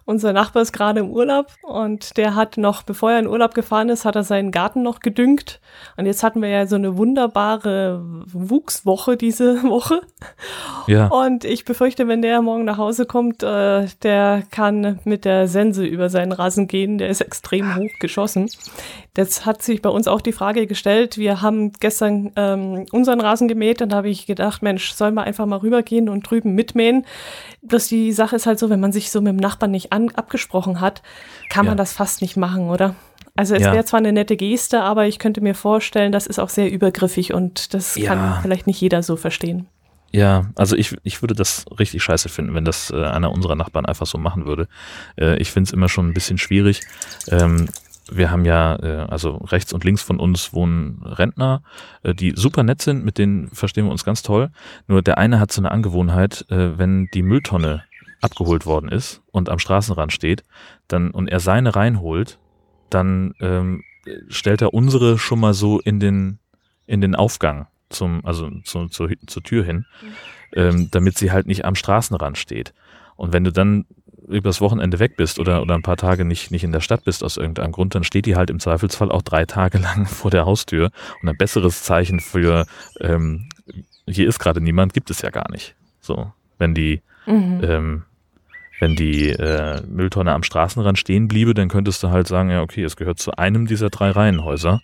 Unser 0.07 0.31
Nachbar 0.31 0.61
ist 0.61 0.71
gerade 0.71 1.01
im 1.01 1.09
Urlaub 1.09 1.47
und 1.63 2.15
der 2.15 2.33
hat 2.33 2.55
noch, 2.55 2.83
bevor 2.83 3.11
er 3.11 3.19
in 3.19 3.27
Urlaub 3.27 3.53
gefahren 3.53 3.89
ist, 3.89 4.05
hat 4.05 4.15
er 4.15 4.23
seinen 4.23 4.51
Garten 4.51 4.81
noch 4.81 5.01
gedüngt. 5.01 5.59
Und 5.97 6.05
jetzt 6.05 6.23
hatten 6.23 6.41
wir 6.41 6.47
ja 6.47 6.65
so 6.65 6.77
eine 6.77 6.97
wunderbare 6.97 8.01
Wuchswoche 8.31 9.17
diese 9.17 9.63
Woche. 9.69 9.99
Ja. 10.87 11.09
Und 11.09 11.43
ich 11.43 11.65
befürchte, 11.65 12.07
wenn 12.07 12.21
der 12.21 12.41
morgen 12.41 12.63
nach 12.63 12.77
Hause 12.77 13.05
kommt, 13.05 13.43
äh, 13.43 13.87
der 14.01 14.43
kann 14.49 14.99
mit 15.03 15.25
der 15.25 15.49
Sense 15.49 15.83
über 15.83 16.07
seinen 16.07 16.31
Rasen 16.31 16.69
gehen. 16.69 16.99
Der 16.99 17.09
ist 17.09 17.19
extrem 17.19 17.75
hoch 17.75 17.91
geschossen. 17.99 18.49
Das 19.13 19.45
hat 19.45 19.61
sich 19.61 19.81
bei 19.81 19.89
uns 19.89 20.07
auch 20.07 20.21
die 20.21 20.31
Frage 20.31 20.67
gestellt. 20.67 21.17
Wir 21.17 21.41
haben 21.41 21.73
gestern 21.73 22.31
ähm, 22.37 22.85
unseren 22.93 23.19
Rasen 23.19 23.49
gemäht. 23.49 23.81
Dann 23.81 23.93
habe 23.93 24.07
ich 24.07 24.25
gedacht, 24.25 24.61
Mensch, 24.61 24.93
sollen 24.93 25.15
wir 25.15 25.23
einfach 25.23 25.45
mal 25.45 25.57
rübergehen 25.57 26.07
und 26.07 26.29
drüben 26.29 26.53
mitmähen. 26.53 27.05
Bloß 27.67 27.87
die 27.87 28.11
Sache 28.11 28.35
ist 28.35 28.45
halt 28.45 28.59
so, 28.59 28.69
wenn 28.69 28.79
man 28.79 28.91
sich 28.91 29.11
so 29.11 29.21
mit 29.21 29.29
dem 29.29 29.37
Nachbarn 29.37 29.71
nicht 29.71 29.91
an, 29.91 30.09
abgesprochen 30.15 30.81
hat, 30.81 31.01
kann 31.49 31.65
ja. 31.65 31.71
man 31.71 31.77
das 31.77 31.93
fast 31.93 32.21
nicht 32.21 32.37
machen, 32.37 32.69
oder? 32.69 32.95
Also 33.35 33.53
es 33.53 33.61
ja. 33.61 33.73
wäre 33.73 33.85
zwar 33.85 33.99
eine 33.99 34.11
nette 34.11 34.35
Geste, 34.35 34.81
aber 34.81 35.05
ich 35.05 35.19
könnte 35.19 35.41
mir 35.41 35.53
vorstellen, 35.53 36.11
das 36.11 36.25
ist 36.25 36.39
auch 36.39 36.49
sehr 36.49 36.71
übergriffig 36.71 37.33
und 37.33 37.73
das 37.73 37.95
ja. 37.95 38.15
kann 38.15 38.41
vielleicht 38.41 38.65
nicht 38.65 38.81
jeder 38.81 39.03
so 39.03 39.15
verstehen. 39.15 39.67
Ja, 40.11 40.45
also 40.55 40.75
ich, 40.75 40.95
ich 41.03 41.21
würde 41.21 41.35
das 41.35 41.65
richtig 41.77 42.01
scheiße 42.01 42.29
finden, 42.29 42.55
wenn 42.55 42.65
das 42.65 42.89
äh, 42.91 43.03
einer 43.03 43.31
unserer 43.31 43.55
Nachbarn 43.55 43.85
einfach 43.85 44.07
so 44.07 44.17
machen 44.17 44.45
würde. 44.45 44.67
Äh, 45.19 45.37
ich 45.37 45.51
finde 45.51 45.67
es 45.67 45.73
immer 45.73 45.89
schon 45.89 46.09
ein 46.09 46.13
bisschen 46.13 46.37
schwierig. 46.37 46.81
Ähm, 47.29 47.67
wir 48.11 48.31
haben 48.31 48.45
ja, 48.45 48.75
äh, 48.81 49.07
also 49.09 49.37
rechts 49.37 49.73
und 49.73 49.83
links 49.83 50.01
von 50.01 50.19
uns 50.19 50.53
wohnen 50.53 51.01
Rentner, 51.03 51.61
äh, 52.03 52.13
die 52.13 52.33
super 52.35 52.63
nett 52.63 52.81
sind, 52.81 53.03
mit 53.03 53.17
denen 53.17 53.49
verstehen 53.49 53.85
wir 53.85 53.91
uns 53.91 54.03
ganz 54.03 54.23
toll. 54.23 54.49
Nur 54.87 55.01
der 55.01 55.17
eine 55.17 55.39
hat 55.39 55.51
so 55.51 55.61
eine 55.61 55.71
Angewohnheit, 55.71 56.45
äh, 56.49 56.77
wenn 56.77 57.07
die 57.13 57.21
Mülltonne 57.21 57.83
abgeholt 58.21 58.65
worden 58.65 58.89
ist 58.89 59.21
und 59.31 59.49
am 59.49 59.59
Straßenrand 59.59 60.11
steht, 60.11 60.43
dann 60.87 61.11
und 61.11 61.27
er 61.27 61.39
seine 61.39 61.75
reinholt, 61.75 62.39
dann 62.89 63.33
ähm, 63.39 63.83
stellt 64.29 64.61
er 64.61 64.73
unsere 64.73 65.17
schon 65.17 65.39
mal 65.39 65.53
so 65.53 65.79
in 65.79 65.99
den 65.99 66.39
in 66.85 67.01
den 67.01 67.15
Aufgang 67.15 67.67
zum 67.89 68.25
also 68.25 68.49
zu, 68.63 68.87
zu, 68.87 69.07
zur 69.27 69.43
Tür 69.43 69.63
hin, 69.63 69.85
mhm. 70.01 70.07
ähm, 70.53 70.87
damit 70.91 71.17
sie 71.17 71.31
halt 71.31 71.47
nicht 71.47 71.65
am 71.65 71.75
Straßenrand 71.75 72.37
steht. 72.37 72.73
Und 73.15 73.33
wenn 73.33 73.43
du 73.43 73.51
dann 73.51 73.85
übers 74.27 74.61
Wochenende 74.61 74.99
weg 74.99 75.17
bist 75.17 75.39
oder, 75.39 75.61
oder 75.61 75.75
ein 75.75 75.81
paar 75.81 75.97
Tage 75.97 76.25
nicht, 76.25 76.51
nicht 76.51 76.63
in 76.63 76.71
der 76.71 76.81
Stadt 76.81 77.03
bist 77.05 77.23
aus 77.23 77.37
irgendeinem 77.37 77.71
Grund, 77.71 77.95
dann 77.95 78.03
steht 78.03 78.25
die 78.25 78.35
halt 78.35 78.49
im 78.49 78.59
Zweifelsfall 78.59 79.11
auch 79.11 79.21
drei 79.21 79.45
Tage 79.45 79.77
lang 79.79 80.05
vor 80.05 80.31
der 80.31 80.45
Haustür. 80.45 80.91
Und 81.21 81.29
ein 81.29 81.37
besseres 81.37 81.83
Zeichen 81.83 82.19
für 82.19 82.65
ähm, 82.99 83.49
hier 84.07 84.27
ist 84.27 84.39
gerade 84.39 84.61
niemand, 84.61 84.93
gibt 84.93 85.09
es 85.09 85.21
ja 85.21 85.29
gar 85.29 85.49
nicht. 85.51 85.75
So, 85.99 86.31
wenn 86.57 86.73
die, 86.73 87.01
mhm. 87.25 87.61
ähm, 87.63 88.03
wenn 88.79 88.95
die 88.95 89.29
äh, 89.29 89.81
Mülltonne 89.87 90.33
am 90.33 90.43
Straßenrand 90.43 90.97
stehen 90.97 91.27
bliebe, 91.27 91.53
dann 91.53 91.67
könntest 91.67 92.03
du 92.03 92.09
halt 92.09 92.27
sagen, 92.27 92.49
ja, 92.49 92.61
okay, 92.61 92.83
es 92.83 92.95
gehört 92.95 93.19
zu 93.19 93.31
einem 93.37 93.67
dieser 93.67 93.89
drei 93.89 94.11
Reihenhäuser. 94.11 94.81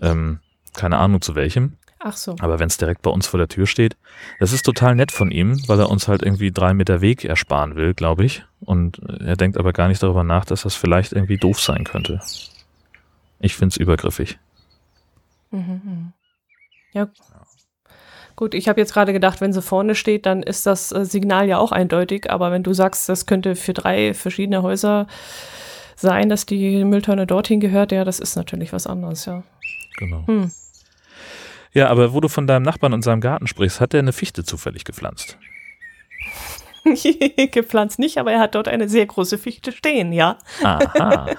Ähm, 0.00 0.38
keine 0.74 0.98
Ahnung 0.98 1.20
zu 1.20 1.34
welchem. 1.34 1.76
Ach 2.04 2.16
so. 2.16 2.34
Aber 2.40 2.58
wenn 2.58 2.66
es 2.66 2.76
direkt 2.78 3.02
bei 3.02 3.10
uns 3.10 3.28
vor 3.28 3.38
der 3.38 3.48
Tür 3.48 3.66
steht, 3.66 3.96
das 4.40 4.52
ist 4.52 4.64
total 4.64 4.96
nett 4.96 5.12
von 5.12 5.30
ihm, 5.30 5.62
weil 5.68 5.78
er 5.78 5.88
uns 5.88 6.08
halt 6.08 6.22
irgendwie 6.22 6.50
drei 6.50 6.74
Meter 6.74 7.00
Weg 7.00 7.24
ersparen 7.24 7.76
will, 7.76 7.94
glaube 7.94 8.24
ich. 8.24 8.44
Und 8.60 8.98
er 9.20 9.36
denkt 9.36 9.56
aber 9.56 9.72
gar 9.72 9.88
nicht 9.88 10.02
darüber 10.02 10.24
nach, 10.24 10.44
dass 10.44 10.62
das 10.62 10.74
vielleicht 10.74 11.12
irgendwie 11.12 11.36
doof 11.36 11.60
sein 11.60 11.84
könnte. 11.84 12.20
Ich 13.38 13.54
finde 13.54 13.72
es 13.72 13.76
übergriffig. 13.76 14.38
Mhm, 15.50 15.80
mhm. 15.84 16.12
Ja. 16.92 17.08
Gut, 18.34 18.54
ich 18.54 18.68
habe 18.68 18.80
jetzt 18.80 18.92
gerade 18.92 19.12
gedacht, 19.12 19.40
wenn 19.40 19.52
sie 19.52 19.62
vorne 19.62 19.94
steht, 19.94 20.26
dann 20.26 20.42
ist 20.42 20.66
das 20.66 20.90
äh, 20.90 21.04
Signal 21.04 21.46
ja 21.46 21.58
auch 21.58 21.70
eindeutig. 21.70 22.30
Aber 22.30 22.50
wenn 22.50 22.62
du 22.62 22.72
sagst, 22.72 23.08
das 23.08 23.26
könnte 23.26 23.54
für 23.54 23.74
drei 23.74 24.14
verschiedene 24.14 24.62
Häuser 24.62 25.06
sein, 25.94 26.28
dass 26.28 26.46
die 26.46 26.84
Mülltonne 26.84 27.26
dorthin 27.26 27.60
gehört, 27.60 27.92
ja, 27.92 28.04
das 28.04 28.18
ist 28.18 28.34
natürlich 28.34 28.72
was 28.72 28.86
anderes, 28.86 29.26
ja. 29.26 29.42
Genau. 29.98 30.26
Hm. 30.26 30.50
Ja, 31.72 31.88
aber 31.88 32.12
wo 32.12 32.20
du 32.20 32.28
von 32.28 32.46
deinem 32.46 32.62
Nachbarn 32.62 32.92
und 32.92 33.02
seinem 33.02 33.20
Garten 33.20 33.46
sprichst, 33.46 33.80
hat 33.80 33.94
er 33.94 34.00
eine 34.00 34.12
Fichte 34.12 34.44
zufällig 34.44 34.84
gepflanzt? 34.84 35.38
gepflanzt 37.52 37.98
nicht, 37.98 38.18
aber 38.18 38.32
er 38.32 38.40
hat 38.40 38.54
dort 38.54 38.68
eine 38.68 38.88
sehr 38.88 39.06
große 39.06 39.38
Fichte 39.38 39.72
stehen, 39.72 40.12
ja. 40.12 40.38
Aha. 40.62 41.26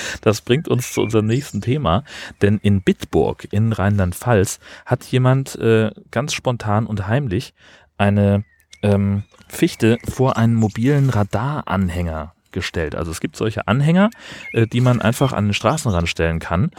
Das 0.20 0.40
bringt 0.40 0.68
uns 0.68 0.92
zu 0.92 1.02
unserem 1.02 1.26
nächsten 1.26 1.60
Thema, 1.60 2.04
denn 2.42 2.58
in 2.62 2.82
Bitburg 2.82 3.48
in 3.50 3.72
Rheinland-Pfalz 3.72 4.60
hat 4.84 5.04
jemand 5.04 5.56
äh, 5.56 5.90
ganz 6.10 6.34
spontan 6.34 6.86
und 6.86 7.06
heimlich 7.06 7.54
eine 7.98 8.44
ähm, 8.82 9.24
Fichte 9.48 9.98
vor 10.08 10.36
einen 10.36 10.54
mobilen 10.54 11.10
Radaranhänger 11.10 12.34
gestellt. 12.52 12.94
Also 12.94 13.10
es 13.10 13.20
gibt 13.20 13.36
solche 13.36 13.68
Anhänger, 13.68 14.10
äh, 14.52 14.66
die 14.66 14.80
man 14.80 15.00
einfach 15.00 15.32
an 15.32 15.46
den 15.46 15.54
Straßenrand 15.54 16.08
stellen 16.08 16.38
kann 16.38 16.70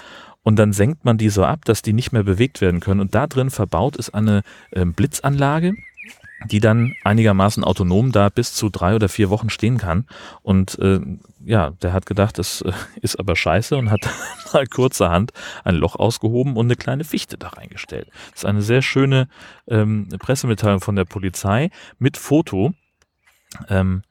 und 0.47 0.55
dann 0.55 0.71
senkt 0.71 1.03
man 1.03 1.17
die 1.17 1.27
so 1.27 1.43
ab, 1.43 1.65
dass 1.65 1.81
die 1.81 1.91
nicht 1.91 2.13
mehr 2.13 2.23
bewegt 2.23 2.61
werden 2.61 2.79
können. 2.79 3.01
Und 3.01 3.13
da 3.13 3.27
drin 3.27 3.49
verbaut 3.49 3.97
ist 3.97 4.11
eine 4.11 4.43
äh, 4.71 4.85
Blitzanlage, 4.85 5.75
die 6.45 6.61
dann 6.61 6.93
einigermaßen 7.03 7.65
autonom 7.65 8.13
da 8.13 8.29
bis 8.29 8.53
zu 8.53 8.69
drei 8.69 8.95
oder 8.95 9.09
vier 9.09 9.29
Wochen 9.29 9.49
stehen 9.49 9.77
kann. 9.77 10.05
Und 10.43 10.79
äh, 10.79 11.01
ja, 11.43 11.71
der 11.81 11.91
hat 11.91 12.05
gedacht, 12.05 12.37
das 12.39 12.61
äh, 12.61 12.71
ist 13.01 13.19
aber 13.19 13.35
scheiße 13.35 13.75
und 13.75 13.91
hat 13.91 14.07
mal 14.53 14.65
kurzerhand 14.67 15.33
ein 15.65 15.75
Loch 15.75 15.97
ausgehoben 15.97 16.55
und 16.55 16.67
eine 16.67 16.77
kleine 16.77 17.03
Fichte 17.03 17.37
da 17.37 17.49
reingestellt. 17.49 18.07
Das 18.31 18.43
ist 18.43 18.45
eine 18.45 18.61
sehr 18.61 18.81
schöne 18.81 19.27
ähm, 19.67 20.07
Pressemitteilung 20.17 20.79
von 20.79 20.95
der 20.95 21.03
Polizei 21.03 21.71
mit 21.99 22.15
Foto. 22.15 22.73
Ähm, 23.67 24.01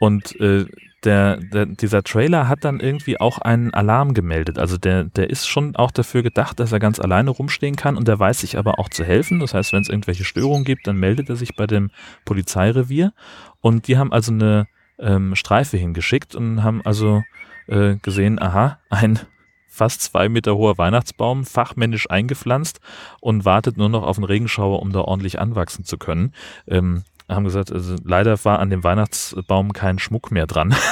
und 0.00 0.40
äh, 0.40 0.64
der, 1.06 1.36
der, 1.36 1.66
dieser 1.66 2.02
Trailer 2.02 2.48
hat 2.48 2.64
dann 2.64 2.80
irgendwie 2.80 3.20
auch 3.20 3.38
einen 3.38 3.72
Alarm 3.72 4.12
gemeldet. 4.12 4.58
Also 4.58 4.76
der, 4.76 5.04
der 5.04 5.30
ist 5.30 5.46
schon 5.46 5.76
auch 5.76 5.90
dafür 5.90 6.22
gedacht, 6.22 6.60
dass 6.60 6.72
er 6.72 6.80
ganz 6.80 6.98
alleine 6.98 7.30
rumstehen 7.30 7.76
kann 7.76 7.96
und 7.96 8.08
der 8.08 8.18
weiß 8.18 8.40
sich 8.40 8.58
aber 8.58 8.78
auch 8.78 8.88
zu 8.88 9.04
helfen. 9.04 9.38
Das 9.38 9.54
heißt, 9.54 9.72
wenn 9.72 9.82
es 9.82 9.88
irgendwelche 9.88 10.24
Störungen 10.24 10.64
gibt, 10.64 10.86
dann 10.86 10.96
meldet 10.96 11.30
er 11.30 11.36
sich 11.36 11.56
bei 11.56 11.66
dem 11.66 11.90
Polizeirevier. 12.24 13.12
Und 13.60 13.88
die 13.88 13.96
haben 13.96 14.12
also 14.12 14.32
eine 14.32 14.66
ähm, 14.98 15.36
Streife 15.36 15.76
hingeschickt 15.76 16.34
und 16.34 16.62
haben 16.62 16.82
also 16.84 17.22
äh, 17.68 17.96
gesehen, 17.96 18.42
aha, 18.42 18.78
ein 18.90 19.20
fast 19.68 20.02
zwei 20.02 20.28
Meter 20.28 20.56
hoher 20.56 20.78
Weihnachtsbaum, 20.78 21.44
fachmännisch 21.44 22.10
eingepflanzt 22.10 22.80
und 23.20 23.44
wartet 23.44 23.76
nur 23.76 23.90
noch 23.90 24.02
auf 24.02 24.16
einen 24.16 24.24
Regenschauer, 24.24 24.80
um 24.80 24.90
da 24.90 25.02
ordentlich 25.02 25.38
anwachsen 25.38 25.84
zu 25.84 25.98
können. 25.98 26.32
Ähm, 26.66 27.04
haben 27.28 27.44
gesagt, 27.44 27.72
also 27.72 27.96
leider 28.04 28.42
war 28.44 28.60
an 28.60 28.70
dem 28.70 28.84
Weihnachtsbaum 28.84 29.72
kein 29.72 29.98
Schmuck 29.98 30.30
mehr 30.30 30.46
dran. 30.46 30.74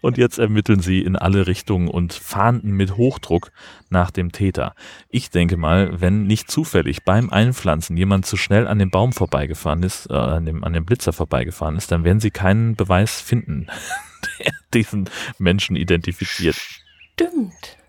und 0.00 0.18
jetzt 0.18 0.38
ermitteln 0.38 0.80
sie 0.80 1.00
in 1.00 1.16
alle 1.16 1.46
Richtungen 1.46 1.88
und 1.88 2.12
fahnden 2.12 2.72
mit 2.72 2.96
Hochdruck 2.96 3.52
nach 3.88 4.10
dem 4.10 4.32
Täter. 4.32 4.74
Ich 5.08 5.30
denke 5.30 5.56
mal, 5.56 6.00
wenn 6.00 6.24
nicht 6.24 6.50
zufällig 6.50 7.04
beim 7.04 7.30
Einpflanzen 7.30 7.96
jemand 7.96 8.26
zu 8.26 8.36
schnell 8.36 8.66
an 8.66 8.78
dem 8.78 8.90
Baum 8.90 9.12
vorbeigefahren 9.12 9.82
ist, 9.82 10.10
äh, 10.10 10.14
an, 10.14 10.46
dem, 10.46 10.64
an 10.64 10.72
dem 10.72 10.84
Blitzer 10.84 11.12
vorbeigefahren 11.12 11.76
ist, 11.76 11.92
dann 11.92 12.04
werden 12.04 12.20
sie 12.20 12.30
keinen 12.30 12.76
Beweis 12.76 13.20
finden, 13.20 13.66
der 14.38 14.52
diesen 14.74 15.08
Menschen 15.38 15.76
identifiziert. 15.76 16.56
Stimmt. 17.14 17.79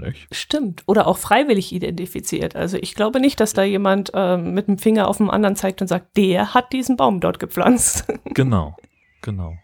Nicht? 0.00 0.28
Stimmt. 0.32 0.82
Oder 0.86 1.06
auch 1.06 1.18
freiwillig 1.18 1.72
identifiziert. 1.72 2.56
Also 2.56 2.78
ich 2.78 2.94
glaube 2.94 3.20
nicht, 3.20 3.40
dass 3.40 3.52
da 3.52 3.62
jemand 3.62 4.10
äh, 4.14 4.36
mit 4.36 4.68
dem 4.68 4.78
Finger 4.78 5.08
auf 5.08 5.18
den 5.18 5.30
anderen 5.30 5.56
zeigt 5.56 5.80
und 5.80 5.88
sagt, 5.88 6.16
der 6.16 6.54
hat 6.54 6.72
diesen 6.72 6.96
Baum 6.96 7.20
dort 7.20 7.38
gepflanzt. 7.38 8.04
Genau, 8.34 8.76
genau. 9.20 9.58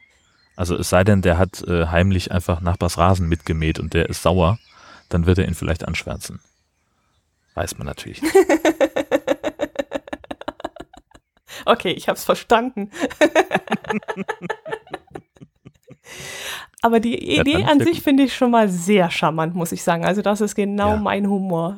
Also 0.57 0.77
es 0.77 0.91
sei 0.91 1.03
denn, 1.03 1.23
der 1.23 1.39
hat 1.39 1.63
äh, 1.63 1.87
heimlich 1.87 2.33
einfach 2.33 2.61
Nachbars 2.61 2.99
Rasen 2.99 3.29
mitgemäht 3.29 3.79
und 3.79 3.95
der 3.95 4.11
ist 4.11 4.23
sauer, 4.23 4.59
dann 5.09 5.25
wird 5.25 5.39
er 5.39 5.49
ihn 5.49 5.55
vielleicht 5.55 5.87
anschwärzen. 5.87 6.41
Weiß 7.55 7.79
man 7.79 7.87
natürlich 7.87 8.21
nicht. 8.21 8.35
okay, 11.65 11.93
ich 11.93 12.09
habe 12.09 12.19
es 12.19 12.25
verstanden. 12.25 12.91
Aber 16.83 17.01
die 17.01 17.39
Idee 17.39 17.65
an 17.65 17.81
sich 17.81 18.03
finde 18.03 18.23
ich 18.23 18.35
schon 18.35 18.51
mal 18.51 18.69
sehr 18.69 19.11
charmant, 19.11 19.55
muss 19.55 19.73
ich 19.73 19.83
sagen. 19.83 20.05
Also 20.05 20.23
das 20.23 20.41
ist 20.41 20.55
genau 20.55 20.91
ja. 20.91 20.97
mein 20.97 21.29
Humor. 21.29 21.77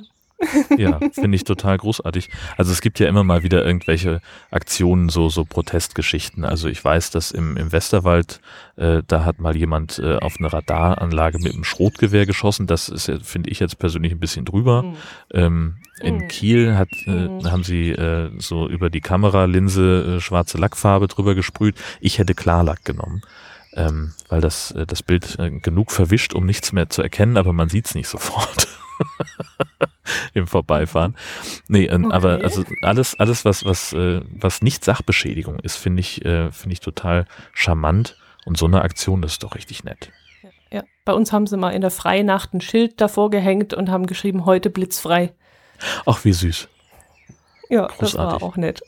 Ja, 0.78 0.98
finde 1.12 1.36
ich 1.36 1.44
total 1.44 1.76
großartig. 1.76 2.30
Also 2.56 2.72
es 2.72 2.80
gibt 2.80 2.98
ja 2.98 3.08
immer 3.08 3.24
mal 3.24 3.42
wieder 3.42 3.64
irgendwelche 3.64 4.20
Aktionen, 4.50 5.08
so, 5.08 5.28
so 5.28 5.44
Protestgeschichten. 5.44 6.44
Also 6.44 6.68
ich 6.68 6.82
weiß, 6.82 7.10
dass 7.10 7.30
im, 7.30 7.56
im 7.56 7.72
Westerwald, 7.72 8.40
äh, 8.76 9.02
da 9.06 9.24
hat 9.24 9.38
mal 9.38 9.56
jemand 9.56 9.98
äh, 9.98 10.16
auf 10.16 10.36
eine 10.38 10.52
Radaranlage 10.52 11.38
mit 11.38 11.52
einem 11.52 11.64
Schrotgewehr 11.64 12.26
geschossen. 12.26 12.66
Das 12.66 12.88
ist, 12.88 13.10
finde 13.22 13.50
ich 13.50 13.60
jetzt 13.60 13.78
persönlich 13.78 14.12
ein 14.12 14.20
bisschen 14.20 14.44
drüber. 14.44 14.82
Mhm. 14.82 14.96
Ähm, 15.32 15.76
in 16.00 16.16
mhm. 16.16 16.28
Kiel 16.28 16.76
hat, 16.76 16.88
äh, 17.06 17.10
mhm. 17.10 17.50
haben 17.50 17.64
sie 17.64 17.90
äh, 17.90 18.30
so 18.38 18.66
über 18.66 18.88
die 18.88 19.02
Kameralinse 19.02 20.16
äh, 20.16 20.20
schwarze 20.20 20.56
Lackfarbe 20.56 21.08
drüber 21.08 21.34
gesprüht. 21.34 21.76
Ich 22.00 22.18
hätte 22.18 22.34
Klarlack 22.34 22.84
genommen 22.84 23.22
ähm, 23.74 24.12
weil 24.28 24.40
das, 24.40 24.72
äh, 24.72 24.86
das 24.86 25.02
Bild 25.02 25.38
äh, 25.38 25.50
genug 25.50 25.92
verwischt, 25.92 26.34
um 26.34 26.46
nichts 26.46 26.72
mehr 26.72 26.88
zu 26.88 27.02
erkennen, 27.02 27.36
aber 27.36 27.52
man 27.52 27.68
sieht 27.68 27.86
es 27.86 27.94
nicht 27.94 28.08
sofort. 28.08 28.68
im 30.34 30.46
Vorbeifahren. 30.46 31.16
Nee, 31.68 31.86
äh, 31.86 31.94
okay. 31.94 32.12
aber 32.12 32.40
also 32.42 32.64
alles, 32.82 33.18
alles, 33.18 33.44
was, 33.44 33.64
was, 33.64 33.92
äh, 33.92 34.20
was 34.30 34.62
nicht 34.62 34.84
Sachbeschädigung 34.84 35.58
ist, 35.60 35.76
finde 35.76 36.00
ich, 36.00 36.24
äh, 36.24 36.50
finde 36.50 36.74
ich 36.74 36.80
total 36.80 37.26
charmant. 37.52 38.16
Und 38.46 38.56
so 38.56 38.66
eine 38.66 38.82
Aktion, 38.82 39.20
das 39.20 39.32
ist 39.32 39.42
doch 39.42 39.54
richtig 39.54 39.84
nett. 39.84 40.10
Ja, 40.72 40.82
bei 41.04 41.12
uns 41.12 41.32
haben 41.32 41.46
sie 41.46 41.56
mal 41.56 41.70
in 41.70 41.82
der 41.82 41.90
Freinacht 41.90 42.54
ein 42.54 42.60
Schild 42.60 43.00
davor 43.00 43.30
gehängt 43.30 43.74
und 43.74 43.90
haben 43.90 44.06
geschrieben, 44.06 44.46
heute 44.46 44.70
blitzfrei. 44.70 45.34
Ach, 46.06 46.24
wie 46.24 46.32
süß. 46.32 46.68
Ja, 47.68 47.86
Großartig. 47.86 48.00
das 48.00 48.14
war 48.14 48.42
auch 48.42 48.56
nett. 48.56 48.82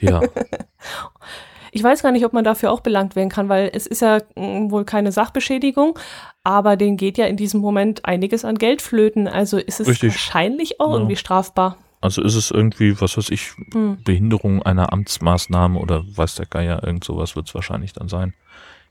Ja. 0.00 0.20
Ich 1.72 1.82
weiß 1.82 2.02
gar 2.02 2.12
nicht, 2.12 2.24
ob 2.24 2.32
man 2.32 2.44
dafür 2.44 2.72
auch 2.72 2.80
belangt 2.80 3.16
werden 3.16 3.28
kann, 3.28 3.48
weil 3.48 3.70
es 3.72 3.86
ist 3.86 4.02
ja 4.02 4.18
mm, 4.36 4.70
wohl 4.70 4.84
keine 4.84 5.12
Sachbeschädigung, 5.12 5.98
aber 6.44 6.76
denen 6.76 6.96
geht 6.96 7.18
ja 7.18 7.26
in 7.26 7.36
diesem 7.36 7.60
Moment 7.60 8.04
einiges 8.04 8.44
an 8.44 8.56
Geld 8.56 8.82
flöten. 8.82 9.28
Also 9.28 9.58
ist 9.58 9.80
es 9.80 9.88
Richtig. 9.88 10.12
wahrscheinlich 10.12 10.80
auch 10.80 10.92
ja. 10.92 10.96
irgendwie 10.96 11.16
strafbar. 11.16 11.76
Also 12.00 12.22
ist 12.22 12.34
es 12.34 12.50
irgendwie, 12.50 12.98
was 13.00 13.16
weiß 13.16 13.30
ich, 13.30 13.52
hm. 13.72 13.98
Behinderung 14.02 14.62
einer 14.62 14.92
Amtsmaßnahme 14.92 15.78
oder 15.78 16.02
weiß 16.06 16.36
der 16.36 16.46
Geier, 16.46 16.82
irgend 16.82 17.04
sowas 17.04 17.36
wird 17.36 17.48
es 17.48 17.54
wahrscheinlich 17.54 17.92
dann 17.92 18.08
sein. 18.08 18.32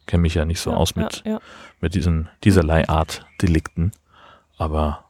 Kenne 0.06 0.22
mich 0.22 0.36
ja 0.36 0.46
nicht 0.46 0.60
so 0.60 0.72
ja, 0.72 0.78
aus 0.78 0.96
mit, 0.96 1.24
ja, 1.26 1.40
mit 1.82 1.96
diesen, 1.96 2.30
dieserlei 2.44 2.88
Art 2.88 3.26
Delikten. 3.42 3.92
Aber 4.58 5.06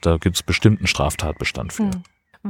da 0.00 0.16
gibt 0.16 0.36
es 0.36 0.42
bestimmt 0.42 0.78
einen 0.78 0.86
Straftatbestand 0.88 1.72
für. 1.72 1.84
Hm. 1.84 2.02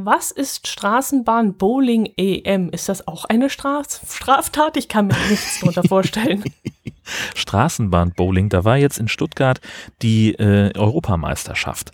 Was 0.05 0.31
ist 0.31 0.69
Straßenbahn 0.69 1.55
Bowling 1.55 2.13
EM? 2.17 2.71
Ist 2.71 2.89
das 2.89 3.09
auch 3.09 3.25
eine 3.25 3.51
Straf 3.51 4.01
Straftat? 4.09 4.77
Ich 4.77 4.89
kann 4.89 5.09
mir 5.09 5.17
nichts 5.29 5.59
darunter 5.59 5.83
vorstellen. 5.83 6.45
Straßenbahn 7.35 8.13
Bowling, 8.13 8.49
da 8.49 8.65
war 8.65 8.77
jetzt 8.77 8.99
in 8.99 9.09
Stuttgart 9.09 9.61
die 10.03 10.35
äh, 10.35 10.73
Europameisterschaft. 10.79 11.91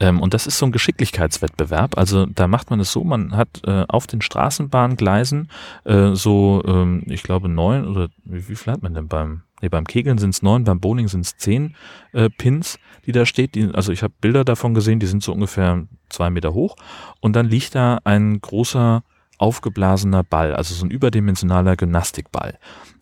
Ähm, 0.00 0.20
und 0.20 0.34
das 0.34 0.48
ist 0.48 0.58
so 0.58 0.66
ein 0.66 0.72
Geschicklichkeitswettbewerb. 0.72 1.96
Also 1.96 2.26
da 2.26 2.48
macht 2.48 2.70
man 2.70 2.80
es 2.80 2.90
so, 2.90 3.04
man 3.04 3.36
hat 3.36 3.48
äh, 3.64 3.84
auf 3.86 4.08
den 4.08 4.20
Straßenbahngleisen 4.20 5.48
äh, 5.84 6.14
so, 6.14 6.60
ähm, 6.66 7.04
ich 7.06 7.22
glaube, 7.22 7.48
neun 7.48 7.86
oder 7.86 8.08
wie, 8.24 8.48
wie 8.48 8.56
viel 8.56 8.72
hat 8.72 8.82
man 8.82 8.94
denn 8.94 9.06
beim 9.06 9.42
Nee, 9.64 9.70
beim 9.70 9.86
Kegeln 9.86 10.18
sind 10.18 10.34
es 10.34 10.42
neun, 10.42 10.64
beim 10.64 10.78
Bowling 10.78 11.08
sind 11.08 11.22
es 11.22 11.38
zehn 11.38 11.74
äh, 12.12 12.28
Pins, 12.28 12.78
die 13.06 13.12
da 13.12 13.26
steht. 13.26 13.54
Die, 13.54 13.70
also 13.72 13.92
ich 13.92 14.02
habe 14.02 14.14
Bilder 14.20 14.44
davon 14.44 14.74
gesehen, 14.74 15.00
die 15.00 15.06
sind 15.06 15.22
so 15.22 15.32
ungefähr 15.32 15.86
zwei 16.08 16.30
Meter 16.30 16.54
hoch. 16.54 16.76
Und 17.20 17.34
dann 17.36 17.46
liegt 17.46 17.74
da 17.74 18.00
ein 18.04 18.40
großer 18.40 19.02
aufgeblasener 19.38 20.22
Ball, 20.22 20.54
also 20.54 20.74
so 20.74 20.84
ein 20.84 20.90
überdimensionaler 20.90 21.76
Gymnastikball. 21.76 22.58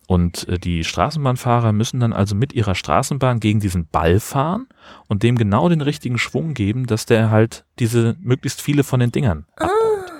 Und 0.07 0.47
äh, 0.47 0.59
die 0.59 0.83
Straßenbahnfahrer 0.83 1.71
müssen 1.71 1.99
dann 1.99 2.13
also 2.13 2.35
mit 2.35 2.53
ihrer 2.53 2.75
Straßenbahn 2.75 3.39
gegen 3.39 3.59
diesen 3.59 3.87
Ball 3.87 4.19
fahren 4.19 4.67
und 5.07 5.23
dem 5.23 5.37
genau 5.37 5.69
den 5.69 5.81
richtigen 5.81 6.17
Schwung 6.17 6.53
geben, 6.53 6.87
dass 6.87 7.05
der 7.05 7.31
halt 7.31 7.65
diese 7.79 8.15
möglichst 8.19 8.61
viele 8.61 8.83
von 8.83 8.99
den 8.99 9.11
Dingern 9.11 9.45
ah. 9.55 9.65
abbaut. 9.65 10.13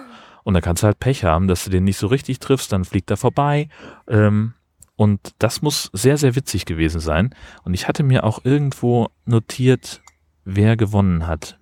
Und 0.43 0.54
da 0.54 0.62
kannst 0.62 0.84
du 0.84 0.88
halt 0.88 1.00
Pech 1.00 1.24
haben, 1.24 1.48
dass 1.48 1.63
du 1.63 1.69
den 1.69 1.84
nicht 1.84 1.98
so 1.98 2.08
richtig 2.08 2.39
triffst, 2.39 2.72
dann 2.72 2.86
fliegt 2.86 3.12
er 3.12 3.17
vorbei. 3.17 3.69
Ähm, 4.08 4.54
und 4.95 5.34
das 5.39 5.62
muss 5.62 5.89
sehr, 5.93 6.17
sehr 6.17 6.36
witzig 6.36 6.65
gewesen 6.65 6.99
sein. 6.99 7.34
Und 7.63 7.73
ich 7.73 7.88
hatte 7.88 8.03
mir 8.03 8.23
auch 8.23 8.45
irgendwo 8.45 9.10
notiert, 9.25 10.01
wer 10.45 10.77
gewonnen 10.77 11.25
hat. 11.25 11.58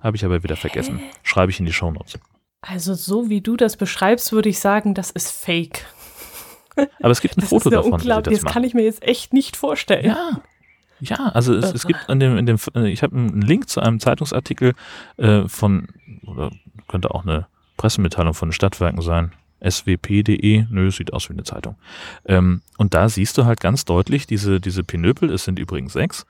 Habe 0.00 0.16
ich 0.16 0.24
aber 0.24 0.42
wieder 0.42 0.56
vergessen. 0.56 1.00
Schreibe 1.22 1.50
ich 1.50 1.60
in 1.60 1.66
die 1.66 1.72
Shownotes. 1.72 2.18
Also 2.62 2.94
so 2.94 3.28
wie 3.28 3.40
du 3.40 3.56
das 3.56 3.76
beschreibst, 3.76 4.32
würde 4.32 4.48
ich 4.48 4.58
sagen, 4.58 4.94
das 4.94 5.10
ist 5.10 5.30
fake. 5.30 5.86
Aber 7.00 7.10
es 7.10 7.20
gibt 7.20 7.36
ein 7.36 7.40
das 7.40 7.50
Foto 7.50 7.70
davon. 7.70 7.94
Unglaublich. 7.94 8.36
Das, 8.36 8.44
das 8.44 8.52
kann 8.52 8.64
ich 8.64 8.74
mir 8.74 8.84
jetzt 8.84 9.02
echt 9.02 9.32
nicht 9.32 9.56
vorstellen. 9.56 10.06
Ja. 10.06 10.40
Ja, 11.00 11.30
also 11.34 11.54
es, 11.54 11.74
es 11.74 11.86
gibt 11.86 12.08
an 12.08 12.20
dem, 12.20 12.38
in 12.38 12.46
dem, 12.46 12.56
äh, 12.74 12.88
ich 12.88 13.02
habe 13.02 13.14
einen 13.14 13.42
Link 13.42 13.68
zu 13.68 13.80
einem 13.80 14.00
Zeitungsartikel 14.00 14.72
äh, 15.18 15.46
von, 15.46 15.88
oder 16.24 16.50
könnte 16.88 17.10
auch 17.10 17.22
eine 17.22 17.48
Pressemitteilung 17.76 18.32
von 18.32 18.48
den 18.48 18.54
Stadtwerken 18.54 19.02
sein 19.02 19.32
swp.de, 19.64 20.66
nö, 20.70 20.90
sieht 20.90 21.12
aus 21.12 21.28
wie 21.28 21.34
eine 21.34 21.44
Zeitung. 21.44 21.76
Ähm, 22.26 22.62
und 22.78 22.94
da 22.94 23.08
siehst 23.08 23.38
du 23.38 23.44
halt 23.44 23.60
ganz 23.60 23.84
deutlich 23.84 24.26
diese, 24.26 24.60
diese 24.60 24.84
Pinöpel, 24.84 25.30
es 25.30 25.44
sind 25.44 25.58
übrigens 25.58 25.92
sechs, 25.92 26.26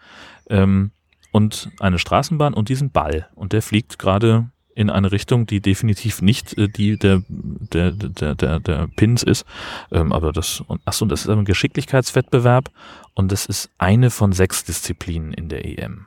ähm, 0.48 0.90
und 1.32 1.70
eine 1.80 1.98
Straßenbahn 1.98 2.54
und 2.54 2.68
diesen 2.68 2.90
Ball. 2.90 3.28
Und 3.34 3.52
der 3.52 3.62
fliegt 3.62 3.98
gerade 3.98 4.50
in 4.74 4.90
eine 4.90 5.10
Richtung, 5.10 5.46
die 5.46 5.60
definitiv 5.60 6.22
nicht 6.22 6.56
äh, 6.56 6.68
die 6.68 6.98
der, 6.98 7.22
der, 7.28 7.92
der, 7.92 8.34
der, 8.34 8.60
der 8.60 8.86
Pins 8.94 9.22
ist. 9.22 9.44
Ähm, 9.90 10.12
aber 10.12 10.32
das, 10.32 10.62
achso, 10.84 11.06
das 11.06 11.22
ist 11.22 11.28
ein 11.28 11.44
Geschicklichkeitswettbewerb 11.44 12.70
und 13.14 13.32
das 13.32 13.46
ist 13.46 13.70
eine 13.78 14.10
von 14.10 14.32
sechs 14.32 14.64
Disziplinen 14.64 15.32
in 15.32 15.48
der 15.48 15.64
EM. 15.64 16.06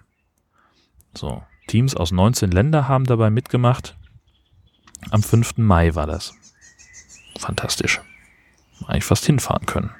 So. 1.14 1.44
Teams 1.68 1.96
aus 1.96 2.12
19 2.12 2.50
Ländern 2.50 2.88
haben 2.88 3.06
dabei 3.06 3.30
mitgemacht. 3.30 3.96
Am 5.12 5.22
5. 5.22 5.58
Mai 5.58 5.94
war 5.94 6.08
das 6.08 6.39
fantastisch. 7.40 8.02
Eigentlich 8.88 9.06
fast 9.06 9.26
hinfahren 9.26 9.66
können. 9.66 9.92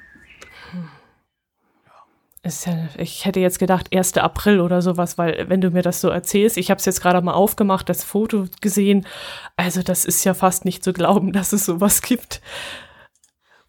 Ist 2.42 2.66
ja, 2.66 2.88
ich 2.96 3.26
hätte 3.26 3.38
jetzt 3.38 3.58
gedacht 3.58 3.94
1. 3.94 4.16
April 4.16 4.60
oder 4.60 4.80
sowas, 4.80 5.18
weil 5.18 5.50
wenn 5.50 5.60
du 5.60 5.70
mir 5.70 5.82
das 5.82 6.00
so 6.00 6.08
erzählst, 6.08 6.56
ich 6.56 6.70
habe 6.70 6.78
es 6.78 6.86
jetzt 6.86 7.02
gerade 7.02 7.20
mal 7.20 7.34
aufgemacht, 7.34 7.90
das 7.90 8.02
Foto 8.02 8.46
gesehen, 8.62 9.06
also 9.56 9.82
das 9.82 10.06
ist 10.06 10.24
ja 10.24 10.32
fast 10.32 10.64
nicht 10.64 10.82
zu 10.82 10.94
glauben, 10.94 11.32
dass 11.34 11.52
es 11.52 11.66
sowas 11.66 12.00
gibt. 12.00 12.40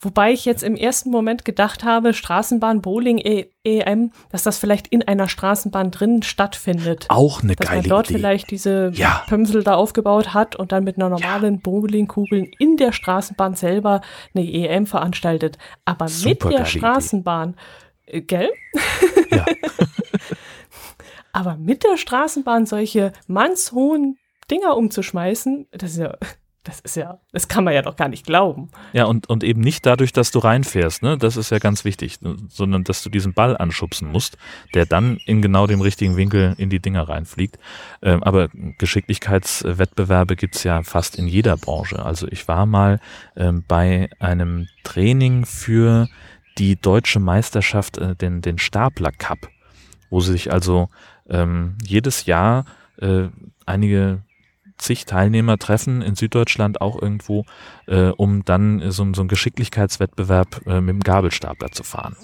Wobei 0.03 0.31
ich 0.31 0.45
jetzt 0.45 0.63
im 0.63 0.75
ersten 0.75 1.11
Moment 1.11 1.45
gedacht 1.45 1.83
habe, 1.83 2.15
Straßenbahn 2.15 2.81
Bowling 2.81 3.19
EM, 3.19 3.51
e 3.63 4.09
dass 4.31 4.41
das 4.41 4.57
vielleicht 4.57 4.87
in 4.87 5.07
einer 5.07 5.29
Straßenbahn 5.29 5.91
drin 5.91 6.23
stattfindet. 6.23 7.05
Auch 7.09 7.43
eine 7.43 7.55
dass 7.55 7.67
geile 7.67 7.81
Idee. 7.81 7.89
Dass 7.89 7.89
man 7.89 7.97
dort 7.97 8.09
Idee. 8.09 8.17
vielleicht 8.17 8.49
diese 8.49 8.91
ja. 8.95 9.23
Pömsel 9.27 9.63
da 9.63 9.75
aufgebaut 9.75 10.33
hat 10.33 10.55
und 10.55 10.71
dann 10.71 10.83
mit 10.83 10.95
einer 10.95 11.09
normalen 11.09 11.55
ja. 11.55 11.59
Bowlingkugel 11.61 12.49
in 12.57 12.77
der 12.77 12.93
Straßenbahn 12.93 13.53
selber 13.53 14.01
eine 14.33 14.51
EM 14.51 14.87
veranstaltet. 14.87 15.59
Aber 15.85 16.07
Super 16.07 16.49
mit 16.49 16.57
der 16.57 16.65
Straßenbahn, 16.65 17.55
äh, 18.07 18.21
gell? 18.21 18.49
Ja. 19.29 19.45
Aber 21.31 21.57
mit 21.57 21.83
der 21.83 21.97
Straßenbahn 21.97 22.65
solche 22.65 23.13
mannshohen 23.27 24.17
Dinger 24.49 24.75
umzuschmeißen, 24.75 25.67
das 25.71 25.91
ist 25.91 25.99
ja 25.99 26.17
das 26.63 26.79
ist 26.79 26.95
ja, 26.95 27.19
das 27.31 27.47
kann 27.47 27.63
man 27.63 27.73
ja 27.73 27.81
doch 27.81 27.95
gar 27.95 28.07
nicht 28.07 28.25
glauben. 28.25 28.69
Ja, 28.93 29.05
und, 29.05 29.27
und 29.27 29.43
eben 29.43 29.61
nicht 29.61 29.83
dadurch, 29.85 30.13
dass 30.13 30.29
du 30.29 30.37
reinfährst, 30.39 31.01
ne? 31.01 31.17
Das 31.17 31.35
ist 31.35 31.49
ja 31.49 31.57
ganz 31.57 31.85
wichtig, 31.85 32.19
sondern 32.49 32.83
dass 32.83 33.01
du 33.01 33.09
diesen 33.09 33.33
Ball 33.33 33.57
anschubsen 33.57 34.11
musst, 34.11 34.37
der 34.75 34.85
dann 34.85 35.17
in 35.25 35.41
genau 35.41 35.65
dem 35.65 35.81
richtigen 35.81 36.17
Winkel 36.17 36.53
in 36.57 36.69
die 36.69 36.79
Dinger 36.79 37.09
reinfliegt. 37.09 37.57
Ähm, 38.03 38.21
aber 38.21 38.49
Geschicklichkeitswettbewerbe 38.77 40.35
gibt's 40.35 40.63
ja 40.63 40.83
fast 40.83 41.17
in 41.17 41.27
jeder 41.27 41.57
Branche. 41.57 42.03
Also 42.05 42.27
ich 42.27 42.47
war 42.47 42.67
mal 42.67 42.99
ähm, 43.35 43.63
bei 43.67 44.09
einem 44.19 44.67
Training 44.83 45.45
für 45.45 46.09
die 46.59 46.75
deutsche 46.75 47.19
Meisterschaft, 47.19 47.97
äh, 47.97 48.15
den, 48.15 48.41
den 48.41 48.59
Stapler 48.59 49.11
Cup, 49.11 49.49
wo 50.11 50.19
sich 50.19 50.53
also 50.53 50.89
ähm, 51.27 51.77
jedes 51.83 52.27
Jahr 52.27 52.65
äh, 52.97 53.29
einige 53.65 54.21
zig 54.81 55.05
Teilnehmer 55.05 55.57
treffen 55.57 56.01
in 56.01 56.15
Süddeutschland 56.15 56.81
auch 56.81 57.01
irgendwo, 57.01 57.45
äh, 57.87 58.07
um 58.07 58.43
dann 58.43 58.91
so, 58.91 59.07
so 59.13 59.21
einen 59.21 59.27
Geschicklichkeitswettbewerb 59.27 60.65
äh, 60.65 60.81
mit 60.81 60.93
dem 60.95 60.99
Gabelstapler 61.01 61.71
zu 61.71 61.83
fahren. 61.83 62.15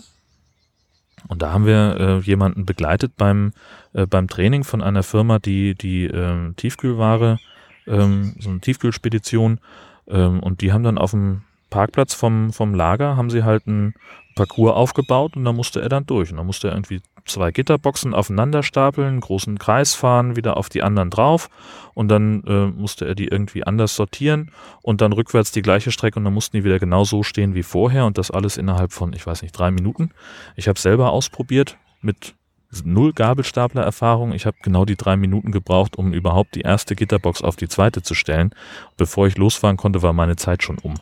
Und 1.28 1.42
da 1.42 1.52
haben 1.52 1.66
wir 1.66 1.98
äh, 2.00 2.20
jemanden 2.20 2.66
begleitet 2.66 3.14
beim, 3.18 3.54
äh, 3.94 4.06
beim 4.06 4.28
Training 4.28 4.64
von 4.64 4.82
einer 4.82 5.04
Firma, 5.04 5.40
die 5.40 5.76
die 5.76 6.06
ähm, 6.06 6.56
Tiefkühlware, 6.56 7.40
ähm, 7.86 8.36
so 8.40 8.50
eine 8.50 8.60
Tiefkühlspedition, 8.60 9.60
ähm, 10.08 10.40
und 10.40 10.62
die 10.62 10.72
haben 10.72 10.84
dann 10.84 10.98
auf 10.98 11.12
dem 11.12 11.42
Parkplatz 11.70 12.14
vom, 12.14 12.54
vom 12.54 12.74
Lager, 12.74 13.18
haben 13.18 13.30
sie 13.30 13.44
halt 13.44 13.68
ein 13.68 13.94
Parcours 14.38 14.74
aufgebaut 14.74 15.36
und 15.36 15.44
da 15.44 15.52
musste 15.52 15.82
er 15.82 15.90
dann 15.90 16.06
durch. 16.06 16.32
Und 16.32 16.38
da 16.38 16.44
musste 16.44 16.70
er 16.70 16.76
irgendwie 16.76 17.02
zwei 17.26 17.52
Gitterboxen 17.52 18.14
aufeinander 18.14 18.64
stapeln, 18.64 19.08
einen 19.08 19.20
großen 19.20 19.60
Kreis 19.60 19.94
fahren, 19.94 20.36
wieder 20.38 20.56
auf 20.56 20.70
die 20.70 20.84
anderen 20.84 21.10
drauf 21.10 21.50
und 21.94 22.08
dann 22.08 22.44
äh, 22.46 22.68
musste 22.68 23.06
er 23.06 23.16
die 23.16 23.28
irgendwie 23.28 23.66
anders 23.66 23.96
sortieren 23.96 24.52
und 24.82 25.02
dann 25.02 25.12
rückwärts 25.12 25.52
die 25.52 25.62
gleiche 25.62 25.92
Strecke 25.92 26.20
und 26.20 26.26
dann 26.26 26.34
mussten 26.34 26.56
die 26.56 26.64
wieder 26.64 26.80
genau 26.80 27.04
so 27.04 27.24
stehen 27.24 27.56
wie 27.56 27.64
vorher 27.64 28.06
und 28.06 28.18
das 28.18 28.32
alles 28.32 28.56
innerhalb 28.56 28.94
von, 28.94 29.12
ich 29.14 29.28
weiß 29.28 29.42
nicht, 29.42 29.52
drei 29.52 29.72
Minuten. 29.72 30.12
Ich 30.56 30.68
habe 30.68 30.80
selber 30.80 31.12
ausprobiert 31.12 31.78
mit 32.02 32.36
null 32.84 33.14
Gabelstapler-Erfahrung. 33.14 34.34
Ich 34.34 34.46
habe 34.46 34.58
genau 34.62 34.86
die 34.86 34.96
drei 34.96 35.16
Minuten 35.16 35.52
gebraucht, 35.52 35.98
um 35.98 36.14
überhaupt 36.14 36.56
die 36.56 36.62
erste 36.62 36.96
Gitterbox 36.96 37.42
auf 37.42 37.56
die 37.56 37.68
zweite 37.68 38.02
zu 38.02 38.14
stellen. 38.14 38.54
Bevor 38.98 39.28
ich 39.28 39.38
losfahren 39.38 39.78
konnte, 39.78 40.02
war 40.02 40.14
meine 40.14 40.36
Zeit 40.36 40.64
schon 40.64 40.78
um. 40.80 40.96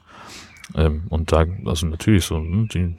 Ähm, 0.76 1.06
und 1.10 1.32
da, 1.32 1.46
also 1.66 1.88
natürlich 1.88 2.26
so, 2.26 2.38
hm, 2.38 2.68
die 2.70 2.96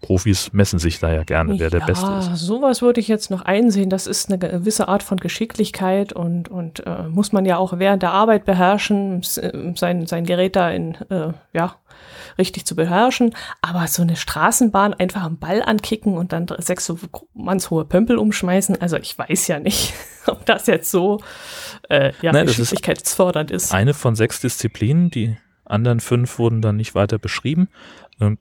Profis 0.00 0.52
messen 0.52 0.78
sich 0.78 1.00
da 1.00 1.12
ja 1.12 1.24
gerne, 1.24 1.58
wer 1.58 1.70
der 1.70 1.80
Beste 1.80 2.06
ist. 2.20 2.36
Sowas 2.36 2.82
würde 2.82 3.00
ich 3.00 3.08
jetzt 3.08 3.30
noch 3.30 3.42
einsehen. 3.42 3.90
Das 3.90 4.06
ist 4.06 4.28
eine 4.28 4.38
gewisse 4.38 4.86
Art 4.86 5.02
von 5.02 5.18
Geschicklichkeit 5.18 6.12
und, 6.12 6.48
und 6.48 6.86
äh, 6.86 7.08
muss 7.08 7.32
man 7.32 7.44
ja 7.44 7.56
auch 7.56 7.78
während 7.78 8.02
der 8.02 8.12
Arbeit 8.12 8.44
beherrschen, 8.44 9.22
äh, 9.36 9.72
sein, 9.74 10.06
sein 10.06 10.24
Gerät 10.24 10.54
da 10.54 10.70
in, 10.70 10.94
äh, 11.10 11.32
ja, 11.52 11.74
richtig 12.38 12.64
zu 12.64 12.76
beherrschen. 12.76 13.34
Aber 13.60 13.88
so 13.88 14.02
eine 14.02 14.14
Straßenbahn 14.14 14.94
einfach 14.94 15.22
am 15.22 15.38
Ball 15.38 15.62
ankicken 15.62 16.16
und 16.16 16.32
dann 16.32 16.46
sechs 16.58 16.86
so 16.86 16.96
mannshohe 17.34 17.84
Pömpel 17.84 18.18
umschmeißen, 18.18 18.80
also 18.80 18.96
ich 18.96 19.18
weiß 19.18 19.48
ja 19.48 19.58
nicht, 19.58 19.94
ob 20.26 20.46
das 20.46 20.68
jetzt 20.68 20.92
so 20.92 21.20
äh, 21.88 22.12
ja, 22.22 22.32
Nein, 22.32 22.46
geschicklichkeitsfördernd 22.46 23.50
ist. 23.50 23.74
Eine 23.74 23.94
von 23.94 24.14
sechs 24.14 24.40
Disziplinen, 24.40 25.10
die 25.10 25.36
anderen 25.64 25.98
fünf 25.98 26.38
wurden 26.38 26.62
dann 26.62 26.76
nicht 26.76 26.94
weiter 26.94 27.18
beschrieben. 27.18 27.68
Ähm, 28.20 28.38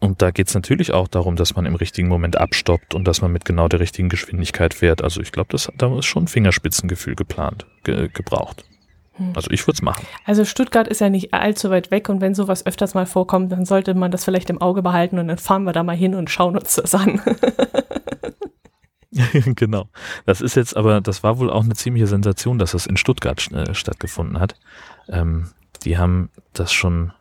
und 0.00 0.22
da 0.22 0.30
geht 0.30 0.48
es 0.48 0.54
natürlich 0.54 0.92
auch 0.92 1.08
darum, 1.08 1.34
dass 1.36 1.56
man 1.56 1.66
im 1.66 1.74
richtigen 1.74 2.08
Moment 2.08 2.36
abstoppt 2.36 2.94
und 2.94 3.06
dass 3.06 3.20
man 3.20 3.32
mit 3.32 3.44
genau 3.44 3.66
der 3.68 3.80
richtigen 3.80 4.08
Geschwindigkeit 4.08 4.74
fährt. 4.74 5.02
Also 5.02 5.20
ich 5.20 5.32
glaube, 5.32 5.56
da 5.76 5.98
ist 5.98 6.06
schon 6.06 6.28
Fingerspitzengefühl 6.28 7.16
geplant, 7.16 7.66
ge 7.82 8.08
gebraucht. 8.12 8.64
Hm. 9.14 9.32
Also 9.34 9.50
ich 9.50 9.66
würde 9.66 9.74
es 9.74 9.82
machen. 9.82 10.06
Also 10.24 10.44
Stuttgart 10.44 10.86
ist 10.86 11.00
ja 11.00 11.10
nicht 11.10 11.34
allzu 11.34 11.70
weit 11.70 11.90
weg 11.90 12.08
und 12.08 12.20
wenn 12.20 12.34
sowas 12.34 12.64
öfters 12.64 12.94
mal 12.94 13.06
vorkommt, 13.06 13.50
dann 13.50 13.64
sollte 13.64 13.94
man 13.94 14.12
das 14.12 14.24
vielleicht 14.24 14.50
im 14.50 14.60
Auge 14.60 14.82
behalten 14.82 15.18
und 15.18 15.28
dann 15.28 15.38
fahren 15.38 15.64
wir 15.64 15.72
da 15.72 15.82
mal 15.82 15.96
hin 15.96 16.14
und 16.14 16.30
schauen 16.30 16.56
uns 16.56 16.76
das 16.76 16.94
an. 16.94 17.20
genau. 19.56 19.88
Das 20.26 20.40
ist 20.40 20.54
jetzt 20.54 20.76
aber, 20.76 21.00
das 21.00 21.24
war 21.24 21.38
wohl 21.38 21.50
auch 21.50 21.64
eine 21.64 21.74
ziemliche 21.74 22.06
Sensation, 22.06 22.58
dass 22.58 22.72
das 22.72 22.86
in 22.86 22.96
Stuttgart 22.96 23.50
äh, 23.50 23.74
stattgefunden 23.74 24.38
hat. 24.38 24.54
Ähm, 25.08 25.48
die 25.84 25.98
haben 25.98 26.30
das 26.52 26.72
schon 26.72 27.12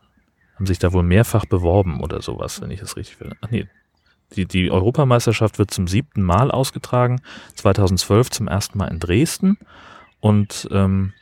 haben 0.57 0.65
sich 0.65 0.79
da 0.79 0.91
wohl 0.91 1.03
mehrfach 1.03 1.45
beworben 1.45 2.01
oder 2.01 2.21
sowas, 2.21 2.61
wenn 2.61 2.71
ich 2.71 2.81
es 2.81 2.97
richtig 2.97 3.19
will. 3.19 3.35
Ach 3.41 3.51
nee, 3.51 3.67
die, 4.35 4.45
die 4.45 4.71
Europameisterschaft 4.71 5.59
wird 5.59 5.71
zum 5.71 5.87
siebten 5.87 6.21
Mal 6.21 6.51
ausgetragen, 6.51 7.21
2012 7.55 8.31
zum 8.31 8.47
ersten 8.47 8.77
Mal 8.77 8.87
in 8.87 8.99
Dresden 8.99 9.57
und 10.19 10.67
ähm, 10.71 11.13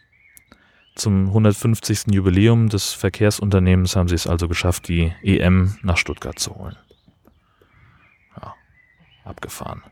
zum 0.96 1.28
150. 1.28 2.14
Jubiläum 2.14 2.70
des 2.70 2.94
Verkehrsunternehmens 2.94 3.96
haben 3.96 4.08
sie 4.08 4.16
es 4.16 4.28
also 4.28 4.48
geschafft, 4.48 4.88
die 4.88 5.12
EM 5.22 5.78
nach 5.84 5.98
Stuttgart 5.98 6.40
zu 6.40 6.56
holen. 6.56 6.78
Ja, 8.42 8.56
abgefahren. 9.26 9.84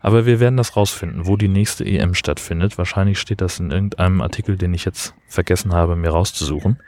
Aber 0.00 0.26
wir 0.26 0.40
werden 0.40 0.56
das 0.56 0.76
rausfinden, 0.76 1.26
wo 1.26 1.36
die 1.36 1.48
nächste 1.48 1.84
EM 1.84 2.14
stattfindet. 2.14 2.78
Wahrscheinlich 2.78 3.20
steht 3.20 3.40
das 3.40 3.60
in 3.60 3.70
irgendeinem 3.70 4.20
Artikel, 4.20 4.56
den 4.56 4.72
ich 4.72 4.84
jetzt 4.84 5.14
vergessen 5.28 5.72
habe, 5.72 5.96
mir 5.96 6.10
rauszusuchen. 6.10 6.82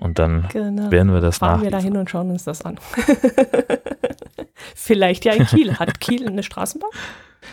Und 0.00 0.18
dann 0.18 0.48
genau. 0.50 0.90
werden 0.90 1.12
wir 1.12 1.20
das 1.20 1.38
Fahren 1.38 1.62
wir 1.62 1.70
da 1.70 1.78
hin 1.78 1.94
und 1.96 2.08
schauen 2.08 2.30
uns 2.30 2.44
das 2.44 2.62
an. 2.62 2.78
Vielleicht 4.74 5.26
ja 5.26 5.34
in 5.34 5.44
Kiel. 5.44 5.78
Hat 5.78 6.00
Kiel 6.00 6.26
eine 6.26 6.42
Straßenbahn? 6.42 6.88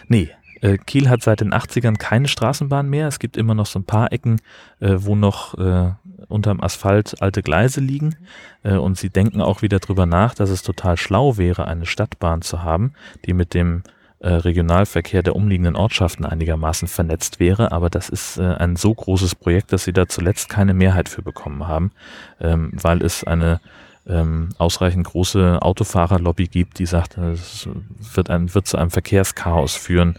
Nee, 0.08 0.30
äh, 0.62 0.78
Kiel 0.78 1.10
hat 1.10 1.24
seit 1.24 1.42
den 1.42 1.54
80ern 1.54 1.98
keine 1.98 2.30
Straßenbahn 2.30 2.90
mehr. 2.90 3.10
Es 3.10 3.20
gibt 3.20 3.36
immer 3.36 3.54
noch 3.54 3.66
so 3.66 3.80
ein 3.80 3.84
paar 3.84 4.14
Ecken, 4.14 4.40
äh, 4.80 4.96
wo 4.98 5.16
noch 5.16 5.58
äh, 5.58 5.92
unterm 6.30 6.62
Asphalt 6.62 7.22
alte 7.22 7.44
Gleise 7.44 7.82
liegen. 7.82 8.16
Äh, 8.64 8.76
und 8.76 8.98
sie 8.98 9.10
denken 9.10 9.42
auch 9.42 9.62
wieder 9.62 9.80
drüber 9.80 10.06
nach, 10.06 10.34
dass 10.34 10.50
es 10.50 10.64
total 10.64 10.96
schlau 10.96 11.36
wäre, 11.36 11.68
eine 11.68 11.86
Stadtbahn 11.86 12.42
zu 12.42 12.64
haben, 12.64 12.94
die 13.26 13.34
mit 13.34 13.54
dem 13.54 13.84
Regionalverkehr 14.26 15.22
der 15.22 15.36
umliegenden 15.36 15.76
Ortschaften 15.76 16.26
einigermaßen 16.26 16.88
vernetzt 16.88 17.40
wäre, 17.40 17.72
aber 17.72 17.90
das 17.90 18.10
ist 18.10 18.38
äh, 18.38 18.44
ein 18.44 18.76
so 18.76 18.94
großes 18.94 19.36
Projekt, 19.36 19.74
dass 19.74 19.84
sie 19.84 19.94
da 19.94 20.08
zuletzt 20.08 20.50
keine 20.50 20.74
Mehrheit 20.74 21.08
für 21.08 21.22
bekommen 21.22 21.68
haben, 21.68 21.92
ähm, 22.40 22.72
weil 22.74 23.04
es 23.04 23.24
eine 23.24 23.60
ähm, 24.08 24.50
ausreichend 24.58 25.06
große 25.06 25.62
Autofahrerlobby 25.62 26.48
gibt, 26.48 26.80
die 26.80 26.86
sagt, 26.86 27.18
es 27.18 27.68
wird, 28.14 28.30
ein, 28.30 28.54
wird 28.56 28.66
zu 28.66 28.78
einem 28.78 28.90
Verkehrschaos 28.90 29.76
führen 29.76 30.18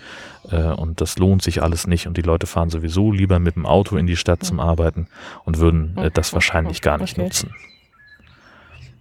äh, 0.51 0.63
und 0.63 1.01
das 1.01 1.19
lohnt 1.19 1.43
sich 1.43 1.63
alles 1.63 1.87
nicht 1.87 2.07
und 2.07 2.17
die 2.17 2.23
Leute 2.23 2.47
fahren 2.47 2.71
sowieso 2.71 3.11
lieber 3.11 3.39
mit 3.39 3.57
dem 3.57 3.67
Auto 3.67 3.97
in 3.97 4.07
die 4.07 4.17
Stadt 4.17 4.45
zum 4.45 4.61
Arbeiten 4.61 5.09
und 5.45 5.59
würden 5.59 5.97
äh, 5.97 6.11
das 6.13 6.33
wahrscheinlich 6.35 6.83
gar 6.83 6.99
nicht 6.99 7.15
okay. 7.15 7.25
nutzen. 7.25 7.55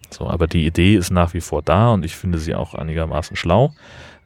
So, 0.10 0.28
aber 0.30 0.48
die 0.48 0.66
Idee 0.66 0.96
ist 0.96 1.12
nach 1.12 1.34
wie 1.34 1.42
vor 1.42 1.62
da 1.62 1.92
und 1.92 2.06
ich 2.06 2.16
finde 2.16 2.40
sie 2.40 2.56
auch 2.56 2.74
einigermaßen 2.74 3.36
schlau. 3.36 3.74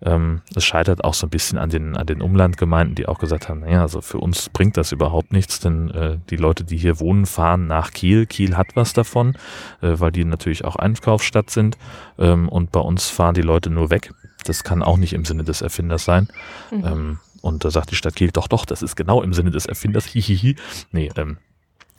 Ähm, 0.04 0.42
es 0.56 0.66
scheitert 0.66 1.04
auch 1.04 1.14
so 1.14 1.28
ein 1.28 1.30
bisschen 1.30 1.58
an 1.58 1.70
den, 1.70 1.96
an 1.96 2.08
den 2.08 2.22
Umlandgemeinden, 2.22 2.96
die 2.96 3.08
auch 3.08 3.20
gesagt 3.20 3.50
haben, 3.50 3.62
naja, 3.62 3.82
also 3.82 4.02
für 4.02 4.18
uns 4.18 4.50
bringt 4.50 4.78
das 4.78 4.92
überhaupt 4.92 5.32
nichts, 5.32 5.60
denn 5.60 5.90
äh, 5.92 6.18
die 6.30 6.38
Leute, 6.38 6.64
die 6.64 6.78
hier 6.78 7.00
wohnen, 7.00 7.26
fahren 7.26 7.68
nach 7.68 7.92
Kiel. 7.92 8.26
Kiel 8.26 8.58
hat 8.58 8.76
was 8.76 8.94
davon, 8.94 9.36
äh, 9.82 10.00
weil 10.00 10.12
die 10.12 10.26
natürlich 10.26 10.66
auch 10.66 10.76
Einkaufsstadt 10.76 11.50
sind 11.50 11.78
ähm, 12.18 12.50
und 12.50 12.72
bei 12.72 12.80
uns 12.80 13.10
fahren 13.10 13.36
die 13.36 13.42
Leute 13.42 13.70
nur 13.70 13.90
weg. 13.90 14.12
Das 14.46 14.64
kann 14.64 14.82
auch 14.82 14.98
nicht 14.98 15.14
im 15.14 15.26
Sinne 15.26 15.44
des 15.44 15.62
Erfinders 15.62 16.06
sein. 16.06 16.28
Mhm. 16.72 16.86
Ähm, 16.86 17.20
und 17.42 17.66
da 17.66 17.72
sagt 17.72 17.92
die 17.92 17.96
Stadt 17.96 18.16
Kiel, 18.16 18.32
doch, 18.32 18.48
doch, 18.48 18.66
das 18.66 18.82
ist 18.82 18.96
genau 18.96 19.22
im 19.22 19.34
Sinne 19.34 19.52
des 19.52 19.66
Erfinders. 19.66 20.06
Hihihi. 20.06 20.56
Nee, 20.92 21.12
ähm, 21.16 21.38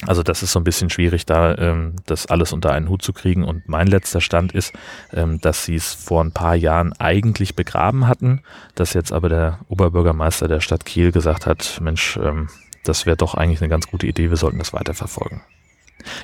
also 0.06 0.22
das 0.22 0.42
ist 0.42 0.52
so 0.52 0.60
ein 0.60 0.64
bisschen 0.64 0.90
schwierig, 0.90 1.26
da 1.26 1.54
ähm, 1.56 1.94
das 2.06 2.26
alles 2.26 2.52
unter 2.52 2.72
einen 2.72 2.88
Hut 2.88 3.02
zu 3.02 3.12
kriegen. 3.12 3.44
Und 3.44 3.68
mein 3.68 3.86
letzter 3.86 4.20
Stand 4.20 4.52
ist, 4.52 4.72
ähm, 5.12 5.40
dass 5.40 5.64
sie 5.64 5.76
es 5.76 5.94
vor 5.94 6.22
ein 6.22 6.32
paar 6.32 6.56
Jahren 6.56 6.92
eigentlich 6.98 7.54
begraben 7.54 8.08
hatten, 8.08 8.42
dass 8.74 8.94
jetzt 8.94 9.12
aber 9.12 9.28
der 9.28 9.60
Oberbürgermeister 9.68 10.48
der 10.48 10.60
Stadt 10.60 10.84
Kiel 10.84 11.12
gesagt 11.12 11.46
hat, 11.46 11.80
Mensch, 11.80 12.16
ähm, 12.16 12.48
das 12.84 13.06
wäre 13.06 13.16
doch 13.16 13.34
eigentlich 13.34 13.60
eine 13.60 13.68
ganz 13.68 13.86
gute 13.86 14.06
Idee, 14.06 14.30
wir 14.30 14.36
sollten 14.36 14.58
das 14.58 14.72
weiterverfolgen. 14.72 15.42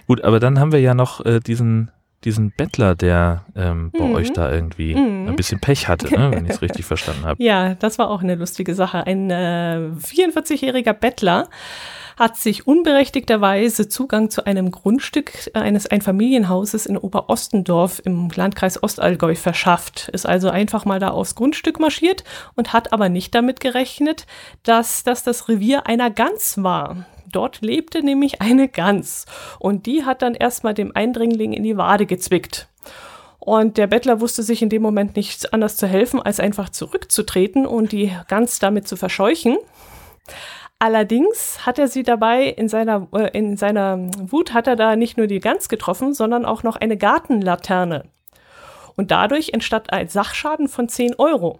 Gut, 0.08 0.24
aber 0.24 0.40
dann 0.40 0.58
haben 0.58 0.72
wir 0.72 0.80
ja 0.80 0.94
noch 0.94 1.24
äh, 1.24 1.38
diesen 1.38 1.92
diesen 2.24 2.50
Bettler, 2.50 2.96
der 2.96 3.44
ähm, 3.54 3.92
bei 3.96 4.04
mhm. 4.04 4.14
euch 4.16 4.32
da 4.32 4.50
irgendwie 4.50 4.94
mhm. 4.94 5.28
ein 5.28 5.36
bisschen 5.36 5.60
Pech 5.60 5.86
hatte, 5.86 6.12
ne, 6.12 6.32
wenn 6.32 6.46
ich 6.46 6.52
es 6.52 6.62
richtig 6.62 6.84
verstanden 6.84 7.24
habe. 7.24 7.42
Ja, 7.42 7.74
das 7.74 7.98
war 7.98 8.10
auch 8.10 8.22
eine 8.22 8.34
lustige 8.34 8.74
Sache. 8.74 9.06
Ein 9.06 9.30
äh, 9.30 9.90
44-jähriger 10.02 10.94
Bettler 10.94 11.48
hat 12.18 12.36
sich 12.36 12.66
unberechtigterweise 12.66 13.88
Zugang 13.88 14.28
zu 14.28 14.44
einem 14.44 14.72
Grundstück 14.72 15.50
eines 15.54 15.86
Einfamilienhauses 15.86 16.84
in 16.84 16.98
Oberostendorf 16.98 18.02
im 18.04 18.28
Landkreis 18.34 18.82
Ostallgäu 18.82 19.36
verschafft, 19.36 20.08
ist 20.12 20.26
also 20.26 20.50
einfach 20.50 20.84
mal 20.84 20.98
da 20.98 21.10
aufs 21.10 21.36
Grundstück 21.36 21.78
marschiert 21.78 22.24
und 22.56 22.72
hat 22.72 22.92
aber 22.92 23.08
nicht 23.08 23.34
damit 23.36 23.60
gerechnet, 23.60 24.26
dass 24.64 25.04
das 25.04 25.22
das 25.22 25.48
Revier 25.48 25.86
einer 25.86 26.10
Gans 26.10 26.60
war. 26.62 27.06
Dort 27.30 27.60
lebte 27.60 28.02
nämlich 28.02 28.40
eine 28.40 28.68
Gans 28.68 29.26
und 29.60 29.86
die 29.86 30.04
hat 30.04 30.22
dann 30.22 30.34
erstmal 30.34 30.74
dem 30.74 30.96
Eindringling 30.96 31.52
in 31.52 31.62
die 31.62 31.76
Wade 31.76 32.06
gezwickt. 32.06 32.68
Und 33.38 33.76
der 33.76 33.86
Bettler 33.86 34.20
wusste 34.20 34.42
sich 34.42 34.60
in 34.60 34.70
dem 34.70 34.82
Moment 34.82 35.14
nichts 35.14 35.46
anders 35.46 35.76
zu 35.76 35.86
helfen, 35.86 36.20
als 36.20 36.40
einfach 36.40 36.70
zurückzutreten 36.70 37.64
und 37.64 37.92
die 37.92 38.12
Gans 38.26 38.58
damit 38.58 38.88
zu 38.88 38.96
verscheuchen. 38.96 39.56
Allerdings 40.80 41.66
hat 41.66 41.78
er 41.78 41.88
sie 41.88 42.04
dabei 42.04 42.44
in 42.44 42.68
seiner, 42.68 43.08
äh, 43.12 43.36
in 43.36 43.56
seiner 43.56 43.98
Wut 44.18 44.54
hat 44.54 44.68
er 44.68 44.76
da 44.76 44.94
nicht 44.94 45.16
nur 45.16 45.26
die 45.26 45.40
Gans 45.40 45.68
getroffen, 45.68 46.14
sondern 46.14 46.44
auch 46.44 46.62
noch 46.62 46.76
eine 46.76 46.96
Gartenlaterne. 46.96 48.04
Und 48.96 49.10
dadurch 49.10 49.50
entstand 49.50 49.92
ein 49.92 50.08
Sachschaden 50.08 50.68
von 50.68 50.88
10 50.88 51.16
Euro. 51.16 51.58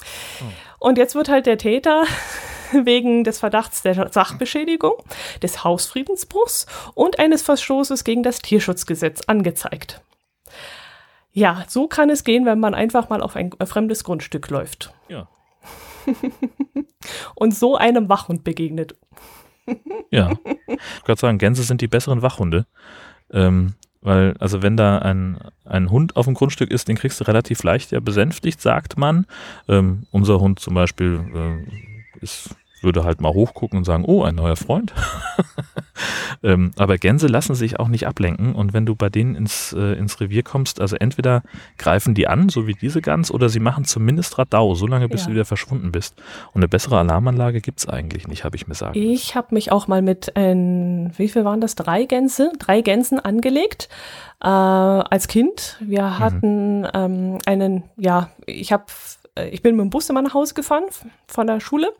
Oh. 0.00 0.86
Und 0.86 0.98
jetzt 0.98 1.16
wird 1.16 1.28
halt 1.28 1.46
der 1.46 1.58
Täter 1.58 2.04
wegen 2.72 3.24
des 3.24 3.40
Verdachts 3.40 3.82
der 3.82 4.10
Sachbeschädigung, 4.12 4.94
des 5.42 5.64
Hausfriedensbruchs 5.64 6.66
und 6.94 7.18
eines 7.18 7.42
Verstoßes 7.42 8.04
gegen 8.04 8.22
das 8.22 8.40
Tierschutzgesetz 8.40 9.22
angezeigt. 9.26 10.00
Ja, 11.32 11.64
so 11.68 11.88
kann 11.88 12.10
es 12.10 12.24
gehen, 12.24 12.46
wenn 12.46 12.60
man 12.60 12.74
einfach 12.74 13.08
mal 13.08 13.22
auf 13.22 13.36
ein 13.36 13.52
fremdes 13.64 14.04
Grundstück 14.04 14.50
läuft. 14.50 14.92
Ja. 15.08 15.28
und 17.34 17.54
so 17.54 17.76
einem 17.76 18.08
Wachhund 18.08 18.44
begegnet. 18.44 18.96
ja, 20.10 20.32
ich 20.66 21.04
kann 21.04 21.16
sagen, 21.16 21.38
Gänse 21.38 21.62
sind 21.62 21.80
die 21.80 21.88
besseren 21.88 22.22
Wachhunde. 22.22 22.66
Ähm, 23.30 23.74
weil, 24.00 24.36
also 24.38 24.62
wenn 24.62 24.76
da 24.76 24.98
ein, 24.98 25.38
ein 25.64 25.90
Hund 25.90 26.16
auf 26.16 26.26
dem 26.26 26.34
Grundstück 26.34 26.70
ist, 26.70 26.88
den 26.88 26.96
kriegst 26.96 27.20
du 27.20 27.24
relativ 27.24 27.62
leicht 27.62 27.90
ja 27.90 28.00
besänftigt, 28.00 28.60
sagt 28.60 28.96
man. 28.96 29.26
Ähm, 29.68 30.06
unser 30.12 30.40
Hund 30.40 30.60
zum 30.60 30.74
Beispiel 30.74 31.20
äh, 31.34 32.22
ist 32.22 32.54
würde 32.82 33.04
halt 33.04 33.20
mal 33.20 33.32
hochgucken 33.32 33.78
und 33.78 33.84
sagen, 33.84 34.04
oh, 34.06 34.22
ein 34.22 34.34
neuer 34.34 34.56
Freund. 34.56 34.92
ähm, 36.42 36.72
aber 36.76 36.98
Gänse 36.98 37.26
lassen 37.26 37.54
sich 37.54 37.78
auch 37.78 37.88
nicht 37.88 38.06
ablenken 38.06 38.54
und 38.54 38.72
wenn 38.72 38.86
du 38.86 38.94
bei 38.94 39.08
denen 39.08 39.34
ins, 39.34 39.72
äh, 39.72 39.94
ins 39.94 40.20
Revier 40.20 40.42
kommst, 40.42 40.80
also 40.80 40.96
entweder 40.96 41.42
greifen 41.76 42.14
die 42.14 42.28
an, 42.28 42.48
so 42.48 42.66
wie 42.66 42.74
diese 42.74 43.00
Gans, 43.00 43.30
oder 43.30 43.48
sie 43.48 43.60
machen 43.60 43.84
zumindest 43.84 44.38
Radau, 44.38 44.74
solange 44.74 45.08
bis 45.08 45.22
ja. 45.22 45.26
du 45.26 45.32
wieder 45.34 45.44
verschwunden 45.44 45.92
bist. 45.92 46.14
Und 46.52 46.60
eine 46.60 46.68
bessere 46.68 46.98
Alarmanlage 46.98 47.60
gibt 47.60 47.80
es 47.80 47.88
eigentlich 47.88 48.28
nicht, 48.28 48.44
habe 48.44 48.56
ich 48.56 48.66
mir 48.66 48.74
sagen 48.74 48.98
Ich 48.98 49.34
habe 49.34 49.54
mich 49.54 49.72
auch 49.72 49.88
mal 49.88 50.02
mit, 50.02 50.36
ein, 50.36 51.12
wie 51.16 51.28
viel 51.28 51.44
waren 51.44 51.60
das, 51.60 51.74
drei 51.74 52.04
Gänse, 52.04 52.52
drei 52.58 52.80
Gänsen 52.80 53.18
angelegt. 53.20 53.88
Äh, 54.40 54.46
als 54.48 55.26
Kind. 55.26 55.78
Wir 55.80 56.04
mhm. 56.04 56.18
hatten 56.20 56.80
mhm. 56.80 56.88
ähm, 56.94 57.38
einen, 57.44 57.82
ja, 57.96 58.30
ich 58.46 58.72
habe 58.72 58.84
ich 59.52 59.62
bin 59.62 59.76
mit 59.76 59.84
dem 59.84 59.90
Bus 59.90 60.10
immer 60.10 60.22
nach 60.22 60.34
Hause 60.34 60.54
gefahren 60.54 60.84
von 61.26 61.46
der 61.46 61.60
Schule 61.60 61.92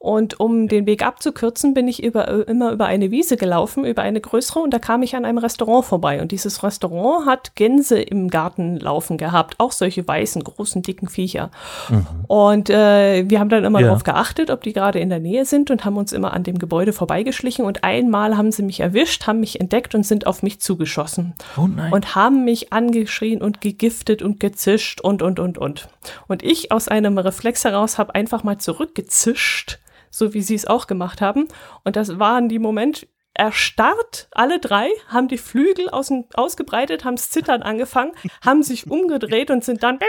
Und 0.00 0.38
um 0.38 0.68
den 0.68 0.86
Weg 0.86 1.04
abzukürzen, 1.04 1.74
bin 1.74 1.88
ich 1.88 2.04
über, 2.04 2.28
äh, 2.28 2.42
immer 2.42 2.70
über 2.70 2.86
eine 2.86 3.10
Wiese 3.10 3.36
gelaufen, 3.36 3.84
über 3.84 4.02
eine 4.02 4.20
größere, 4.20 4.60
und 4.60 4.72
da 4.72 4.78
kam 4.78 5.02
ich 5.02 5.16
an 5.16 5.24
einem 5.24 5.38
Restaurant 5.38 5.84
vorbei. 5.84 6.22
Und 6.22 6.30
dieses 6.30 6.62
Restaurant 6.62 7.26
hat 7.26 7.56
Gänse 7.56 8.00
im 8.00 8.28
Garten 8.28 8.78
laufen 8.78 9.18
gehabt, 9.18 9.56
auch 9.58 9.72
solche 9.72 10.06
weißen, 10.06 10.44
großen, 10.44 10.82
dicken 10.82 11.08
Viecher. 11.08 11.50
Mhm. 11.88 12.06
Und 12.28 12.70
äh, 12.70 13.28
wir 13.28 13.40
haben 13.40 13.48
dann 13.48 13.64
immer 13.64 13.80
ja. 13.80 13.88
darauf 13.88 14.04
geachtet, 14.04 14.50
ob 14.50 14.62
die 14.62 14.72
gerade 14.72 15.00
in 15.00 15.08
der 15.08 15.18
Nähe 15.18 15.44
sind 15.44 15.68
und 15.68 15.84
haben 15.84 15.96
uns 15.96 16.12
immer 16.12 16.32
an 16.32 16.44
dem 16.44 16.60
Gebäude 16.60 16.92
vorbeigeschlichen. 16.92 17.64
Und 17.64 17.82
einmal 17.82 18.36
haben 18.36 18.52
sie 18.52 18.62
mich 18.62 18.78
erwischt, 18.78 19.26
haben 19.26 19.40
mich 19.40 19.60
entdeckt 19.60 19.96
und 19.96 20.06
sind 20.06 20.28
auf 20.28 20.44
mich 20.44 20.60
zugeschossen. 20.60 21.34
Oh 21.56 21.66
nein. 21.66 21.92
Und 21.92 22.14
haben 22.14 22.44
mich 22.44 22.72
angeschrien 22.72 23.42
und 23.42 23.60
gegiftet 23.60 24.22
und 24.22 24.38
gezischt 24.38 25.00
und, 25.00 25.22
und, 25.22 25.40
und, 25.40 25.58
und. 25.58 25.88
Und 26.28 26.44
ich 26.44 26.70
aus 26.70 26.86
einem 26.86 27.18
Reflex 27.18 27.64
heraus 27.64 27.98
habe 27.98 28.14
einfach 28.14 28.44
mal 28.44 28.58
zurückgezischt 28.58 29.80
so 30.10 30.34
wie 30.34 30.42
sie 30.42 30.54
es 30.54 30.66
auch 30.66 30.86
gemacht 30.86 31.20
haben. 31.20 31.48
Und 31.84 31.96
das 31.96 32.18
waren 32.18 32.48
die 32.48 32.58
Moment 32.58 33.06
erstarrt, 33.38 34.28
alle 34.32 34.58
drei, 34.58 34.90
haben 35.06 35.28
die 35.28 35.38
Flügel 35.38 35.88
aus, 35.88 36.12
ausgebreitet, 36.34 37.04
haben 37.04 37.14
es 37.14 37.30
zittern 37.30 37.62
angefangen, 37.62 38.12
haben 38.44 38.64
sich 38.64 38.90
umgedreht 38.90 39.50
und 39.50 39.64
sind 39.64 39.82
dann 39.82 40.00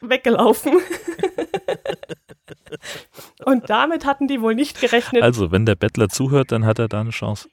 weggelaufen. 0.00 0.80
und 3.44 3.68
damit 3.68 4.06
hatten 4.06 4.28
die 4.28 4.40
wohl 4.40 4.54
nicht 4.54 4.80
gerechnet. 4.80 5.22
Also, 5.22 5.50
wenn 5.50 5.66
der 5.66 5.74
Bettler 5.74 6.08
zuhört, 6.08 6.52
dann 6.52 6.64
hat 6.64 6.78
er 6.78 6.86
da 6.88 7.00
eine 7.00 7.10
Chance. 7.10 7.48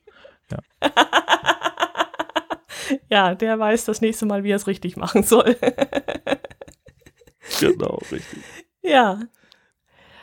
Ja. 0.52 0.60
ja, 3.10 3.36
der 3.36 3.58
weiß 3.58 3.86
das 3.86 4.02
nächste 4.02 4.28
Mal, 4.28 4.44
wie 4.44 4.52
er 4.52 4.58
es 4.58 4.68
richtig 4.68 4.98
machen 4.98 5.24
soll. 5.24 5.58
genau, 7.60 8.00
richtig. 8.12 8.44
Ja, 8.84 9.20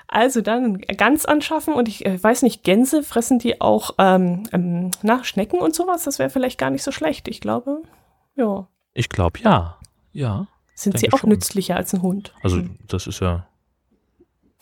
also 0.08 0.40
dann 0.40 0.80
ganz 0.80 1.26
anschaffen 1.26 1.74
und 1.74 1.86
ich 1.86 2.06
äh, 2.06 2.22
weiß 2.22 2.42
nicht, 2.42 2.64
Gänse 2.64 3.02
fressen 3.02 3.38
die 3.38 3.60
auch 3.60 3.94
ähm, 3.98 4.44
ähm, 4.52 4.90
nach 5.02 5.24
Schnecken 5.24 5.60
und 5.60 5.74
sowas? 5.74 6.04
Das 6.04 6.18
wäre 6.18 6.30
vielleicht 6.30 6.58
gar 6.58 6.70
nicht 6.70 6.82
so 6.82 6.92
schlecht. 6.92 7.28
Ich 7.28 7.40
glaube, 7.40 7.82
ja. 8.34 8.66
Ich 8.94 9.10
glaube 9.10 9.38
ja. 9.40 9.78
Ja. 10.12 10.48
Sind 10.74 10.98
sie 10.98 11.12
auch 11.12 11.18
schon. 11.18 11.30
nützlicher 11.30 11.76
als 11.76 11.92
ein 11.92 12.02
Hund? 12.02 12.32
Also 12.42 12.56
hm. 12.56 12.78
das 12.88 13.06
ist 13.06 13.20
ja. 13.20 13.46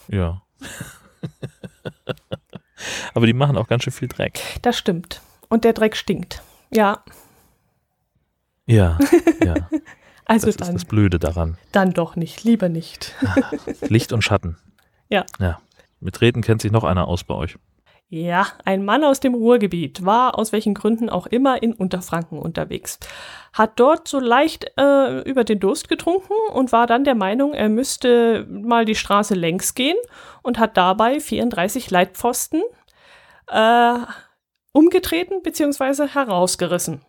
Ja. 0.08 0.42
Aber 3.14 3.26
die 3.26 3.32
machen 3.32 3.56
auch 3.56 3.68
ganz 3.68 3.84
schön 3.84 3.92
viel 3.92 4.08
Dreck. 4.08 4.40
Das 4.62 4.76
stimmt. 4.76 5.20
Und 5.48 5.64
der 5.64 5.72
Dreck 5.72 5.96
stinkt. 5.96 6.42
Ja. 6.72 7.04
Ja, 8.66 8.98
ja. 9.44 9.54
also 10.24 10.46
das 10.46 10.56
dann, 10.56 10.68
ist 10.68 10.74
das 10.74 10.84
Blöde 10.84 11.18
daran. 11.18 11.56
Dann 11.72 11.92
doch 11.92 12.16
nicht, 12.16 12.42
lieber 12.42 12.68
nicht. 12.68 13.14
Licht 13.82 14.12
und 14.12 14.22
Schatten. 14.22 14.56
Ja. 15.08 15.24
Ja. 15.38 15.58
Mit 16.00 16.20
Reden 16.20 16.42
kennt 16.42 16.62
sich 16.62 16.72
noch 16.72 16.84
einer 16.84 17.08
aus 17.08 17.24
bei 17.24 17.34
euch. 17.34 17.56
Ja, 18.08 18.46
ein 18.64 18.84
Mann 18.84 19.02
aus 19.02 19.18
dem 19.18 19.34
Ruhrgebiet 19.34 20.04
war 20.04 20.38
aus 20.38 20.52
welchen 20.52 20.74
Gründen 20.74 21.10
auch 21.10 21.26
immer 21.26 21.60
in 21.60 21.72
Unterfranken 21.72 22.38
unterwegs. 22.38 23.00
Hat 23.52 23.80
dort 23.80 24.06
so 24.06 24.20
leicht 24.20 24.70
äh, 24.78 25.22
über 25.22 25.42
den 25.42 25.58
Durst 25.58 25.88
getrunken 25.88 26.34
und 26.52 26.70
war 26.70 26.86
dann 26.86 27.02
der 27.02 27.16
Meinung, 27.16 27.52
er 27.52 27.68
müsste 27.68 28.46
mal 28.48 28.84
die 28.84 28.94
Straße 28.94 29.34
längs 29.34 29.74
gehen 29.74 29.96
und 30.42 30.60
hat 30.60 30.76
dabei 30.76 31.18
34 31.18 31.90
Leitpfosten 31.90 32.62
äh, 33.48 33.98
umgetreten 34.70 35.42
bzw. 35.42 36.06
herausgerissen. 36.06 37.00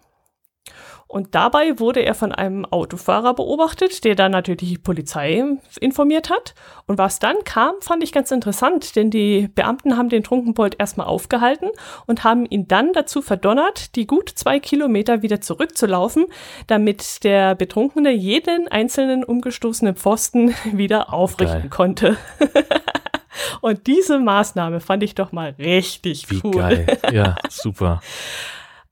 Und 1.08 1.36
dabei 1.36 1.80
wurde 1.80 2.02
er 2.02 2.13
von 2.13 2.34
einem 2.34 2.65
Autofahrer 2.65 3.34
beobachtet, 3.34 4.04
der 4.04 4.15
dann 4.15 4.32
natürlich 4.34 4.70
die 4.74 4.78
Polizei 4.78 5.43
informiert 5.80 6.30
hat. 6.30 6.54
Und 6.86 6.98
was 6.98 7.20
dann 7.20 7.38
kam, 7.46 7.76
fand 7.80 8.04
ich 8.04 8.12
ganz 8.12 8.32
interessant, 8.32 8.96
denn 8.96 9.10
die 9.10 9.48
Beamten 9.48 9.98
haben 9.98 10.10
den 10.10 10.24
Trunkenbold 10.24 10.76
erstmal 10.80 11.08
aufgehalten 11.08 11.70
und 12.08 12.26
haben 12.26 12.46
ihn 12.46 12.67
dann 12.67 12.91
dazu 12.91 13.22
verdonnert, 13.22 13.96
die 13.96 14.06
gut 14.06 14.30
zwei 14.30 14.60
Kilometer 14.60 15.22
wieder 15.22 15.39
zurückzulaufen, 15.39 16.26
damit 16.67 17.24
der 17.24 17.56
Betrunkene 17.56 18.12
jeden 18.12 18.67
einzelnen 18.67 19.24
umgestoßenen 19.24 19.96
Pfosten 19.96 20.54
wieder 20.74 21.13
aufrichten 21.13 21.62
geil. 21.62 21.70
konnte. 21.70 22.17
und 23.62 23.88
diese 23.88 24.20
Maßnahme 24.20 24.82
fand 24.82 25.04
ich 25.04 25.15
doch 25.15 25.32
mal 25.32 25.56
richtig 25.58 26.30
Wie 26.30 26.41
cool. 26.43 26.52
Geil. 26.52 26.98
Ja, 27.12 27.36
super. 27.50 28.02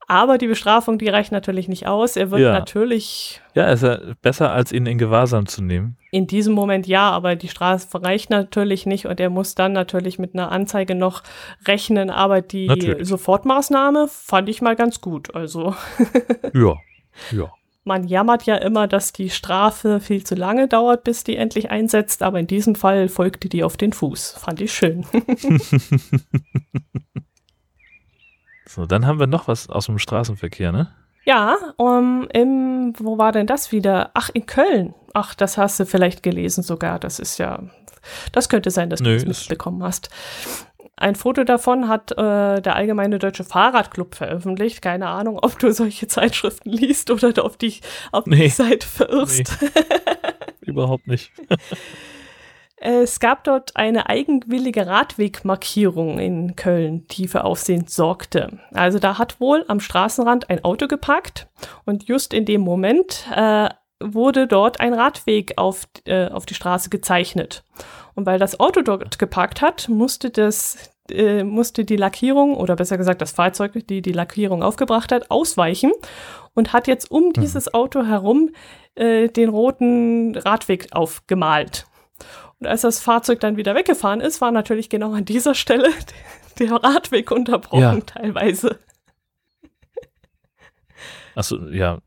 Aber 0.08 0.38
die 0.38 0.46
Bestrafung, 0.46 0.98
die 0.98 1.08
reicht 1.08 1.32
natürlich 1.32 1.66
nicht 1.66 1.88
aus. 1.88 2.16
Er 2.16 2.30
wird 2.30 2.42
ja. 2.42 2.52
natürlich. 2.52 3.40
Ja, 3.54 3.66
ist 3.70 3.82
ja 3.82 3.98
besser, 4.22 4.52
als 4.52 4.70
ihn 4.70 4.86
in 4.86 4.98
Gewahrsam 4.98 5.46
zu 5.46 5.62
nehmen. 5.62 5.96
In 6.12 6.28
diesem 6.28 6.54
Moment 6.54 6.86
ja, 6.86 7.10
aber 7.10 7.34
die 7.34 7.48
Strafe 7.48 8.02
reicht 8.02 8.30
natürlich 8.30 8.86
nicht 8.86 9.06
und 9.06 9.18
er 9.18 9.30
muss 9.30 9.56
dann 9.56 9.72
natürlich 9.72 10.18
mit 10.20 10.34
einer 10.34 10.52
Anzeige 10.52 10.94
noch 10.94 11.24
rechnen. 11.66 12.10
Aber 12.10 12.40
die 12.40 12.68
natürlich. 12.68 13.08
Sofortmaßnahme 13.08 14.06
fand 14.08 14.48
ich 14.48 14.62
mal 14.62 14.76
ganz 14.76 15.00
gut. 15.00 15.34
Also. 15.34 15.74
ja, 16.54 16.76
ja. 17.32 17.52
Man 17.82 18.04
jammert 18.04 18.44
ja 18.46 18.56
immer, 18.56 18.88
dass 18.88 19.12
die 19.12 19.30
Strafe 19.30 20.00
viel 20.00 20.24
zu 20.24 20.34
lange 20.34 20.66
dauert, 20.68 21.04
bis 21.04 21.24
die 21.24 21.36
endlich 21.36 21.70
einsetzt, 21.70 22.22
aber 22.22 22.40
in 22.40 22.48
diesem 22.48 22.74
Fall 22.74 23.08
folgte 23.08 23.48
die 23.48 23.62
auf 23.62 23.76
den 23.76 23.92
Fuß. 23.92 24.38
Fand 24.38 24.60
ich 24.60 24.72
schön. 24.72 25.04
So, 28.76 28.84
dann 28.84 29.06
haben 29.06 29.18
wir 29.18 29.26
noch 29.26 29.48
was 29.48 29.70
aus 29.70 29.86
dem 29.86 29.98
Straßenverkehr, 29.98 30.70
ne? 30.70 30.88
Ja, 31.24 31.56
um, 31.78 32.28
im, 32.30 32.92
wo 32.98 33.16
war 33.16 33.32
denn 33.32 33.46
das 33.46 33.72
wieder? 33.72 34.10
Ach, 34.12 34.28
in 34.34 34.44
Köln. 34.44 34.94
Ach, 35.14 35.34
das 35.34 35.56
hast 35.56 35.80
du 35.80 35.86
vielleicht 35.86 36.22
gelesen 36.22 36.62
sogar. 36.62 36.98
Das 36.98 37.18
ist 37.18 37.38
ja, 37.38 37.62
das 38.32 38.50
könnte 38.50 38.70
sein, 38.70 38.90
dass 38.90 39.00
Nö, 39.00 39.16
du 39.16 39.30
es 39.30 39.40
mitbekommen 39.40 39.82
hast. 39.82 40.10
Ein 40.94 41.14
Foto 41.14 41.44
davon 41.44 41.88
hat 41.88 42.12
äh, 42.12 42.60
der 42.60 42.76
Allgemeine 42.76 43.18
Deutsche 43.18 43.44
Fahrradclub 43.44 44.14
veröffentlicht. 44.14 44.82
Keine 44.82 45.08
Ahnung, 45.08 45.38
ob 45.40 45.58
du 45.58 45.72
solche 45.72 46.06
Zeitschriften 46.06 46.68
liest 46.68 47.10
oder 47.10 47.42
auf 47.42 47.56
die, 47.56 47.80
auf 48.12 48.26
nee. 48.26 48.44
die 48.44 48.48
Seite 48.50 48.86
verirrst. 48.86 49.56
Nee. 49.62 49.68
Überhaupt 50.70 51.06
nicht. 51.06 51.32
Es 52.78 53.20
gab 53.20 53.44
dort 53.44 53.74
eine 53.74 54.08
eigenwillige 54.10 54.86
Radwegmarkierung 54.86 56.18
in 56.18 56.56
Köln, 56.56 57.06
die 57.08 57.26
für 57.26 57.44
Aufsehen 57.44 57.86
sorgte. 57.86 58.58
Also 58.72 58.98
da 58.98 59.16
hat 59.18 59.40
wohl 59.40 59.64
am 59.68 59.80
Straßenrand 59.80 60.50
ein 60.50 60.62
Auto 60.62 60.86
geparkt 60.86 61.48
und 61.86 62.06
just 62.06 62.34
in 62.34 62.44
dem 62.44 62.60
Moment 62.60 63.26
äh, 63.34 63.70
wurde 63.98 64.46
dort 64.46 64.80
ein 64.80 64.92
Radweg 64.92 65.54
auf, 65.56 65.88
äh, 66.04 66.28
auf 66.28 66.44
die 66.44 66.54
Straße 66.54 66.90
gezeichnet. 66.90 67.64
Und 68.14 68.26
weil 68.26 68.38
das 68.38 68.60
Auto 68.60 68.82
dort 68.82 69.18
geparkt 69.18 69.62
hat, 69.62 69.88
musste 69.88 70.30
das 70.30 70.90
äh, 71.10 71.44
musste 71.44 71.84
die 71.84 71.96
Lackierung 71.96 72.56
oder 72.56 72.76
besser 72.76 72.98
gesagt 72.98 73.22
das 73.22 73.32
Fahrzeug, 73.32 73.72
die 73.88 74.02
die 74.02 74.12
Lackierung 74.12 74.62
aufgebracht 74.62 75.12
hat, 75.12 75.30
ausweichen 75.30 75.92
und 76.54 76.72
hat 76.72 76.88
jetzt 76.88 77.10
um 77.10 77.28
mhm. 77.28 77.32
dieses 77.34 77.72
Auto 77.72 78.04
herum 78.04 78.50
äh, 78.96 79.28
den 79.28 79.48
roten 79.48 80.36
Radweg 80.36 80.88
aufgemalt. 80.90 81.86
Und 82.60 82.66
als 82.66 82.82
das 82.82 83.00
Fahrzeug 83.00 83.40
dann 83.40 83.56
wieder 83.56 83.74
weggefahren 83.74 84.20
ist, 84.20 84.40
war 84.40 84.50
natürlich 84.50 84.88
genau 84.88 85.12
an 85.12 85.24
dieser 85.24 85.54
Stelle 85.54 85.90
der 86.58 86.72
Radweg 86.72 87.30
unterbrochen, 87.30 87.80
ja. 87.80 88.00
teilweise. 88.00 88.78
Achso, 91.34 91.58
ja. 91.68 91.98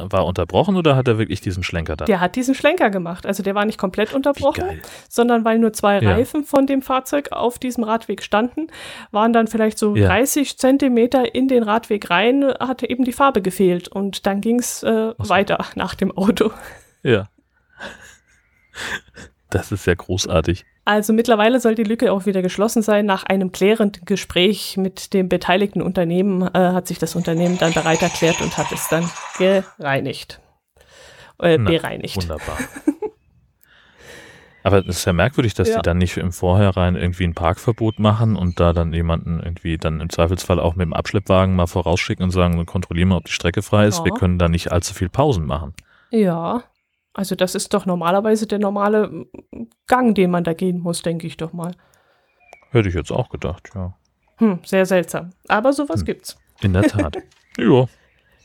War 0.00 0.26
unterbrochen 0.26 0.76
oder 0.76 0.94
hat 0.94 1.08
er 1.08 1.18
wirklich 1.18 1.40
diesen 1.40 1.64
Schlenker 1.64 1.96
da? 1.96 2.04
Der 2.04 2.20
hat 2.20 2.36
diesen 2.36 2.54
Schlenker 2.54 2.88
gemacht. 2.88 3.26
Also 3.26 3.42
der 3.42 3.56
war 3.56 3.64
nicht 3.64 3.78
komplett 3.78 4.14
unterbrochen, 4.14 4.80
sondern 5.08 5.44
weil 5.44 5.58
nur 5.58 5.72
zwei 5.72 6.00
ja. 6.00 6.12
Reifen 6.12 6.44
von 6.44 6.68
dem 6.68 6.82
Fahrzeug 6.82 7.32
auf 7.32 7.58
diesem 7.58 7.82
Radweg 7.82 8.22
standen, 8.22 8.68
waren 9.10 9.32
dann 9.32 9.48
vielleicht 9.48 9.76
so 9.76 9.96
ja. 9.96 10.06
30 10.06 10.56
Zentimeter 10.56 11.34
in 11.34 11.48
den 11.48 11.64
Radweg 11.64 12.10
rein, 12.10 12.44
hatte 12.60 12.88
eben 12.88 13.02
die 13.02 13.12
Farbe 13.12 13.42
gefehlt. 13.42 13.88
Und 13.88 14.24
dann 14.24 14.40
ging 14.40 14.60
es 14.60 14.84
äh, 14.84 15.14
weiter 15.18 15.58
nach 15.74 15.96
dem 15.96 16.16
Auto. 16.16 16.52
Ja. 17.02 17.28
Das 19.50 19.72
ist 19.72 19.84
sehr 19.84 19.96
großartig. 19.96 20.64
Also 20.84 21.12
mittlerweile 21.12 21.60
soll 21.60 21.74
die 21.74 21.84
Lücke 21.84 22.12
auch 22.12 22.26
wieder 22.26 22.42
geschlossen 22.42 22.82
sein. 22.82 23.06
Nach 23.06 23.24
einem 23.24 23.52
klärenden 23.52 24.04
Gespräch 24.04 24.76
mit 24.76 25.12
dem 25.12 25.28
beteiligten 25.28 25.82
Unternehmen 25.82 26.42
äh, 26.42 26.72
hat 26.72 26.86
sich 26.86 26.98
das 26.98 27.14
Unternehmen 27.14 27.58
dann 27.58 27.72
bereit 27.72 28.02
erklärt 28.02 28.40
und 28.40 28.56
hat 28.56 28.72
es 28.72 28.88
dann 28.88 29.08
gereinigt. 29.36 30.40
Äh, 31.40 31.58
Na, 31.58 31.70
bereinigt. 31.70 32.16
Wunderbar. 32.16 32.58
Aber 34.62 34.78
es 34.80 34.98
ist 34.98 35.04
ja 35.04 35.12
merkwürdig, 35.12 35.54
dass 35.54 35.68
ja. 35.68 35.76
die 35.76 35.82
dann 35.82 35.98
nicht 35.98 36.16
im 36.16 36.32
Vorhinein 36.32 36.96
irgendwie 36.96 37.24
ein 37.24 37.34
Parkverbot 37.34 37.98
machen 37.98 38.36
und 38.36 38.60
da 38.60 38.72
dann 38.72 38.92
jemanden 38.92 39.40
irgendwie 39.40 39.78
dann 39.78 40.00
im 40.00 40.10
Zweifelsfall 40.10 40.60
auch 40.60 40.74
mit 40.74 40.84
dem 40.84 40.92
Abschleppwagen 40.92 41.54
mal 41.54 41.66
vorausschicken 41.66 42.24
und 42.24 42.32
sagen, 42.32 42.64
kontrollieren 42.66 43.08
wir, 43.08 43.16
ob 43.16 43.24
die 43.24 43.32
Strecke 43.32 43.62
frei 43.62 43.86
ist. 43.86 43.98
Ja. 43.98 44.04
Wir 44.06 44.12
können 44.12 44.38
da 44.38 44.48
nicht 44.48 44.72
allzu 44.72 44.94
viel 44.94 45.08
Pausen 45.08 45.46
machen. 45.46 45.74
Ja, 46.10 46.64
also 47.18 47.34
das 47.34 47.56
ist 47.56 47.74
doch 47.74 47.84
normalerweise 47.84 48.46
der 48.46 48.60
normale 48.60 49.26
Gang, 49.88 50.14
den 50.14 50.30
man 50.30 50.44
da 50.44 50.52
gehen 50.52 50.78
muss, 50.78 51.02
denke 51.02 51.26
ich 51.26 51.36
doch 51.36 51.52
mal. 51.52 51.72
Hätte 52.70 52.88
ich 52.88 52.94
jetzt 52.94 53.10
auch 53.10 53.28
gedacht, 53.28 53.70
ja. 53.74 53.92
Hm, 54.36 54.60
sehr 54.64 54.86
seltsam. 54.86 55.30
Aber 55.48 55.72
sowas 55.72 55.98
hm. 55.98 56.06
gibt's. 56.06 56.38
In 56.60 56.74
der 56.74 56.84
Tat. 56.84 57.16
ja, 57.58 57.86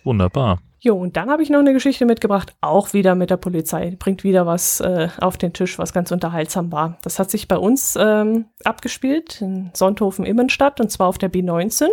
wunderbar. 0.04 0.58
Jo, 0.80 0.96
und 0.96 1.16
dann 1.18 1.30
habe 1.30 1.44
ich 1.44 1.52
noch 1.52 1.60
eine 1.60 1.74
Geschichte 1.74 2.08
mitgebracht, 2.08 2.56
auch 2.62 2.94
wieder 2.94 3.14
mit 3.14 3.30
der 3.30 3.38
Polizei. 3.38 3.96
Bringt 4.00 4.24
wieder 4.24 4.48
was 4.48 4.80
äh, 4.80 5.10
auf 5.20 5.38
den 5.38 5.54
Tisch, 5.54 5.78
was 5.78 5.94
ganz 5.94 6.12
unterhaltsam 6.12 6.72
war. 6.72 6.98
Das 7.04 7.20
hat 7.20 7.30
sich 7.30 7.48
bei 7.48 7.58
uns 7.58 7.96
ähm, 7.96 8.46
abgespielt 8.64 9.40
in 9.40 9.70
Sonthofen-Immenstadt 9.76 10.82
und 10.82 10.90
zwar 10.90 11.10
auf 11.10 11.20
der 11.20 11.32
B19. 11.32 11.90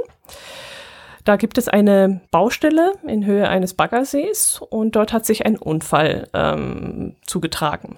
Da 1.25 1.37
gibt 1.37 1.59
es 1.59 1.69
eine 1.69 2.21
Baustelle 2.31 2.93
in 3.07 3.25
Höhe 3.27 3.49
eines 3.49 3.75
Baggersees 3.75 4.61
und 4.71 4.97
dort 4.97 5.13
hat 5.13 5.27
sich 5.27 5.47
ein 5.47 5.57
Unfall 5.57 6.29
ähm, 6.33 7.17
zugetragen. 7.27 7.97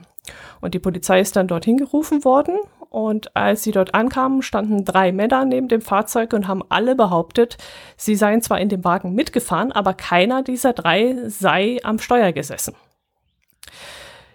Und 0.60 0.74
die 0.74 0.78
Polizei 0.78 1.20
ist 1.20 1.36
dann 1.36 1.48
dorthin 1.48 1.76
gerufen 1.76 2.24
worden 2.24 2.58
und 2.92 3.34
als 3.34 3.62
sie 3.62 3.72
dort 3.72 3.94
ankamen, 3.94 4.42
standen 4.42 4.84
drei 4.84 5.12
Männer 5.12 5.46
neben 5.46 5.68
dem 5.68 5.80
Fahrzeug 5.80 6.34
und 6.34 6.46
haben 6.46 6.62
alle 6.68 6.94
behauptet, 6.94 7.56
sie 7.96 8.14
seien 8.14 8.42
zwar 8.42 8.60
in 8.60 8.68
dem 8.68 8.84
Wagen 8.84 9.14
mitgefahren, 9.14 9.72
aber 9.72 9.94
keiner 9.94 10.42
dieser 10.42 10.74
drei 10.74 11.16
sei 11.26 11.78
am 11.82 11.98
Steuer 11.98 12.32
gesessen. 12.32 12.74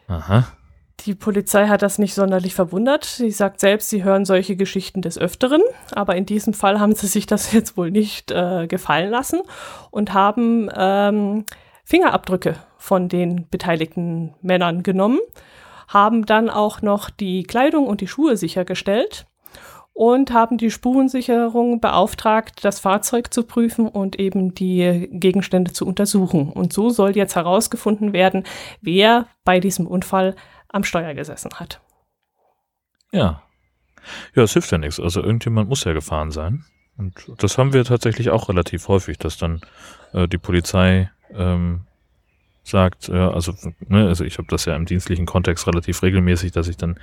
Aha. 0.07 0.47
Die 1.07 1.15
Polizei 1.15 1.67
hat 1.67 1.81
das 1.81 1.99
nicht 1.99 2.13
sonderlich 2.13 2.53
verwundert. 2.53 3.05
Sie 3.05 3.31
sagt 3.31 3.61
selbst, 3.61 3.89
sie 3.89 4.03
hören 4.03 4.25
solche 4.25 4.55
Geschichten 4.55 5.01
des 5.01 5.17
Öfteren, 5.17 5.61
aber 5.95 6.15
in 6.15 6.25
diesem 6.25 6.53
Fall 6.53 6.79
haben 6.79 6.93
sie 6.93 7.07
sich 7.07 7.25
das 7.25 7.51
jetzt 7.53 7.77
wohl 7.77 7.89
nicht 7.89 8.29
äh, 8.31 8.67
gefallen 8.67 9.09
lassen 9.09 9.39
und 9.89 10.13
haben 10.13 10.69
ähm, 10.75 11.45
Fingerabdrücke 11.85 12.57
von 12.77 13.07
den 13.07 13.47
beteiligten 13.49 14.35
Männern 14.41 14.83
genommen 14.83 15.19
haben 15.87 16.25
dann 16.25 16.49
auch 16.49 16.81
noch 16.81 17.09
die 17.09 17.43
Kleidung 17.43 17.87
und 17.87 18.01
die 18.01 18.07
Schuhe 18.07 18.37
sichergestellt 18.37 19.25
und 19.93 20.31
haben 20.31 20.57
die 20.57 20.69
Spurensicherung 20.69 21.79
beauftragt, 21.79 22.63
das 22.63 22.79
Fahrzeug 22.79 23.33
zu 23.33 23.43
prüfen 23.43 23.87
und 23.87 24.19
eben 24.19 24.53
die 24.53 25.09
Gegenstände 25.11 25.73
zu 25.73 25.87
untersuchen. 25.87 26.51
Und 26.51 26.71
so 26.71 26.89
soll 26.89 27.15
jetzt 27.15 27.35
herausgefunden 27.35 28.13
werden, 28.13 28.43
wer 28.81 29.27
bei 29.43 29.59
diesem 29.59 29.87
Unfall 29.87 30.35
am 30.69 30.83
Steuer 30.83 31.13
gesessen 31.13 31.51
hat. 31.55 31.81
Ja. 33.11 33.43
Ja, 34.35 34.43
es 34.43 34.53
hilft 34.53 34.71
ja 34.71 34.77
nichts. 34.77 34.99
Also 34.99 35.21
irgendjemand 35.21 35.69
muss 35.69 35.83
ja 35.83 35.93
gefahren 35.93 36.31
sein. 36.31 36.65
Und 36.97 37.13
das 37.37 37.57
haben 37.57 37.73
wir 37.73 37.83
tatsächlich 37.83 38.29
auch 38.29 38.49
relativ 38.49 38.87
häufig, 38.87 39.17
dass 39.17 39.37
dann 39.37 39.61
äh, 40.13 40.27
die 40.27 40.37
Polizei 40.37 41.11
ähm, 41.33 41.81
sagt, 42.63 43.07
ja, 43.07 43.31
also, 43.31 43.53
ne, 43.87 44.07
also 44.07 44.23
ich 44.23 44.37
habe 44.37 44.47
das 44.49 44.65
ja 44.65 44.75
im 44.75 44.85
dienstlichen 44.85 45.25
Kontext 45.25 45.67
relativ 45.67 46.03
regelmäßig, 46.03 46.51
dass 46.51 46.67
ich 46.67 46.75
dann 46.75 46.99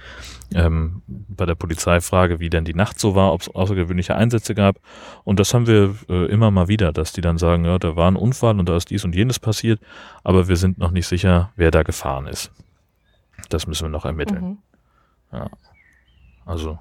ähm, 0.54 1.02
bei 1.06 1.46
der 1.46 1.54
Polizei 1.54 2.00
frage, 2.00 2.38
wie 2.38 2.50
denn 2.50 2.64
die 2.64 2.74
Nacht 2.74 3.00
so 3.00 3.14
war, 3.14 3.32
ob 3.32 3.42
es 3.42 3.48
außergewöhnliche 3.48 4.14
Einsätze 4.14 4.54
gab. 4.54 4.76
Und 5.24 5.40
das 5.40 5.54
haben 5.54 5.66
wir 5.66 5.94
äh, 6.08 6.26
immer 6.26 6.50
mal 6.50 6.68
wieder, 6.68 6.92
dass 6.92 7.12
die 7.12 7.22
dann 7.22 7.38
sagen, 7.38 7.64
ja, 7.64 7.78
da 7.78 7.96
war 7.96 8.10
ein 8.10 8.16
Unfall 8.16 8.58
und 8.58 8.68
da 8.68 8.76
ist 8.76 8.90
dies 8.90 9.04
und 9.04 9.14
jenes 9.14 9.38
passiert, 9.38 9.80
aber 10.22 10.48
wir 10.48 10.56
sind 10.56 10.78
noch 10.78 10.90
nicht 10.90 11.06
sicher, 11.06 11.52
wer 11.56 11.70
da 11.70 11.82
gefahren 11.82 12.26
ist. 12.26 12.52
Das 13.48 13.66
müssen 13.66 13.84
wir 13.84 13.90
noch 13.90 14.04
ermitteln. 14.04 14.44
Mhm. 14.44 14.58
Ja. 15.32 15.50
Also 16.46 16.78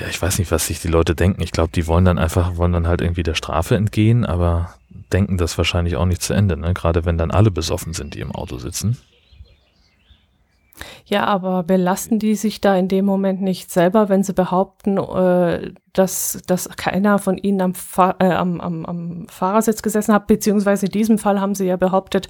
ja, 0.00 0.06
ich 0.08 0.20
weiß 0.20 0.38
nicht, 0.38 0.50
was 0.50 0.66
sich 0.66 0.80
die 0.80 0.88
Leute 0.88 1.14
denken. 1.14 1.42
Ich 1.42 1.52
glaube, 1.52 1.70
die 1.72 1.86
wollen 1.86 2.04
dann 2.04 2.18
einfach, 2.18 2.56
wollen 2.56 2.72
dann 2.72 2.86
halt 2.86 3.00
irgendwie 3.00 3.22
der 3.22 3.34
Strafe 3.34 3.76
entgehen, 3.76 4.24
aber 4.24 4.74
denken 5.12 5.36
das 5.36 5.58
wahrscheinlich 5.58 5.96
auch 5.96 6.06
nicht 6.06 6.22
zu 6.22 6.32
Ende, 6.32 6.56
ne? 6.56 6.74
Gerade 6.74 7.04
wenn 7.04 7.18
dann 7.18 7.30
alle 7.30 7.50
besoffen 7.50 7.92
sind, 7.92 8.14
die 8.14 8.20
im 8.20 8.32
Auto 8.32 8.58
sitzen. 8.58 8.98
Ja, 11.04 11.24
aber 11.24 11.62
belasten 11.62 12.18
die 12.18 12.34
sich 12.34 12.60
da 12.60 12.76
in 12.76 12.88
dem 12.88 13.04
Moment 13.04 13.40
nicht 13.42 13.70
selber, 13.70 14.08
wenn 14.08 14.22
sie 14.22 14.32
behaupten, 14.32 14.98
äh, 14.98 15.72
dass, 15.92 16.40
dass 16.46 16.68
keiner 16.76 17.18
von 17.18 17.36
ihnen 17.36 17.60
am, 17.60 17.74
Fahr 17.74 18.16
äh, 18.20 18.30
am, 18.30 18.60
am, 18.60 18.86
am 18.86 19.26
Fahrersitz 19.28 19.82
gesessen 19.82 20.14
hat, 20.14 20.26
beziehungsweise 20.26 20.86
in 20.86 20.92
diesem 20.92 21.18
Fall 21.18 21.40
haben 21.40 21.54
sie 21.54 21.66
ja 21.66 21.76
behauptet, 21.76 22.28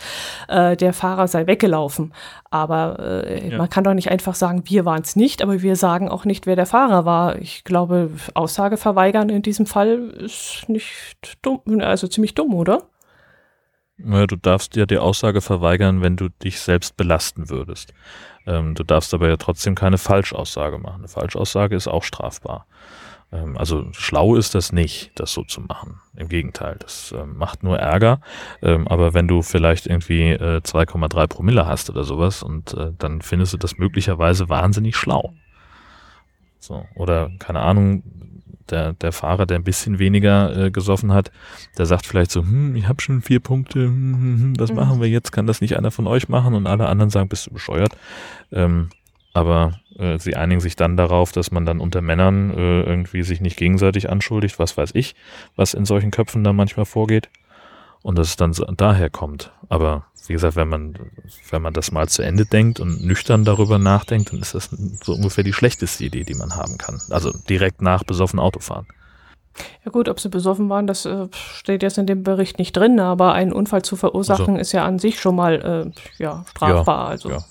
äh, 0.48 0.76
der 0.76 0.92
Fahrer 0.92 1.28
sei 1.28 1.46
weggelaufen. 1.46 2.12
Aber 2.50 2.98
äh, 2.98 3.50
ja. 3.50 3.58
man 3.58 3.68
kann 3.68 3.84
doch 3.84 3.94
nicht 3.94 4.10
einfach 4.10 4.34
sagen, 4.34 4.62
wir 4.66 4.84
waren 4.84 5.02
es 5.02 5.16
nicht, 5.16 5.42
aber 5.42 5.60
wir 5.62 5.76
sagen 5.76 6.08
auch 6.08 6.24
nicht, 6.24 6.46
wer 6.46 6.56
der 6.56 6.66
Fahrer 6.66 7.04
war. 7.04 7.38
Ich 7.38 7.64
glaube, 7.64 8.10
Aussage 8.34 8.76
verweigern 8.76 9.28
in 9.28 9.42
diesem 9.42 9.66
Fall 9.66 10.10
ist 10.10 10.64
nicht 10.68 11.38
dumm, 11.42 11.60
also 11.80 12.06
ziemlich 12.08 12.34
dumm, 12.34 12.54
oder? 12.54 12.82
Naja, 13.98 14.26
du 14.26 14.36
darfst 14.36 14.76
ja 14.76 14.86
die 14.86 14.98
Aussage 14.98 15.40
verweigern, 15.40 16.02
wenn 16.02 16.16
du 16.16 16.28
dich 16.28 16.60
selbst 16.60 16.96
belasten 16.96 17.50
würdest. 17.50 17.92
Ähm, 18.46 18.74
du 18.74 18.84
darfst 18.84 19.12
aber 19.12 19.28
ja 19.28 19.36
trotzdem 19.36 19.74
keine 19.74 19.98
Falschaussage 19.98 20.78
machen. 20.78 21.00
Eine 21.00 21.08
Falschaussage 21.08 21.74
ist 21.74 21.88
auch 21.88 22.04
strafbar. 22.04 22.66
Ähm, 23.32 23.56
also 23.58 23.86
schlau 23.92 24.36
ist 24.36 24.54
das 24.54 24.72
nicht, 24.72 25.10
das 25.16 25.32
so 25.32 25.42
zu 25.42 25.60
machen. 25.60 26.00
Im 26.16 26.28
Gegenteil, 26.28 26.76
das 26.78 27.12
ähm, 27.12 27.36
macht 27.36 27.62
nur 27.62 27.78
Ärger. 27.78 28.20
Aber 28.60 29.14
wenn 29.14 29.28
du 29.28 29.42
vielleicht 29.42 29.86
irgendwie 29.86 30.30
äh, 30.30 30.60
2,3 30.64 31.26
Promille 31.26 31.66
hast 31.66 31.90
oder 31.90 32.04
sowas 32.04 32.42
und 32.42 32.74
äh, 32.74 32.92
dann 32.98 33.20
findest 33.20 33.52
du 33.52 33.56
das 33.56 33.78
möglicherweise 33.78 34.48
wahnsinnig 34.48 34.96
schlau. 34.96 35.34
So, 36.60 36.86
oder 36.94 37.30
keine 37.38 37.60
Ahnung, 37.60 38.02
der, 38.70 38.92
der 38.94 39.12
Fahrer, 39.12 39.46
der 39.46 39.58
ein 39.58 39.64
bisschen 39.64 39.98
weniger 39.98 40.66
äh, 40.66 40.70
gesoffen 40.70 41.12
hat, 41.12 41.30
der 41.76 41.86
sagt 41.86 42.06
vielleicht 42.06 42.30
so, 42.30 42.42
hm, 42.42 42.76
ich 42.76 42.88
habe 42.88 43.00
schon 43.00 43.22
vier 43.22 43.40
Punkte, 43.40 43.80
hm, 43.80 44.14
hm, 44.14 44.40
hm, 44.40 44.60
was 44.60 44.70
mhm. 44.70 44.76
machen 44.76 45.00
wir 45.00 45.08
jetzt? 45.08 45.32
Kann 45.32 45.46
das 45.46 45.60
nicht 45.60 45.76
einer 45.76 45.90
von 45.90 46.06
euch 46.06 46.28
machen? 46.28 46.54
Und 46.54 46.66
alle 46.66 46.88
anderen 46.88 47.10
sagen, 47.10 47.28
bist 47.28 47.46
du 47.46 47.52
bescheuert? 47.52 47.96
Ähm, 48.52 48.88
aber 49.34 49.80
äh, 49.98 50.18
sie 50.18 50.36
einigen 50.36 50.60
sich 50.60 50.76
dann 50.76 50.96
darauf, 50.96 51.32
dass 51.32 51.50
man 51.50 51.66
dann 51.66 51.80
unter 51.80 52.00
Männern 52.00 52.50
äh, 52.50 52.82
irgendwie 52.82 53.22
sich 53.22 53.40
nicht 53.40 53.56
gegenseitig 53.56 54.10
anschuldigt, 54.10 54.58
was 54.58 54.76
weiß 54.76 54.90
ich, 54.94 55.14
was 55.56 55.74
in 55.74 55.84
solchen 55.84 56.10
Köpfen 56.10 56.44
da 56.44 56.52
manchmal 56.52 56.86
vorgeht. 56.86 57.28
Und 58.02 58.18
dass 58.18 58.28
es 58.28 58.36
dann 58.36 58.54
daher 58.76 59.10
kommt. 59.10 59.52
Aber 59.68 60.06
wie 60.26 60.34
gesagt, 60.34 60.56
wenn 60.56 60.68
man, 60.68 60.94
wenn 61.50 61.62
man 61.62 61.72
das 61.72 61.90
mal 61.90 62.08
zu 62.08 62.22
Ende 62.22 62.46
denkt 62.46 62.80
und 62.80 63.04
nüchtern 63.04 63.44
darüber 63.44 63.78
nachdenkt, 63.78 64.32
dann 64.32 64.40
ist 64.40 64.54
das 64.54 64.70
so 65.02 65.14
ungefähr 65.14 65.44
die 65.44 65.52
schlechteste 65.52 66.04
Idee, 66.04 66.24
die 66.24 66.34
man 66.34 66.54
haben 66.54 66.78
kann. 66.78 67.00
Also 67.10 67.32
direkt 67.48 67.82
nach 67.82 68.04
besoffen 68.04 68.38
Autofahren. 68.38 68.86
Ja 69.84 69.90
gut, 69.90 70.08
ob 70.08 70.20
sie 70.20 70.28
besoffen 70.28 70.68
waren, 70.68 70.86
das 70.86 71.04
äh, 71.04 71.28
steht 71.32 71.82
jetzt 71.82 71.98
in 71.98 72.06
dem 72.06 72.22
Bericht 72.22 72.58
nicht 72.58 72.76
drin, 72.76 73.00
aber 73.00 73.32
einen 73.32 73.52
Unfall 73.52 73.82
zu 73.82 73.96
verursachen 73.96 74.50
also, 74.50 74.60
ist 74.60 74.72
ja 74.72 74.84
an 74.84 74.98
sich 74.98 75.18
schon 75.18 75.34
mal 75.34 75.92
äh, 75.94 76.22
ja, 76.22 76.44
strafbar. 76.48 77.04
Ja, 77.04 77.10
also. 77.10 77.30
Ja. 77.30 77.44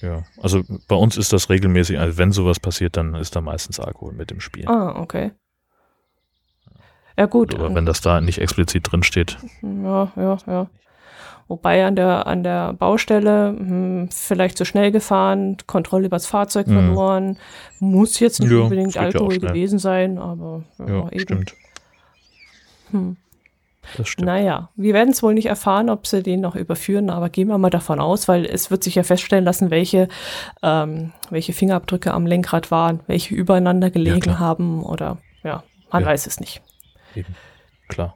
ja. 0.00 0.22
also 0.42 0.62
bei 0.88 0.96
uns 0.96 1.16
ist 1.16 1.32
das 1.32 1.50
regelmäßig, 1.50 1.98
also 1.98 2.18
wenn 2.18 2.32
sowas 2.32 2.58
passiert, 2.58 2.96
dann 2.96 3.14
ist 3.14 3.36
da 3.36 3.40
meistens 3.40 3.78
Alkohol 3.78 4.12
mit 4.12 4.32
im 4.32 4.40
Spiel. 4.40 4.66
Ah, 4.66 5.00
okay. 5.00 5.32
Ja 7.16 7.26
gut. 7.26 7.54
Aber 7.54 7.74
wenn 7.74 7.86
das 7.86 8.00
da 8.00 8.20
nicht 8.20 8.38
explizit 8.38 8.90
drin 8.90 9.02
steht. 9.02 9.38
Ja, 9.62 10.12
ja, 10.16 10.38
ja. 10.46 10.66
Wobei 11.46 11.84
an 11.84 11.94
der, 11.94 12.26
an 12.26 12.42
der 12.42 12.72
Baustelle 12.72 13.48
hm, 13.48 14.08
vielleicht 14.10 14.56
zu 14.56 14.64
schnell 14.64 14.90
gefahren, 14.92 15.58
Kontrolle 15.66 16.06
über 16.06 16.16
das 16.16 16.26
Fahrzeug 16.26 16.66
mhm. 16.66 16.72
verloren, 16.72 17.38
muss 17.80 18.18
jetzt 18.18 18.40
nicht 18.40 18.50
ja, 18.50 18.60
unbedingt 18.60 18.96
Alkohol 18.96 19.34
ja 19.34 19.48
gewesen 19.48 19.78
sein, 19.78 20.18
aber 20.18 20.64
ja, 20.78 20.86
ja 20.86 21.08
eben. 21.10 21.20
stimmt. 21.20 21.54
Hm. 22.90 23.16
Das 23.98 24.08
stimmt. 24.08 24.26
Naja, 24.26 24.70
wir 24.76 24.94
werden 24.94 25.10
es 25.10 25.22
wohl 25.22 25.34
nicht 25.34 25.46
erfahren, 25.46 25.90
ob 25.90 26.06
sie 26.06 26.22
den 26.22 26.40
noch 26.40 26.56
überführen, 26.56 27.10
aber 27.10 27.28
gehen 27.28 27.48
wir 27.48 27.58
mal 27.58 27.68
davon 27.68 28.00
aus, 28.00 28.26
weil 28.28 28.46
es 28.46 28.70
wird 28.70 28.82
sich 28.82 28.94
ja 28.94 29.02
feststellen 29.02 29.44
lassen, 29.44 29.70
welche, 29.70 30.08
ähm, 30.62 31.12
welche 31.28 31.52
Fingerabdrücke 31.52 32.14
am 32.14 32.24
Lenkrad 32.24 32.70
waren, 32.70 33.00
welche 33.06 33.34
übereinander 33.34 33.90
gelegen 33.90 34.38
haben 34.38 34.82
oder 34.82 35.18
ja, 35.42 35.62
man 35.90 36.06
weiß 36.06 36.26
es 36.26 36.40
nicht. 36.40 36.62
Eben. 37.14 37.34
Klar. 37.88 38.14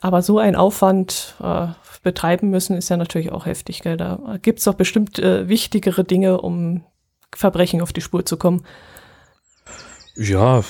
Aber 0.00 0.22
so 0.22 0.38
ein 0.38 0.56
Aufwand 0.56 1.34
äh, 1.42 1.68
betreiben 2.02 2.50
müssen, 2.50 2.76
ist 2.76 2.88
ja 2.88 2.96
natürlich 2.96 3.32
auch 3.32 3.46
heftig. 3.46 3.80
Gell? 3.80 3.96
Da 3.96 4.38
gibt 4.42 4.58
es 4.58 4.64
doch 4.64 4.74
bestimmt 4.74 5.18
äh, 5.18 5.48
wichtigere 5.48 6.04
Dinge, 6.04 6.40
um 6.40 6.84
Verbrechen 7.34 7.80
auf 7.80 7.92
die 7.92 8.00
Spur 8.00 8.24
zu 8.24 8.36
kommen. 8.36 8.64
Ja, 10.14 10.62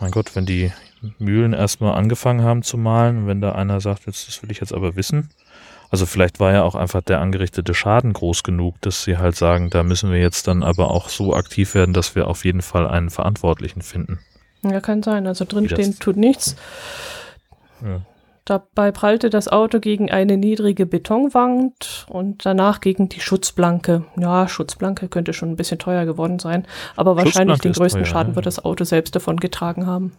mein 0.00 0.10
Gott, 0.10 0.34
wenn 0.34 0.46
die 0.46 0.72
Mühlen 1.18 1.52
erstmal 1.52 1.94
angefangen 1.94 2.42
haben 2.42 2.62
zu 2.62 2.76
malen, 2.76 3.26
wenn 3.26 3.40
da 3.40 3.52
einer 3.52 3.80
sagt, 3.80 4.06
jetzt, 4.06 4.28
das 4.28 4.42
will 4.42 4.50
ich 4.50 4.60
jetzt 4.60 4.72
aber 4.72 4.96
wissen. 4.96 5.30
Also 5.90 6.06
vielleicht 6.06 6.38
war 6.38 6.52
ja 6.52 6.62
auch 6.62 6.76
einfach 6.76 7.02
der 7.02 7.20
angerichtete 7.20 7.74
Schaden 7.74 8.12
groß 8.12 8.42
genug, 8.42 8.80
dass 8.80 9.04
sie 9.04 9.18
halt 9.18 9.36
sagen, 9.36 9.70
da 9.70 9.82
müssen 9.82 10.12
wir 10.12 10.20
jetzt 10.20 10.46
dann 10.46 10.62
aber 10.62 10.90
auch 10.90 11.08
so 11.08 11.34
aktiv 11.34 11.74
werden, 11.74 11.92
dass 11.92 12.14
wir 12.14 12.28
auf 12.28 12.44
jeden 12.44 12.62
Fall 12.62 12.86
einen 12.86 13.10
Verantwortlichen 13.10 13.82
finden. 13.82 14.20
Ja, 14.62 14.80
kann 14.80 15.02
sein. 15.02 15.26
Also 15.26 15.44
drinstehen 15.44 15.98
tut 15.98 16.16
nichts. 16.16 16.56
Ja. 17.82 18.00
Dabei 18.44 18.90
prallte 18.90 19.30
das 19.30 19.48
Auto 19.48 19.78
gegen 19.78 20.10
eine 20.10 20.36
niedrige 20.36 20.84
Betonwand 20.84 22.06
und 22.08 22.44
danach 22.44 22.80
gegen 22.80 23.08
die 23.08 23.20
Schutzblanke. 23.20 24.04
Ja, 24.16 24.48
Schutzblanke 24.48 25.08
könnte 25.08 25.32
schon 25.32 25.50
ein 25.50 25.56
bisschen 25.56 25.78
teuer 25.78 26.04
geworden 26.04 26.38
sein, 26.38 26.66
aber 26.96 27.16
wahrscheinlich 27.16 27.60
den 27.60 27.72
größten 27.72 28.02
teuer, 28.02 28.10
Schaden 28.10 28.32
ja. 28.32 28.36
wird 28.36 28.46
das 28.46 28.64
Auto 28.64 28.84
selbst 28.84 29.14
davon 29.14 29.36
getragen 29.38 29.86
haben. 29.86 30.12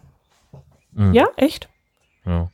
Mhm. 0.92 1.12
Ja, 1.12 1.26
echt? 1.36 1.68
Ja. 2.24 2.50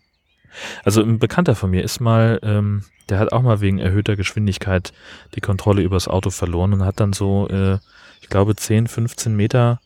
Also 0.85 1.03
ein 1.03 1.19
Bekannter 1.19 1.55
von 1.55 1.71
mir 1.71 1.85
ist 1.85 2.01
mal, 2.01 2.41
ähm, 2.43 2.85
der 3.09 3.19
hat 3.19 3.33
auch 3.33 3.43
mal 3.43 3.61
wegen 3.61 3.79
erhöhter 3.79 4.17
Geschwindigkeit 4.17 4.93
die 5.35 5.41
Kontrolle 5.41 5.83
übers 5.83 6.09
Auto 6.09 6.31
verloren 6.31 6.73
und 6.73 6.85
hat 6.85 7.01
dann 7.01 7.13
so, 7.13 7.49
äh, 7.49 7.79
ich 8.21 8.29
glaube, 8.29 8.57
10, 8.57 8.89
15 8.89 9.37
Meter 9.37 9.81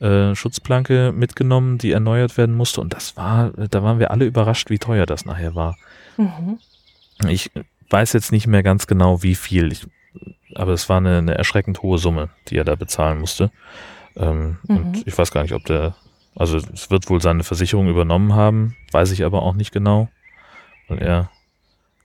äh, 0.00 0.34
Schutzplanke 0.34 1.12
mitgenommen, 1.12 1.78
die 1.78 1.92
erneuert 1.92 2.36
werden 2.36 2.54
musste. 2.54 2.80
Und 2.80 2.92
das 2.92 3.16
war, 3.16 3.50
da 3.50 3.82
waren 3.82 3.98
wir 3.98 4.10
alle 4.10 4.26
überrascht, 4.26 4.70
wie 4.70 4.78
teuer 4.78 5.06
das 5.06 5.24
nachher 5.24 5.54
war. 5.54 5.76
Mhm. 6.16 6.58
Ich 7.28 7.50
weiß 7.90 8.12
jetzt 8.12 8.32
nicht 8.32 8.46
mehr 8.46 8.62
ganz 8.62 8.86
genau, 8.86 9.22
wie 9.22 9.34
viel. 9.34 9.72
Ich, 9.72 9.86
aber 10.54 10.72
es 10.72 10.88
war 10.88 10.98
eine, 10.98 11.18
eine, 11.18 11.34
erschreckend 11.34 11.82
hohe 11.82 11.98
Summe, 11.98 12.28
die 12.48 12.56
er 12.56 12.64
da 12.64 12.74
bezahlen 12.74 13.18
musste. 13.18 13.50
Ähm, 14.16 14.58
mhm. 14.66 14.76
Und 14.76 15.06
ich 15.06 15.16
weiß 15.16 15.30
gar 15.30 15.42
nicht, 15.42 15.54
ob 15.54 15.64
der, 15.64 15.96
also 16.36 16.58
es 16.58 16.90
wird 16.90 17.10
wohl 17.10 17.20
seine 17.20 17.44
Versicherung 17.44 17.88
übernommen 17.88 18.34
haben, 18.34 18.76
weiß 18.92 19.10
ich 19.10 19.24
aber 19.24 19.42
auch 19.42 19.54
nicht 19.54 19.72
genau, 19.72 20.08
weil 20.88 20.98
er, 20.98 21.30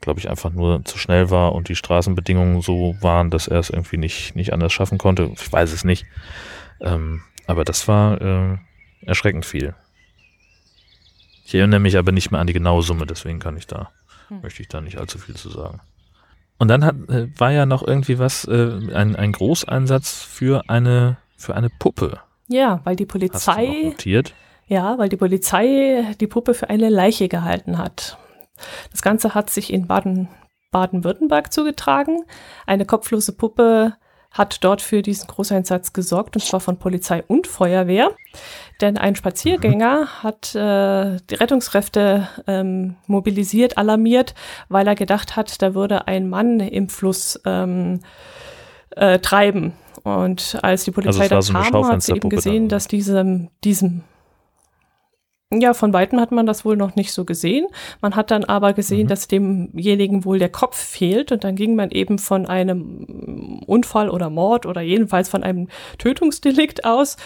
glaube 0.01 0.19
ich, 0.19 0.29
einfach 0.29 0.51
nur 0.51 0.83
zu 0.83 0.97
schnell 0.97 1.29
war 1.29 1.53
und 1.53 1.69
die 1.69 1.75
Straßenbedingungen 1.75 2.61
so 2.61 2.95
waren, 3.01 3.29
dass 3.29 3.47
er 3.47 3.59
es 3.59 3.69
irgendwie 3.69 3.97
nicht, 3.97 4.35
nicht 4.35 4.51
anders 4.51 4.73
schaffen 4.73 4.97
konnte. 4.97 5.31
Ich 5.35 5.51
weiß 5.51 5.71
es 5.71 5.83
nicht. 5.83 6.05
Ähm, 6.81 7.21
aber 7.47 7.63
das 7.63 7.87
war 7.87 8.21
äh, 8.21 8.57
erschreckend 9.01 9.45
viel. 9.45 9.75
Ich 11.45 11.55
erinnere 11.55 11.79
mich 11.79 11.97
aber 11.97 12.11
nicht 12.11 12.31
mehr 12.31 12.39
an 12.39 12.47
die 12.47 12.53
genaue 12.53 12.83
Summe, 12.83 13.05
deswegen 13.05 13.39
kann 13.39 13.57
ich 13.57 13.67
da, 13.67 13.91
hm. 14.29 14.41
möchte 14.41 14.61
ich 14.61 14.69
da 14.69 14.81
nicht 14.81 14.97
allzu 14.97 15.17
viel 15.17 15.35
zu 15.35 15.49
sagen. 15.49 15.81
Und 16.57 16.67
dann 16.69 16.85
hat, 16.85 16.95
äh, 17.09 17.27
war 17.37 17.51
ja 17.51 17.65
noch 17.65 17.85
irgendwie 17.85 18.19
was, 18.19 18.45
äh, 18.45 18.71
ein, 18.93 19.15
ein 19.15 19.31
Großeinsatz 19.31 20.23
für 20.23 20.69
eine, 20.69 21.17
für 21.37 21.55
eine 21.55 21.69
Puppe. 21.69 22.19
Ja, 22.47 22.81
weil 22.83 22.95
die 22.95 23.05
Polizei. 23.05 23.67
Hast 23.67 23.83
du 23.83 23.89
notiert? 23.89 24.33
Ja, 24.67 24.97
weil 24.97 25.09
die 25.09 25.17
Polizei 25.17 26.15
die 26.19 26.27
Puppe 26.27 26.53
für 26.53 26.69
eine 26.69 26.89
Leiche 26.89 27.27
gehalten 27.27 27.77
hat. 27.77 28.17
Das 28.91 29.01
Ganze 29.01 29.33
hat 29.33 29.49
sich 29.49 29.73
in 29.73 29.87
Baden, 29.87 30.29
Baden-Württemberg 30.71 31.51
zugetragen. 31.51 32.23
Eine 32.65 32.85
kopflose 32.85 33.33
Puppe 33.33 33.95
hat 34.34 34.63
dort 34.63 34.81
für 34.81 35.01
diesen 35.01 35.27
Großeinsatz 35.27 35.93
gesorgt, 35.93 36.36
und 36.36 36.41
zwar 36.41 36.59
von 36.59 36.77
Polizei 36.77 37.23
und 37.27 37.47
Feuerwehr. 37.47 38.11
Denn 38.81 38.97
ein 38.97 39.15
Spaziergänger 39.15 40.01
mhm. 40.01 40.23
hat 40.23 40.55
äh, 40.55 41.19
die 41.29 41.36
Rettungskräfte 41.36 42.27
ähm, 42.47 42.95
mobilisiert, 43.05 43.77
alarmiert, 43.77 44.34
weil 44.69 44.88
er 44.88 44.95
gedacht 44.95 45.36
hat, 45.36 45.61
da 45.61 45.75
würde 45.75 46.07
ein 46.07 46.27
Mann 46.27 46.59
im 46.59 46.89
Fluss 46.89 47.39
ähm, 47.45 47.99
äh, 48.89 49.19
treiben. 49.19 49.73
Und 50.01 50.57
als 50.63 50.84
die 50.84 50.91
Polizei 50.91 51.29
also 51.29 51.53
da 51.53 51.61
kam, 51.61 51.88
hat 51.88 52.01
sie 52.01 52.13
eben 52.13 52.29
gesehen, 52.29 52.67
dass 52.67 52.88
diesem, 52.88 53.49
diesem 53.63 54.03
ja, 55.61 55.73
von 55.73 55.93
Weitem 55.93 56.19
hat 56.19 56.31
man 56.31 56.45
das 56.45 56.65
wohl 56.65 56.77
noch 56.77 56.95
nicht 56.95 57.13
so 57.13 57.25
gesehen. 57.25 57.67
Man 58.01 58.15
hat 58.15 58.31
dann 58.31 58.43
aber 58.43 58.73
gesehen, 58.73 59.03
mhm. 59.03 59.07
dass 59.09 59.27
demjenigen 59.27 60.25
wohl 60.25 60.39
der 60.39 60.49
Kopf 60.49 60.77
fehlt 60.77 61.31
und 61.31 61.43
dann 61.43 61.55
ging 61.55 61.75
man 61.75 61.91
eben 61.91 62.19
von 62.19 62.45
einem 62.45 63.61
Unfall 63.65 64.09
oder 64.09 64.29
Mord 64.29 64.65
oder 64.65 64.81
jedenfalls 64.81 65.29
von 65.29 65.43
einem 65.43 65.67
Tötungsdelikt 65.97 66.85
aus. 66.85 67.17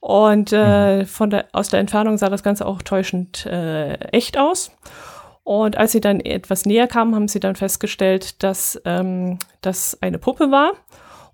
Und 0.00 0.52
äh, 0.52 1.00
mhm. 1.00 1.06
von 1.06 1.30
der, 1.30 1.46
aus 1.52 1.68
der 1.68 1.80
Entfernung 1.80 2.16
sah 2.16 2.28
das 2.28 2.42
Ganze 2.42 2.66
auch 2.66 2.82
täuschend 2.82 3.46
äh, 3.46 3.94
echt 4.12 4.38
aus. 4.38 4.70
Und 5.44 5.76
als 5.76 5.92
sie 5.92 6.00
dann 6.00 6.20
etwas 6.20 6.64
näher 6.64 6.86
kamen, 6.86 7.14
haben 7.14 7.28
sie 7.28 7.40
dann 7.40 7.56
festgestellt, 7.56 8.42
dass 8.42 8.80
ähm, 8.84 9.38
das 9.60 9.98
eine 10.00 10.18
Puppe 10.18 10.50
war 10.50 10.72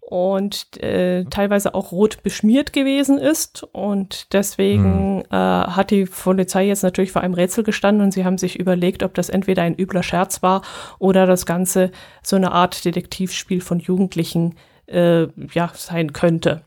und 0.09 0.81
äh, 0.81 1.25
teilweise 1.25 1.75
auch 1.75 1.91
rot 1.91 2.23
beschmiert 2.23 2.73
gewesen 2.73 3.19
ist. 3.19 3.65
Und 3.73 4.33
deswegen 4.33 5.25
hm. 5.25 5.25
äh, 5.33 5.37
hat 5.37 5.91
die 5.91 6.05
Polizei 6.05 6.69
jetzt 6.69 6.85
natürlich 6.85 7.11
vor 7.11 7.23
einem 7.23 7.35
Rätsel 7.35 7.65
gestanden 7.65 8.05
und 8.05 8.13
sie 8.13 8.25
haben 8.25 8.39
sich 8.39 8.57
überlegt, 8.57 9.03
ob 9.03 9.15
das 9.15 9.31
entweder 9.31 9.63
ein 9.63 9.75
übler 9.75 10.05
Scherz 10.05 10.45
war 10.45 10.63
oder 11.01 11.27
das 11.27 11.45
Ganze 11.45 11.91
so 12.23 12.37
eine 12.37 12.53
Art 12.53 12.85
Detektivspiel 12.85 13.61
von 13.61 13.81
Jugendlichen 13.81 14.55
äh, 14.87 15.27
ja, 15.53 15.73
sein 15.75 16.13
könnte. 16.13 16.61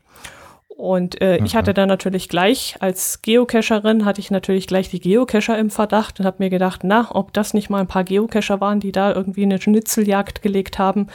Und 0.68 1.22
äh, 1.22 1.38
mhm. 1.38 1.46
ich 1.46 1.56
hatte 1.56 1.72
dann 1.72 1.88
natürlich 1.88 2.28
gleich, 2.28 2.76
als 2.80 3.22
Geocacherin, 3.22 4.04
hatte 4.04 4.20
ich 4.20 4.30
natürlich 4.30 4.66
gleich 4.66 4.90
die 4.90 5.00
Geocacher 5.00 5.58
im 5.58 5.70
Verdacht 5.70 6.20
und 6.20 6.26
habe 6.26 6.36
mir 6.40 6.50
gedacht, 6.50 6.80
na, 6.84 7.08
ob 7.10 7.32
das 7.32 7.54
nicht 7.54 7.70
mal 7.70 7.80
ein 7.80 7.86
paar 7.86 8.04
Geocacher 8.04 8.60
waren, 8.60 8.80
die 8.80 8.92
da 8.92 9.14
irgendwie 9.14 9.44
eine 9.44 9.60
Schnitzeljagd 9.60 10.42
gelegt 10.42 10.78
haben 10.78 11.06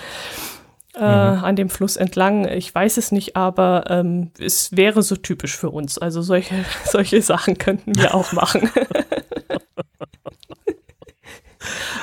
äh, 0.97 1.01
mhm. 1.01 1.43
an 1.43 1.55
dem 1.55 1.69
Fluss 1.69 1.97
entlang. 1.97 2.47
Ich 2.47 2.73
weiß 2.73 2.97
es 2.97 3.11
nicht, 3.11 3.35
aber 3.35 3.85
ähm, 3.89 4.31
es 4.39 4.75
wäre 4.75 5.03
so 5.03 5.15
typisch 5.15 5.57
für 5.57 5.69
uns. 5.69 5.97
Also 5.97 6.21
solche, 6.21 6.65
solche 6.85 7.21
Sachen 7.21 7.57
könnten 7.57 7.95
wir 7.95 8.15
auch 8.15 8.31
machen. 8.33 8.69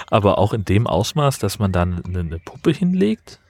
aber 0.09 0.39
auch 0.39 0.53
in 0.53 0.65
dem 0.65 0.87
Ausmaß, 0.87 1.39
dass 1.39 1.59
man 1.59 1.73
dann 1.73 2.03
eine, 2.05 2.21
eine 2.21 2.39
Puppe 2.39 2.71
hinlegt? 2.71 3.41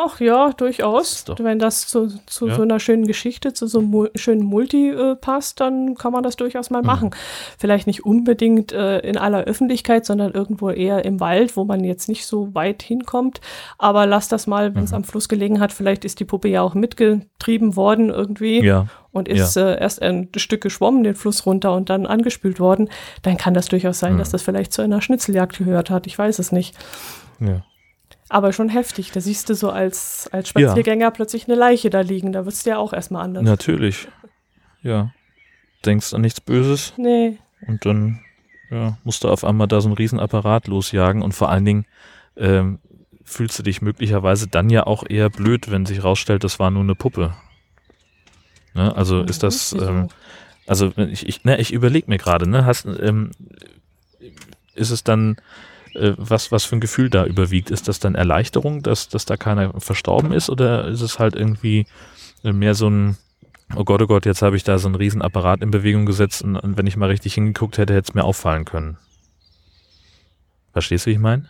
Ach 0.00 0.20
ja, 0.20 0.52
durchaus. 0.52 1.24
Das 1.24 1.38
Wenn 1.40 1.58
das 1.58 1.86
zu, 1.86 2.08
zu 2.26 2.46
ja. 2.46 2.54
so 2.54 2.62
einer 2.62 2.78
schönen 2.78 3.06
Geschichte, 3.06 3.52
zu 3.52 3.66
so 3.66 3.80
einem 3.80 4.08
schönen 4.14 4.44
Multi 4.44 4.90
äh, 4.90 5.16
passt, 5.16 5.60
dann 5.60 5.94
kann 5.96 6.12
man 6.12 6.22
das 6.22 6.36
durchaus 6.36 6.70
mal 6.70 6.82
mhm. 6.82 6.86
machen. 6.86 7.10
Vielleicht 7.58 7.86
nicht 7.86 8.04
unbedingt 8.04 8.72
äh, 8.72 9.00
in 9.00 9.16
aller 9.16 9.44
Öffentlichkeit, 9.44 10.06
sondern 10.06 10.32
irgendwo 10.32 10.70
eher 10.70 11.04
im 11.04 11.20
Wald, 11.20 11.56
wo 11.56 11.64
man 11.64 11.82
jetzt 11.82 12.08
nicht 12.08 12.26
so 12.26 12.54
weit 12.54 12.82
hinkommt. 12.82 13.40
Aber 13.76 14.06
lass 14.06 14.28
das 14.28 14.46
mal, 14.46 14.74
wenn 14.74 14.84
es 14.84 14.90
mhm. 14.90 14.98
am 14.98 15.04
Fluss 15.04 15.28
gelegen 15.28 15.58
hat, 15.58 15.72
vielleicht 15.72 16.04
ist 16.04 16.20
die 16.20 16.24
Puppe 16.24 16.48
ja 16.48 16.62
auch 16.62 16.74
mitgetrieben 16.74 17.74
worden 17.74 18.10
irgendwie. 18.10 18.62
Ja. 18.62 18.86
Und 19.10 19.26
ist 19.26 19.56
ja. 19.56 19.70
äh, 19.70 19.80
erst 19.80 20.00
ein 20.02 20.28
Stück 20.36 20.60
geschwommen 20.60 21.02
den 21.02 21.14
Fluss 21.14 21.44
runter 21.46 21.74
und 21.74 21.90
dann 21.90 22.06
angespült 22.06 22.60
worden, 22.60 22.88
dann 23.22 23.36
kann 23.36 23.54
das 23.54 23.66
durchaus 23.66 23.98
sein, 23.98 24.14
mhm. 24.14 24.18
dass 24.18 24.30
das 24.30 24.42
vielleicht 24.42 24.72
zu 24.72 24.82
einer 24.82 25.00
Schnitzeljagd 25.00 25.58
gehört 25.58 25.90
hat. 25.90 26.06
Ich 26.06 26.16
weiß 26.16 26.38
es 26.38 26.52
nicht. 26.52 26.76
Ja. 27.40 27.62
Aber 28.28 28.52
schon 28.52 28.68
heftig. 28.68 29.10
Da 29.12 29.20
siehst 29.20 29.48
du 29.48 29.54
so 29.54 29.70
als, 29.70 30.28
als 30.32 30.50
Spaziergänger 30.50 31.06
ja. 31.06 31.10
plötzlich 31.10 31.48
eine 31.48 31.56
Leiche 31.56 31.90
da 31.90 32.00
liegen. 32.00 32.32
Da 32.32 32.44
wirst 32.44 32.66
du 32.66 32.70
ja 32.70 32.78
auch 32.78 32.92
erstmal 32.92 33.24
anders. 33.24 33.42
Natürlich. 33.42 34.08
Ja. 34.82 35.12
Denkst 35.84 36.12
an 36.12 36.20
nichts 36.20 36.40
Böses. 36.40 36.92
Nee. 36.96 37.38
Und 37.66 37.84
dann 37.86 38.20
ja, 38.70 38.98
musst 39.04 39.24
du 39.24 39.28
auf 39.28 39.44
einmal 39.44 39.66
da 39.66 39.80
so 39.80 39.88
einen 39.88 39.96
Riesenapparat 39.96 40.66
losjagen 40.66 41.22
und 41.22 41.32
vor 41.32 41.50
allen 41.50 41.64
Dingen 41.64 41.86
ähm, 42.36 42.80
fühlst 43.24 43.58
du 43.58 43.62
dich 43.62 43.82
möglicherweise 43.82 44.46
dann 44.46 44.70
ja 44.70 44.86
auch 44.86 45.04
eher 45.08 45.30
blöd, 45.30 45.70
wenn 45.70 45.86
sich 45.86 46.04
rausstellt, 46.04 46.44
das 46.44 46.58
war 46.58 46.70
nur 46.70 46.82
eine 46.82 46.94
Puppe. 46.94 47.34
Ne? 48.74 48.94
Also 48.94 49.22
ist 49.22 49.42
das, 49.42 49.72
ähm, 49.72 50.08
also 50.66 50.92
ich, 50.96 51.26
ich, 51.26 51.44
ne, 51.44 51.58
ich 51.58 51.72
überlege 51.72 52.10
mir 52.10 52.18
gerade, 52.18 52.48
ne, 52.48 52.64
hast, 52.64 52.86
ähm, 52.86 53.30
ist 54.74 54.90
es 54.90 55.04
dann 55.04 55.36
was, 56.16 56.52
was 56.52 56.64
für 56.64 56.76
ein 56.76 56.80
Gefühl 56.80 57.10
da 57.10 57.24
überwiegt. 57.24 57.70
Ist 57.70 57.88
das 57.88 57.98
dann 57.98 58.14
Erleichterung, 58.14 58.82
dass, 58.82 59.08
dass 59.08 59.24
da 59.24 59.36
keiner 59.36 59.78
verstorben 59.80 60.32
ist 60.32 60.50
oder 60.50 60.86
ist 60.88 61.00
es 61.00 61.18
halt 61.18 61.34
irgendwie 61.34 61.86
äh, 62.44 62.52
mehr 62.52 62.74
so 62.74 62.88
ein, 62.88 63.16
oh 63.76 63.84
Gott, 63.84 64.02
oh 64.02 64.06
Gott, 64.06 64.26
jetzt 64.26 64.42
habe 64.42 64.56
ich 64.56 64.64
da 64.64 64.78
so 64.78 64.88
einen 64.88 64.94
riesen 64.94 65.22
Apparat 65.22 65.62
in 65.62 65.70
Bewegung 65.70 66.06
gesetzt 66.06 66.42
und, 66.42 66.56
und 66.56 66.76
wenn 66.76 66.86
ich 66.86 66.96
mal 66.96 67.08
richtig 67.08 67.34
hingeguckt 67.34 67.78
hätte, 67.78 67.94
hätte 67.94 68.10
es 68.10 68.14
mir 68.14 68.24
auffallen 68.24 68.64
können. 68.64 68.98
Verstehst 70.72 71.06
du, 71.06 71.10
wie 71.10 71.14
ich 71.14 71.20
meine? 71.20 71.46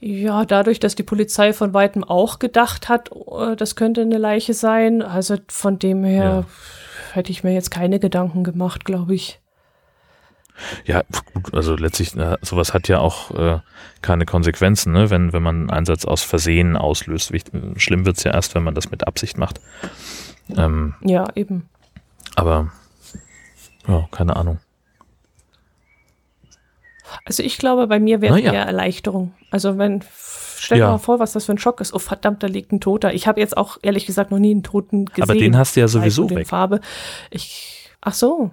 Ja, 0.00 0.44
dadurch, 0.44 0.78
dass 0.78 0.94
die 0.94 1.02
Polizei 1.02 1.52
von 1.52 1.74
weitem 1.74 2.04
auch 2.04 2.38
gedacht 2.38 2.88
hat, 2.88 3.10
äh, 3.10 3.56
das 3.56 3.74
könnte 3.74 4.02
eine 4.02 4.18
Leiche 4.18 4.54
sein. 4.54 5.02
Also 5.02 5.36
von 5.48 5.78
dem 5.78 6.04
her 6.04 6.46
ja. 6.46 7.14
hätte 7.14 7.32
ich 7.32 7.42
mir 7.42 7.52
jetzt 7.52 7.70
keine 7.70 7.98
Gedanken 7.98 8.44
gemacht, 8.44 8.84
glaube 8.84 9.14
ich. 9.14 9.40
Ja, 10.84 11.02
gut, 11.34 11.54
also 11.54 11.76
letztlich, 11.76 12.12
sowas 12.42 12.74
hat 12.74 12.88
ja 12.88 12.98
auch 13.00 13.30
äh, 13.30 13.58
keine 14.02 14.24
Konsequenzen, 14.24 14.92
ne? 14.92 15.10
wenn, 15.10 15.32
wenn 15.32 15.42
man 15.42 15.56
einen 15.56 15.70
Einsatz 15.70 16.04
aus 16.04 16.22
Versehen 16.22 16.76
auslöst. 16.76 17.32
Schlimm 17.76 18.06
wird's 18.06 18.24
ja 18.24 18.32
erst, 18.32 18.54
wenn 18.54 18.64
man 18.64 18.74
das 18.74 18.90
mit 18.90 19.06
Absicht 19.06 19.38
macht. 19.38 19.60
Ähm, 20.56 20.94
ja, 21.00 21.26
eben. 21.34 21.68
Aber, 22.34 22.70
ja, 23.86 24.08
keine 24.10 24.36
Ahnung. 24.36 24.58
Also 27.24 27.42
ich 27.42 27.58
glaube, 27.58 27.86
bei 27.86 28.00
mir 28.00 28.20
wäre 28.20 28.40
ja. 28.40 28.52
eher 28.52 28.66
Erleichterung. 28.66 29.32
Also 29.50 29.78
wenn, 29.78 30.02
stell 30.58 30.78
dir 30.78 30.84
ja. 30.84 30.90
mal 30.90 30.98
vor, 30.98 31.18
was 31.18 31.32
das 31.32 31.46
für 31.46 31.52
ein 31.52 31.58
Schock 31.58 31.80
ist. 31.80 31.94
Oh 31.94 31.98
verdammt, 31.98 32.42
da 32.42 32.46
liegt 32.46 32.72
ein 32.72 32.80
Toter. 32.80 33.14
Ich 33.14 33.26
habe 33.26 33.40
jetzt 33.40 33.56
auch 33.56 33.78
ehrlich 33.82 34.06
gesagt 34.06 34.30
noch 34.30 34.38
nie 34.38 34.50
einen 34.50 34.62
Toten 34.62 35.06
gesehen. 35.06 35.22
Aber 35.22 35.34
den 35.34 35.56
hast 35.56 35.76
du 35.76 35.80
ja 35.80 35.88
sowieso 35.88 36.28
weg. 36.30 36.46
Farbe. 36.46 36.80
Ich, 37.30 37.90
ach 38.00 38.14
so, 38.14 38.50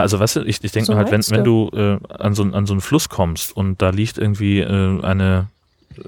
also 0.00 0.18
weißt 0.18 0.36
du, 0.36 0.40
ich, 0.40 0.64
ich 0.64 0.72
denke 0.72 0.86
so 0.86 0.92
mir 0.92 0.98
halt, 0.98 1.10
wenn, 1.10 1.22
wenn 1.28 1.44
du 1.44 1.70
äh, 1.74 1.98
an, 2.18 2.34
so, 2.34 2.42
an 2.44 2.66
so 2.66 2.72
einen 2.72 2.80
Fluss 2.80 3.08
kommst 3.08 3.54
und 3.54 3.82
da 3.82 3.90
liegt 3.90 4.18
irgendwie 4.18 4.60
äh, 4.60 5.02
eine, 5.02 5.48
äh, 5.96 6.00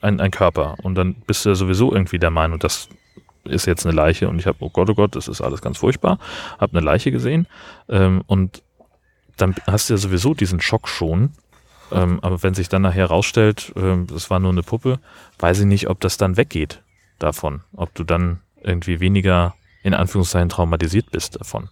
ein, 0.00 0.20
ein 0.20 0.30
Körper 0.30 0.76
und 0.82 0.94
dann 0.94 1.14
bist 1.26 1.44
du 1.44 1.50
ja 1.50 1.54
sowieso 1.54 1.92
irgendwie 1.92 2.18
der 2.18 2.30
Meinung, 2.30 2.58
das 2.58 2.88
ist 3.44 3.66
jetzt 3.66 3.84
eine 3.84 3.94
Leiche 3.94 4.28
und 4.28 4.38
ich 4.38 4.46
habe, 4.46 4.58
oh 4.60 4.70
Gott, 4.70 4.88
oh 4.88 4.94
Gott, 4.94 5.16
das 5.16 5.26
ist 5.26 5.40
alles 5.40 5.60
ganz 5.60 5.78
furchtbar, 5.78 6.18
habe 6.60 6.76
eine 6.76 6.84
Leiche 6.84 7.10
gesehen 7.10 7.48
ähm, 7.88 8.22
und 8.26 8.62
dann 9.36 9.56
hast 9.66 9.90
du 9.90 9.94
ja 9.94 9.98
sowieso 9.98 10.34
diesen 10.34 10.60
Schock 10.60 10.88
schon. 10.88 11.32
Ähm, 11.90 12.20
aber 12.22 12.42
wenn 12.42 12.54
sich 12.54 12.68
dann 12.68 12.82
nachher 12.82 13.06
rausstellt, 13.06 13.72
äh, 13.76 13.96
das 14.06 14.30
war 14.30 14.38
nur 14.38 14.52
eine 14.52 14.62
Puppe, 14.62 15.00
weiß 15.40 15.60
ich 15.60 15.66
nicht, 15.66 15.88
ob 15.90 16.00
das 16.00 16.16
dann 16.16 16.36
weggeht 16.36 16.82
davon, 17.18 17.62
ob 17.74 17.94
du 17.94 18.04
dann 18.04 18.40
irgendwie 18.62 19.00
weniger 19.00 19.54
in 19.82 19.92
Anführungszeichen 19.92 20.48
traumatisiert 20.48 21.10
bist 21.10 21.40
davon. 21.40 21.68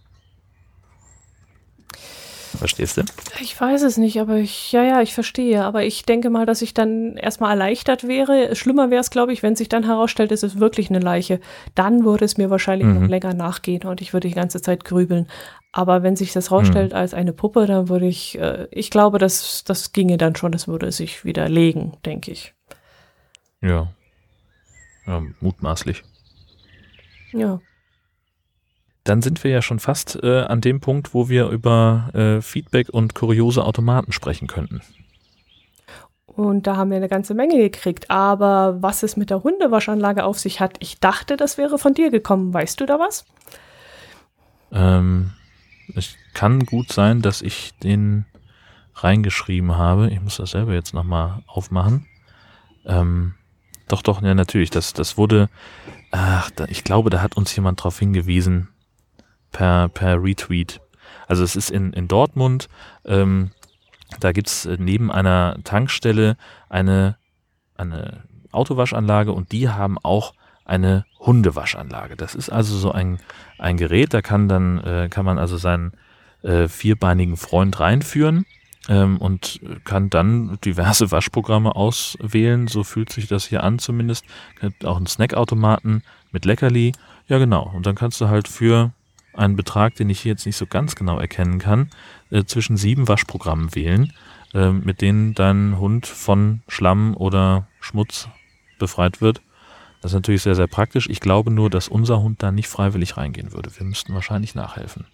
Verstehst 2.57 2.97
du? 2.97 3.03
Ich 3.39 3.59
weiß 3.59 3.81
es 3.83 3.97
nicht, 3.97 4.19
aber 4.19 4.37
ich, 4.37 4.71
ja, 4.71 4.83
ja, 4.83 5.01
ich 5.01 5.13
verstehe. 5.13 5.63
Aber 5.63 5.83
ich 5.83 6.03
denke 6.03 6.29
mal, 6.29 6.45
dass 6.45 6.61
ich 6.61 6.73
dann 6.73 7.15
erstmal 7.15 7.51
erleichtert 7.51 8.07
wäre. 8.07 8.55
Schlimmer 8.55 8.89
wäre 8.89 9.01
es, 9.01 9.09
glaube 9.09 9.31
ich, 9.31 9.41
wenn 9.41 9.55
sich 9.55 9.69
dann 9.69 9.85
herausstellt, 9.85 10.31
es 10.31 10.43
ist 10.43 10.59
wirklich 10.59 10.89
eine 10.89 10.99
Leiche. 10.99 11.39
Dann 11.75 12.03
würde 12.03 12.25
es 12.25 12.37
mir 12.37 12.49
wahrscheinlich 12.49 12.87
mhm. 12.87 13.01
noch 13.01 13.09
länger 13.09 13.33
nachgehen 13.33 13.87
und 13.87 14.01
ich 14.01 14.13
würde 14.13 14.27
die 14.27 14.33
ganze 14.33 14.61
Zeit 14.61 14.83
grübeln. 14.83 15.27
Aber 15.71 16.03
wenn 16.03 16.17
sich 16.17 16.33
das 16.33 16.49
herausstellt 16.49 16.91
mhm. 16.91 16.97
als 16.97 17.13
eine 17.13 17.31
Puppe, 17.31 17.65
dann 17.65 17.87
würde 17.87 18.07
ich, 18.07 18.37
äh, 18.37 18.67
ich 18.71 18.89
glaube, 18.89 19.17
dass 19.17 19.63
das 19.63 19.93
ginge 19.93 20.17
dann 20.17 20.35
schon, 20.35 20.51
das 20.51 20.67
würde 20.67 20.91
sich 20.91 21.23
wieder 21.23 21.47
legen, 21.47 21.93
denke 22.05 22.31
ich. 22.31 22.53
Ja. 23.61 23.87
ja 25.07 25.21
mutmaßlich. 25.39 26.03
Ja 27.31 27.61
dann 29.03 29.21
sind 29.21 29.43
wir 29.43 29.51
ja 29.51 29.61
schon 29.61 29.79
fast 29.79 30.19
äh, 30.21 30.41
an 30.41 30.61
dem 30.61 30.79
Punkt, 30.79 31.13
wo 31.13 31.29
wir 31.29 31.49
über 31.49 32.09
äh, 32.13 32.41
Feedback 32.41 32.89
und 32.89 33.15
kuriose 33.15 33.63
Automaten 33.63 34.11
sprechen 34.11 34.47
könnten. 34.47 34.81
Und 36.27 36.65
da 36.65 36.77
haben 36.77 36.91
wir 36.91 36.97
eine 36.97 37.09
ganze 37.09 37.33
Menge 37.33 37.57
gekriegt. 37.57 38.09
Aber 38.09 38.81
was 38.81 39.03
es 39.03 39.17
mit 39.17 39.29
der 39.29 39.43
Hundewaschanlage 39.43 40.23
auf 40.23 40.39
sich 40.39 40.59
hat, 40.59 40.77
ich 40.79 40.99
dachte, 40.99 41.35
das 41.35 41.57
wäre 41.57 41.77
von 41.77 41.93
dir 41.93 42.09
gekommen. 42.09 42.53
Weißt 42.53 42.79
du 42.79 42.85
da 42.85 42.99
was? 42.99 43.25
Ähm, 44.71 45.31
es 45.95 46.15
kann 46.33 46.65
gut 46.65 46.91
sein, 46.91 47.21
dass 47.21 47.41
ich 47.41 47.73
den 47.83 48.25
reingeschrieben 48.95 49.77
habe. 49.77 50.09
Ich 50.09 50.21
muss 50.21 50.37
das 50.37 50.51
selber 50.51 50.73
jetzt 50.73 50.93
nochmal 50.93 51.43
aufmachen. 51.47 52.07
Ähm, 52.85 53.33
doch, 53.87 54.01
doch, 54.01 54.21
ja, 54.21 54.33
natürlich. 54.33 54.69
Das, 54.69 54.93
das 54.93 55.17
wurde, 55.17 55.49
ach, 56.11 56.49
da, 56.51 56.65
ich 56.65 56.83
glaube, 56.83 57.09
da 57.09 57.21
hat 57.21 57.35
uns 57.35 57.53
jemand 57.55 57.79
darauf 57.81 57.99
hingewiesen, 57.99 58.69
per, 59.51 59.89
per 59.89 60.21
Retweet. 60.21 60.81
Also 61.27 61.43
es 61.43 61.55
ist 61.55 61.71
in, 61.71 61.93
in 61.93 62.07
Dortmund, 62.07 62.69
ähm, 63.05 63.51
da 64.19 64.31
gibt's 64.31 64.67
neben 64.77 65.11
einer 65.11 65.57
Tankstelle 65.63 66.35
eine, 66.69 67.17
eine 67.77 68.23
Autowaschanlage 68.51 69.31
und 69.31 69.51
die 69.51 69.69
haben 69.69 69.97
auch 70.03 70.33
eine 70.65 71.05
Hundewaschanlage. 71.19 72.15
Das 72.15 72.35
ist 72.35 72.49
also 72.49 72.77
so 72.77 72.91
ein, 72.91 73.19
ein 73.57 73.77
Gerät, 73.77 74.13
da 74.13 74.21
kann 74.21 74.47
dann, 74.47 74.79
äh, 74.79 75.07
kann 75.09 75.25
man 75.25 75.37
also 75.37 75.57
seinen 75.57 75.93
äh, 76.43 76.67
vierbeinigen 76.67 77.37
Freund 77.37 77.79
reinführen 77.79 78.45
ähm, 78.89 79.17
und 79.17 79.59
kann 79.83 80.09
dann 80.09 80.57
diverse 80.63 81.11
Waschprogramme 81.11 81.75
auswählen. 81.75 82.67
So 82.67 82.83
fühlt 82.83 83.11
sich 83.11 83.27
das 83.27 83.45
hier 83.45 83.63
an 83.63 83.79
zumindest. 83.79 84.25
Gibt 84.59 84.85
auch 84.85 84.97
einen 84.97 85.07
Snackautomaten 85.07 86.03
mit 86.31 86.45
Leckerli. 86.45 86.93
Ja, 87.27 87.37
genau. 87.37 87.71
Und 87.73 87.85
dann 87.85 87.95
kannst 87.95 88.19
du 88.21 88.27
halt 88.27 88.47
für 88.47 88.91
einen 89.33 89.55
Betrag, 89.55 89.95
den 89.95 90.09
ich 90.09 90.23
jetzt 90.23 90.45
nicht 90.45 90.57
so 90.57 90.65
ganz 90.65 90.95
genau 90.95 91.19
erkennen 91.19 91.59
kann, 91.59 91.89
äh, 92.29 92.43
zwischen 92.43 92.77
sieben 92.77 93.07
Waschprogrammen 93.07 93.73
wählen, 93.75 94.13
äh, 94.53 94.71
mit 94.71 95.01
denen 95.01 95.33
dein 95.33 95.79
Hund 95.79 96.07
von 96.07 96.61
Schlamm 96.67 97.15
oder 97.15 97.67
Schmutz 97.79 98.27
befreit 98.79 99.21
wird. 99.21 99.41
Das 100.01 100.11
ist 100.11 100.15
natürlich 100.15 100.41
sehr, 100.41 100.55
sehr 100.55 100.67
praktisch. 100.67 101.07
Ich 101.09 101.19
glaube 101.19 101.51
nur, 101.51 101.69
dass 101.69 101.87
unser 101.87 102.21
Hund 102.21 102.41
da 102.41 102.51
nicht 102.51 102.67
freiwillig 102.67 103.17
reingehen 103.17 103.53
würde. 103.53 103.69
Wir 103.77 103.85
müssten 103.85 104.13
wahrscheinlich 104.13 104.55
nachhelfen. 104.55 105.05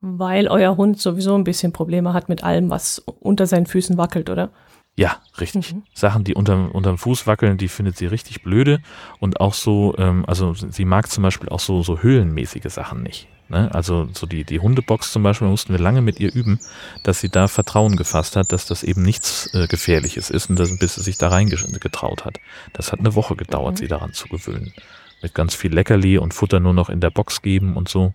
Weil 0.00 0.48
euer 0.48 0.76
Hund 0.76 0.98
sowieso 0.98 1.34
ein 1.36 1.44
bisschen 1.44 1.72
Probleme 1.72 2.12
hat 2.12 2.28
mit 2.28 2.42
allem, 2.42 2.70
was 2.70 2.98
unter 2.98 3.46
seinen 3.46 3.66
Füßen 3.66 3.98
wackelt, 3.98 4.30
oder? 4.30 4.50
Ja, 4.94 5.16
richtig. 5.40 5.72
Mhm. 5.72 5.84
Sachen, 5.94 6.24
die 6.24 6.34
unterm, 6.34 6.70
unterm 6.70 6.98
Fuß 6.98 7.26
wackeln, 7.26 7.56
die 7.56 7.68
findet 7.68 7.96
sie 7.96 8.06
richtig 8.06 8.42
blöde. 8.42 8.82
Und 9.20 9.40
auch 9.40 9.54
so, 9.54 9.94
ähm, 9.96 10.24
also 10.26 10.54
sie 10.54 10.84
mag 10.84 11.10
zum 11.10 11.22
Beispiel 11.22 11.48
auch 11.48 11.60
so, 11.60 11.82
so 11.82 12.00
höhlenmäßige 12.00 12.70
Sachen 12.70 13.02
nicht. 13.02 13.28
Ne? 13.48 13.70
Also 13.74 14.08
so 14.12 14.26
die, 14.26 14.44
die 14.44 14.60
Hundebox 14.60 15.12
zum 15.12 15.22
Beispiel 15.22 15.48
mussten 15.48 15.72
wir 15.72 15.80
lange 15.80 16.02
mit 16.02 16.20
ihr 16.20 16.34
üben, 16.34 16.60
dass 17.04 17.20
sie 17.20 17.30
da 17.30 17.48
Vertrauen 17.48 17.96
gefasst 17.96 18.36
hat, 18.36 18.52
dass 18.52 18.66
das 18.66 18.82
eben 18.82 19.02
nichts 19.02 19.52
äh, 19.54 19.66
Gefährliches 19.66 20.28
ist 20.28 20.50
und 20.50 20.58
das, 20.58 20.76
bis 20.78 20.96
sie 20.96 21.02
sich 21.02 21.16
da 21.16 21.28
reingetraut 21.28 22.24
hat. 22.26 22.38
Das 22.74 22.92
hat 22.92 23.00
eine 23.00 23.14
Woche 23.14 23.34
gedauert, 23.34 23.74
mhm. 23.74 23.76
sie 23.78 23.88
daran 23.88 24.12
zu 24.12 24.28
gewöhnen. 24.28 24.74
Mit 25.22 25.34
ganz 25.34 25.54
viel 25.54 25.72
Leckerli 25.72 26.18
und 26.18 26.34
Futter 26.34 26.60
nur 26.60 26.74
noch 26.74 26.90
in 26.90 27.00
der 27.00 27.10
Box 27.10 27.42
geben 27.42 27.76
und 27.76 27.88
so. 27.88 28.12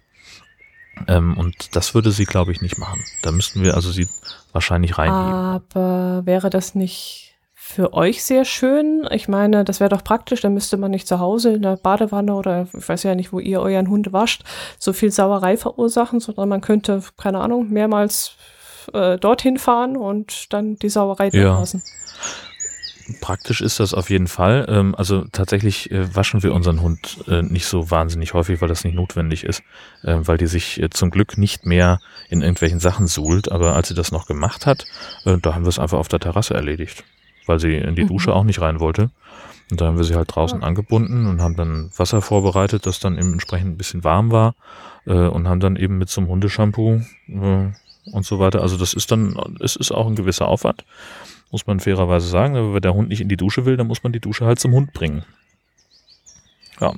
Ähm, 1.08 1.38
und 1.38 1.76
das 1.76 1.94
würde 1.94 2.12
sie, 2.12 2.26
glaube 2.26 2.52
ich, 2.52 2.62
nicht 2.62 2.78
machen. 2.78 3.04
Da 3.22 3.32
müssten 3.32 3.64
wir 3.64 3.76
also 3.76 3.92
sie 3.92 4.08
wahrscheinlich 4.52 4.98
reingeben. 4.98 5.34
Aber 5.34 6.22
wäre 6.26 6.50
das 6.50 6.76
nicht 6.76 7.28
für 7.54 7.94
euch 7.94 8.24
sehr 8.24 8.46
schön? 8.46 9.08
Ich 9.12 9.28
meine, 9.28 9.66
das 9.66 9.80
wäre 9.80 9.90
doch 9.90 10.04
praktisch, 10.04 10.42
dann 10.42 10.54
müsste 10.54 10.78
man 10.78 10.92
nicht 10.92 11.08
zu 11.08 11.20
Hause 11.20 11.54
in 11.54 11.62
der 11.62 11.76
Badewanne 11.76 12.34
oder 12.34 12.68
ich 12.76 12.88
weiß 12.88 13.04
ja 13.04 13.14
nicht, 13.14 13.34
wo 13.34 13.40
ihr 13.40 13.60
euren 13.60 13.90
Hund 13.90 14.14
wascht, 14.14 14.44
so 14.80 14.94
viel 14.94 15.12
Sauerei 15.12 15.58
verursachen, 15.58 16.20
sondern 16.20 16.48
man 16.48 16.62
könnte, 16.62 17.04
keine 17.18 17.40
Ahnung, 17.40 17.70
mehrmals 17.70 18.36
äh, 18.94 19.18
dorthin 19.18 19.58
fahren 19.58 19.98
und 19.98 20.54
dann 20.54 20.78
die 20.78 20.90
Sauerei 20.90 21.30
ja. 21.34 21.60
lassen. 21.60 21.84
Praktisch 23.22 23.62
ist 23.62 23.80
das 23.80 23.94
auf 23.94 24.10
jeden 24.10 24.28
Fall. 24.28 24.66
Ähm, 24.68 24.94
also 24.96 25.26
tatsächlich 25.32 25.92
äh, 25.92 26.14
waschen 26.14 26.44
wir 26.44 26.54
unseren 26.54 26.82
Hund 26.82 27.20
äh, 27.28 27.42
nicht 27.42 27.66
so 27.66 27.90
wahnsinnig 27.90 28.34
häufig, 28.34 28.60
weil 28.60 28.68
das 28.68 28.84
nicht 28.84 28.96
notwendig 28.96 29.46
ist, 29.46 29.64
äh, 30.04 30.18
weil 30.20 30.38
die 30.38 30.48
sich 30.48 30.82
äh, 30.82 30.90
zum 30.90 31.10
Glück 31.10 31.38
nicht 31.38 31.66
mehr 31.66 32.00
in 32.30 32.42
irgendwelchen 32.42 32.80
Sachen 32.80 33.08
suhlt. 33.08 33.50
Aber 33.50 33.76
als 33.76 33.88
sie 33.88 33.94
das 33.94 34.12
noch 34.12 34.28
gemacht 34.28 34.66
hat, 34.66 34.86
da 35.24 35.56
haben 35.56 35.64
wir 35.64 35.70
es 35.70 35.80
einfach 35.80 35.98
auf 35.98 36.10
der 36.10 36.20
Terrasse 36.20 36.54
erledigt, 36.54 37.04
weil 37.46 37.60
sie 37.60 37.76
in 37.76 37.96
die 37.96 38.04
mhm. 38.04 38.10
Dusche 38.10 38.34
auch 38.34 38.44
nicht 38.44 38.60
rein 38.62 38.80
wollte. 38.80 39.10
Und 39.72 39.82
da 39.82 39.86
haben 39.88 39.98
wir 39.98 40.04
sie 40.04 40.16
halt 40.16 40.34
draußen 40.34 40.64
angebunden 40.64 41.28
und 41.28 41.42
haben 41.42 41.56
dann 41.56 41.92
Wasser 41.96 42.22
vorbereitet, 42.22 42.86
das 42.86 43.00
dann 43.00 43.18
eben 43.18 43.34
entsprechend 43.34 43.72
ein 43.72 43.78
bisschen 43.78 44.04
warm 44.04 44.32
war 44.32 44.56
und 45.06 45.48
haben 45.48 45.60
dann 45.60 45.76
eben 45.76 45.98
mit 45.98 46.10
so 46.10 46.22
einem 46.22 46.30
Hundeshampoo 46.30 47.02
und 47.28 48.26
so 48.26 48.40
weiter. 48.40 48.62
Also 48.62 48.78
das 48.78 48.94
ist 48.94 49.12
dann, 49.12 49.38
es 49.60 49.76
ist 49.76 49.92
auch 49.92 50.08
ein 50.08 50.16
gewisser 50.16 50.48
Aufwand 50.48 50.86
muss 51.52 51.68
man 51.68 51.80
fairerweise 51.80 52.28
sagen. 52.28 52.56
Aber 52.56 52.74
wenn 52.74 52.82
der 52.82 52.94
Hund 52.94 53.10
nicht 53.10 53.22
in 53.22 53.30
die 53.30 53.38
Dusche 53.38 53.66
will, 53.66 53.78
dann 53.78 53.88
muss 53.88 54.04
man 54.04 54.14
die 54.14 54.20
Dusche 54.20 54.46
halt 54.46 54.60
zum 54.60 54.74
Hund 54.74 54.94
bringen. 54.94 55.24
Ja. 56.80 56.94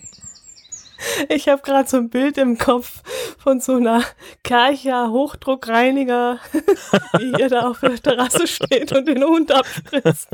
Ich 1.30 1.48
habe 1.48 1.62
gerade 1.62 1.88
so 1.88 1.98
ein 1.98 2.10
Bild 2.10 2.38
im 2.38 2.58
Kopf 2.58 3.02
von 3.38 3.62
so 3.62 3.76
einer 3.76 4.04
Karcher 4.44 5.10
Hochdruckreiniger, 5.10 6.40
wie 7.18 7.42
ihr 7.42 7.50
da 7.50 7.70
auf 7.70 7.80
der 7.80 7.96
Terrasse 7.96 8.48
steht 8.48 8.92
und 8.92 9.08
den 9.08 9.24
Hund 9.24 9.52
abspritzt. 9.52 10.30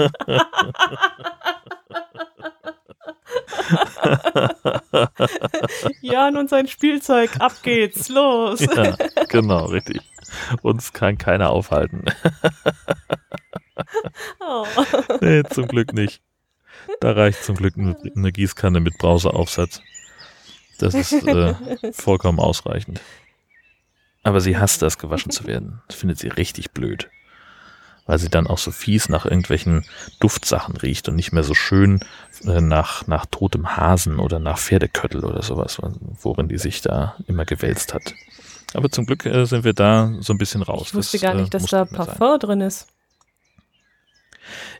Jan 6.01 6.38
und 6.38 6.49
sein 6.49 6.68
Spielzeug, 6.68 7.32
ab 7.39 7.53
geht's, 7.63 8.09
los. 8.09 8.61
Ja, 8.61 8.95
genau, 9.30 9.66
richtig. 9.66 10.01
Uns 10.61 10.93
kann 10.93 11.18
keiner 11.18 11.49
aufhalten. 11.49 12.05
Oh. 14.40 14.66
Nee, 15.22 15.44
zum 15.44 15.68
Glück 15.68 15.94
nicht. 15.94 16.22
Da 17.00 17.12
reicht 17.12 17.44
zum 17.44 17.56
Glück 17.56 17.76
eine 17.78 18.32
Gießkanne 18.32 18.80
mit 18.80 18.98
Browseraufsatz. 18.98 19.82
Das 20.80 20.94
ist 20.94 21.14
äh, 21.14 21.56
vollkommen 21.94 22.40
ausreichend. 22.40 23.02
Aber 24.24 24.42
sie 24.42 24.58
hasst 24.58 24.82
das, 24.82 24.98
gewaschen 24.98 25.32
zu 25.32 25.46
werden. 25.46 25.82
Das 25.88 25.98
findet 25.98 26.20
sie 26.20 26.28
richtig 26.28 26.72
blöd. 26.72 27.10
Weil 28.08 28.20
sie 28.20 28.30
dann 28.30 28.46
auch 28.46 28.60
so 28.60 28.72
fies 28.72 29.10
nach 29.10 29.26
irgendwelchen 29.26 29.86
Duftsachen 30.20 30.78
riecht 30.78 31.10
und 31.10 31.16
nicht 31.16 31.32
mehr 31.32 31.44
so 31.44 31.54
schön 31.54 32.02
äh, 32.44 32.62
nach, 32.62 33.08
nach 33.08 33.26
totem 33.26 33.78
Hasen 33.78 34.20
oder 34.20 34.40
nach 34.40 34.60
Pferdeköttel 34.60 35.24
oder 35.24 35.42
sowas, 35.42 35.80
worin 36.22 36.48
die 36.48 36.58
sich 36.58 36.82
da 36.82 37.16
immer 37.28 37.46
gewälzt 37.46 37.94
hat. 37.94 38.14
Aber 38.74 38.92
zum 38.92 39.06
Glück 39.06 39.26
äh, 39.26 39.46
sind 39.46 39.64
wir 39.64 39.74
da 39.74 40.14
so 40.20 40.34
ein 40.34 40.38
bisschen 40.38 40.62
raus. 40.62 40.88
Ich 40.88 40.94
wusste 40.94 41.18
das, 41.18 41.22
gar 41.22 41.34
nicht, 41.34 41.48
äh, 41.48 41.58
dass 41.58 41.66
da 41.68 41.86
Parfum 41.86 42.40
drin 42.40 42.62
ist. 42.62 42.88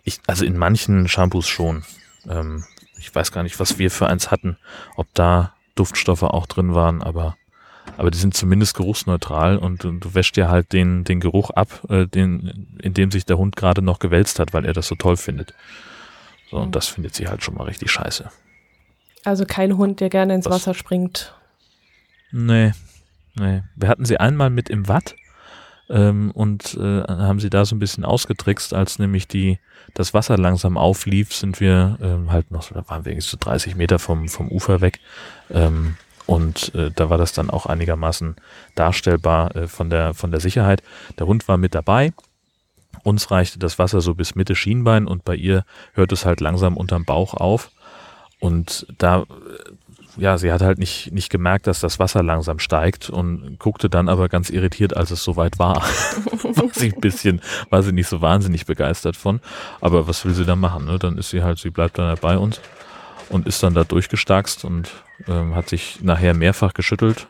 Ich, 0.04 0.20
also 0.28 0.46
in 0.46 0.58
manchen 0.58 1.08
Shampoos 1.08 1.48
schon. 1.48 1.84
Ähm, 2.30 2.64
ich 2.98 3.14
weiß 3.14 3.32
gar 3.32 3.44
nicht, 3.44 3.60
was 3.60 3.78
wir 3.78 3.92
für 3.92 4.08
eins 4.08 4.32
hatten, 4.32 4.58
ob 4.96 5.08
da 5.14 5.54
Duftstoffe 5.76 6.24
auch 6.24 6.48
drin 6.48 6.74
waren, 6.74 7.04
aber, 7.04 7.38
aber 7.98 8.10
die 8.10 8.18
sind 8.18 8.34
zumindest 8.34 8.76
geruchsneutral 8.76 9.58
und, 9.58 9.86
und 9.86 10.00
du 10.00 10.14
wäschst 10.14 10.38
dir 10.38 10.50
halt 10.50 10.74
den, 10.74 11.04
den 11.04 11.20
Geruch 11.20 11.50
ab, 11.52 11.82
äh, 11.90 12.08
den, 12.08 12.78
in 12.82 12.94
dem 12.94 13.12
sich 13.12 13.26
der 13.26 13.38
Hund 13.38 13.56
gerade 13.56 13.82
noch 13.82 14.00
gewälzt 14.00 14.40
hat, 14.40 14.54
weil 14.54 14.66
er 14.66 14.74
das 14.74 14.88
so 14.88 14.96
toll 14.96 15.18
findet. 15.18 15.54
So, 16.50 16.58
und 16.58 16.76
das 16.76 16.88
findet 16.88 17.16
sie 17.16 17.28
halt 17.28 17.44
schon 17.44 17.56
mal 17.56 17.64
richtig 17.64 17.92
scheiße. 17.92 18.30
Also 19.24 19.46
kein 19.46 19.78
Hund, 19.78 20.00
der 20.00 20.10
gerne 20.10 20.36
ins 20.36 20.46
was? 20.46 20.54
Wasser 20.54 20.74
springt. 20.74 21.34
Nee, 22.32 22.74
nee. 23.36 23.64
Wir 23.76 23.90
hatten 23.90 24.06
sie 24.06 24.18
einmal 24.18 24.50
mit 24.50 24.70
im 24.70 24.88
Watt 24.88 25.16
ähm, 25.90 26.32
und 26.32 26.76
äh, 26.76 27.04
haben 27.04 27.40
sie 27.40 27.50
da 27.50 27.66
so 27.66 27.76
ein 27.76 27.80
bisschen 27.80 28.06
ausgetrickst, 28.06 28.74
als 28.74 29.00
nämlich 29.00 29.28
die 29.28 29.60
das 29.94 30.14
Wasser 30.14 30.38
langsam 30.38 30.78
auflief, 30.78 31.34
sind 31.34 31.60
wir 31.60 31.98
ähm, 32.02 32.32
halt 32.32 32.52
noch, 32.52 32.70
da 32.70 32.88
waren 32.90 33.06
wir 33.06 33.12
irgendwie 33.12 33.28
so 33.28 33.38
30 33.40 33.76
Meter 33.76 34.00
vom, 34.00 34.28
vom 34.28 34.50
Ufer 34.50 34.82
weg. 34.82 35.00
Ähm, 35.50 35.96
und 36.26 36.74
äh, 36.74 36.92
da 36.92 37.10
war 37.10 37.18
das 37.18 37.34
dann 37.34 37.50
auch 37.50 37.66
einigermaßen 37.66 38.36
darstellbar 38.74 39.56
äh, 39.56 39.68
von, 39.68 39.90
der, 39.90 40.14
von 40.14 40.32
der 40.32 40.40
Sicherheit. 40.40 40.82
Der 41.20 41.28
Hund 41.28 41.48
war 41.48 41.58
mit 41.58 41.76
dabei. 41.76 42.14
Uns 43.04 43.30
reichte 43.30 43.60
das 43.60 43.78
Wasser 43.78 44.02
so 44.02 44.16
bis 44.16 44.36
Mitte 44.36 44.56
Schienbein 44.56 45.06
und 45.06 45.24
bei 45.24 45.36
ihr 45.36 45.66
hört 45.94 46.12
es 46.12 46.26
halt 46.26 46.42
langsam 46.42 46.78
unterm 46.78 47.06
Bauch 47.06 47.36
auf. 47.36 47.72
Und 48.40 48.88
da 48.98 49.26
ja, 50.18 50.38
sie 50.38 50.52
hat 50.52 50.62
halt 50.62 50.78
nicht, 50.78 51.12
nicht 51.12 51.30
gemerkt, 51.30 51.68
dass 51.68 51.80
das 51.80 52.00
Wasser 52.00 52.24
langsam 52.24 52.60
steigt 52.60 53.10
und 53.10 53.58
guckte 53.60 53.90
dann 53.90 54.10
aber 54.10 54.30
ganz 54.30 54.50
irritiert, 54.50 54.96
als 54.96 55.12
es 55.12 55.24
soweit 55.24 55.60
war. 55.60 55.76
war 55.82 56.70
sie 56.74 56.94
ein 56.94 57.02
bisschen, 57.02 57.42
war 57.70 57.84
sie 57.84 57.92
nicht 57.92 58.08
so 58.08 58.22
wahnsinnig 58.22 58.66
begeistert 58.66 59.18
von. 59.18 59.42
Aber 59.82 60.08
was 60.08 60.26
will 60.26 60.34
sie 60.34 60.46
da 60.46 60.56
machen? 60.56 60.86
Ne? 60.86 61.00
Dann 61.00 61.18
ist 61.18 61.30
sie 61.30 61.44
halt, 61.44 61.60
sie 61.60 61.70
bleibt 61.70 61.98
dann 61.98 62.08
halt 62.08 62.22
bei 62.22 62.38
uns 62.38 62.62
und 63.30 63.48
ist 63.48 63.62
dann 63.64 63.74
da 63.74 63.84
durchgestarkst 63.84 64.66
und 64.66 64.92
ähm, 65.28 65.56
hat 65.56 65.70
sich 65.70 66.02
nachher 66.02 66.34
mehrfach 66.34 66.74
geschüttelt. 66.74 67.28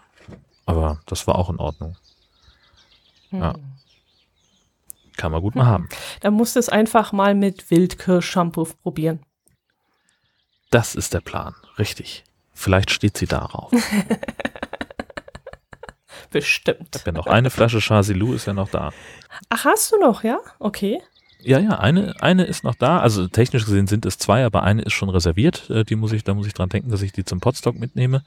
Aber 0.66 1.00
das 1.06 1.28
war 1.28 1.36
auch 1.36 1.50
in 1.50 1.58
Ordnung. 1.58 1.98
Ja. 3.32 3.54
Hm. 3.54 3.64
Kann 5.18 5.32
man 5.32 5.42
gut 5.42 5.56
mal 5.56 5.66
haben. 5.66 5.88
Dann 6.20 6.34
musst 6.34 6.56
du 6.56 6.60
es 6.60 6.68
einfach 6.68 7.14
mal 7.14 7.36
mit 7.36 7.72
Wildkirsch-Shampoo 7.72 8.68
probieren. 8.84 9.22
Das 10.72 10.94
ist 10.94 11.14
der 11.14 11.22
Plan. 11.22 11.56
Richtig. 11.80 12.26
Vielleicht 12.56 12.90
steht 12.90 13.18
sie 13.18 13.28
darauf. 13.28 13.72
Bestimmt. 16.32 17.04
Ja, 17.06 17.12
noch 17.12 17.28
eine 17.28 17.50
Flasche 17.50 17.80
Chazilou 17.80 18.34
ist 18.34 18.48
ja 18.48 18.54
noch 18.54 18.70
da. 18.70 18.92
Ach, 19.50 19.66
hast 19.66 19.92
du 19.92 20.00
noch, 20.00 20.24
ja? 20.24 20.40
Okay. 20.60 21.00
Ja, 21.46 21.60
ja, 21.60 21.78
eine, 21.78 22.16
eine 22.22 22.46
ist 22.46 22.64
noch 22.64 22.74
da. 22.74 23.00
Also 23.02 23.28
technisch 23.28 23.66
gesehen 23.66 23.86
sind 23.86 24.08
es 24.08 24.18
zwei, 24.18 24.44
aber 24.44 24.64
eine 24.64 24.82
ist 24.82 24.94
schon 24.94 25.10
reserviert. 25.10 25.70
Äh, 25.70 25.84
die 25.84 25.96
muss 25.96 26.12
ich, 26.12 26.24
da 26.24 26.34
muss 26.34 26.48
ich 26.48 26.56
dran 26.56 26.70
denken, 26.70 26.90
dass 26.90 27.04
ich 27.04 27.12
die 27.12 27.24
zum 27.24 27.40
Potstock 27.40 27.78
mitnehme. 27.78 28.24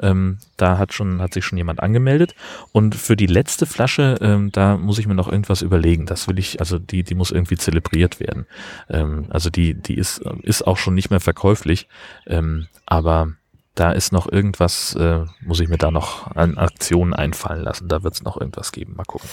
Ähm, 0.00 0.38
da 0.56 0.78
hat 0.78 0.94
schon, 0.94 1.20
hat 1.20 1.34
sich 1.34 1.44
schon 1.44 1.58
jemand 1.58 1.80
angemeldet. 1.80 2.34
Und 2.72 2.94
für 2.94 3.16
die 3.16 3.26
letzte 3.26 3.66
Flasche, 3.66 4.16
ähm, 4.22 4.50
da 4.50 4.78
muss 4.78 4.98
ich 4.98 5.06
mir 5.06 5.14
noch 5.14 5.28
irgendwas 5.30 5.60
überlegen. 5.60 6.06
Das 6.06 6.26
will 6.26 6.38
ich, 6.38 6.58
also 6.58 6.78
die, 6.78 7.02
die 7.02 7.14
muss 7.14 7.32
irgendwie 7.32 7.58
zelebriert 7.58 8.18
werden. 8.18 8.46
Ähm, 8.88 9.26
also 9.28 9.50
die, 9.50 9.74
die 9.74 9.98
ist, 9.98 10.22
ist 10.42 10.66
auch 10.66 10.78
schon 10.78 10.94
nicht 10.94 11.10
mehr 11.10 11.20
verkäuflich. 11.20 11.86
Ähm, 12.26 12.68
aber 12.86 13.34
da 13.74 13.90
ist 13.92 14.12
noch 14.12 14.30
irgendwas, 14.30 14.94
äh, 14.94 15.24
muss 15.40 15.60
ich 15.60 15.68
mir 15.68 15.78
da 15.78 15.90
noch 15.90 16.34
an 16.34 16.58
Aktionen 16.58 17.12
einfallen 17.12 17.62
lassen. 17.62 17.88
Da 17.88 18.02
wird 18.02 18.14
es 18.14 18.22
noch 18.22 18.40
irgendwas 18.40 18.72
geben. 18.72 18.94
Mal 18.96 19.04
gucken. 19.04 19.28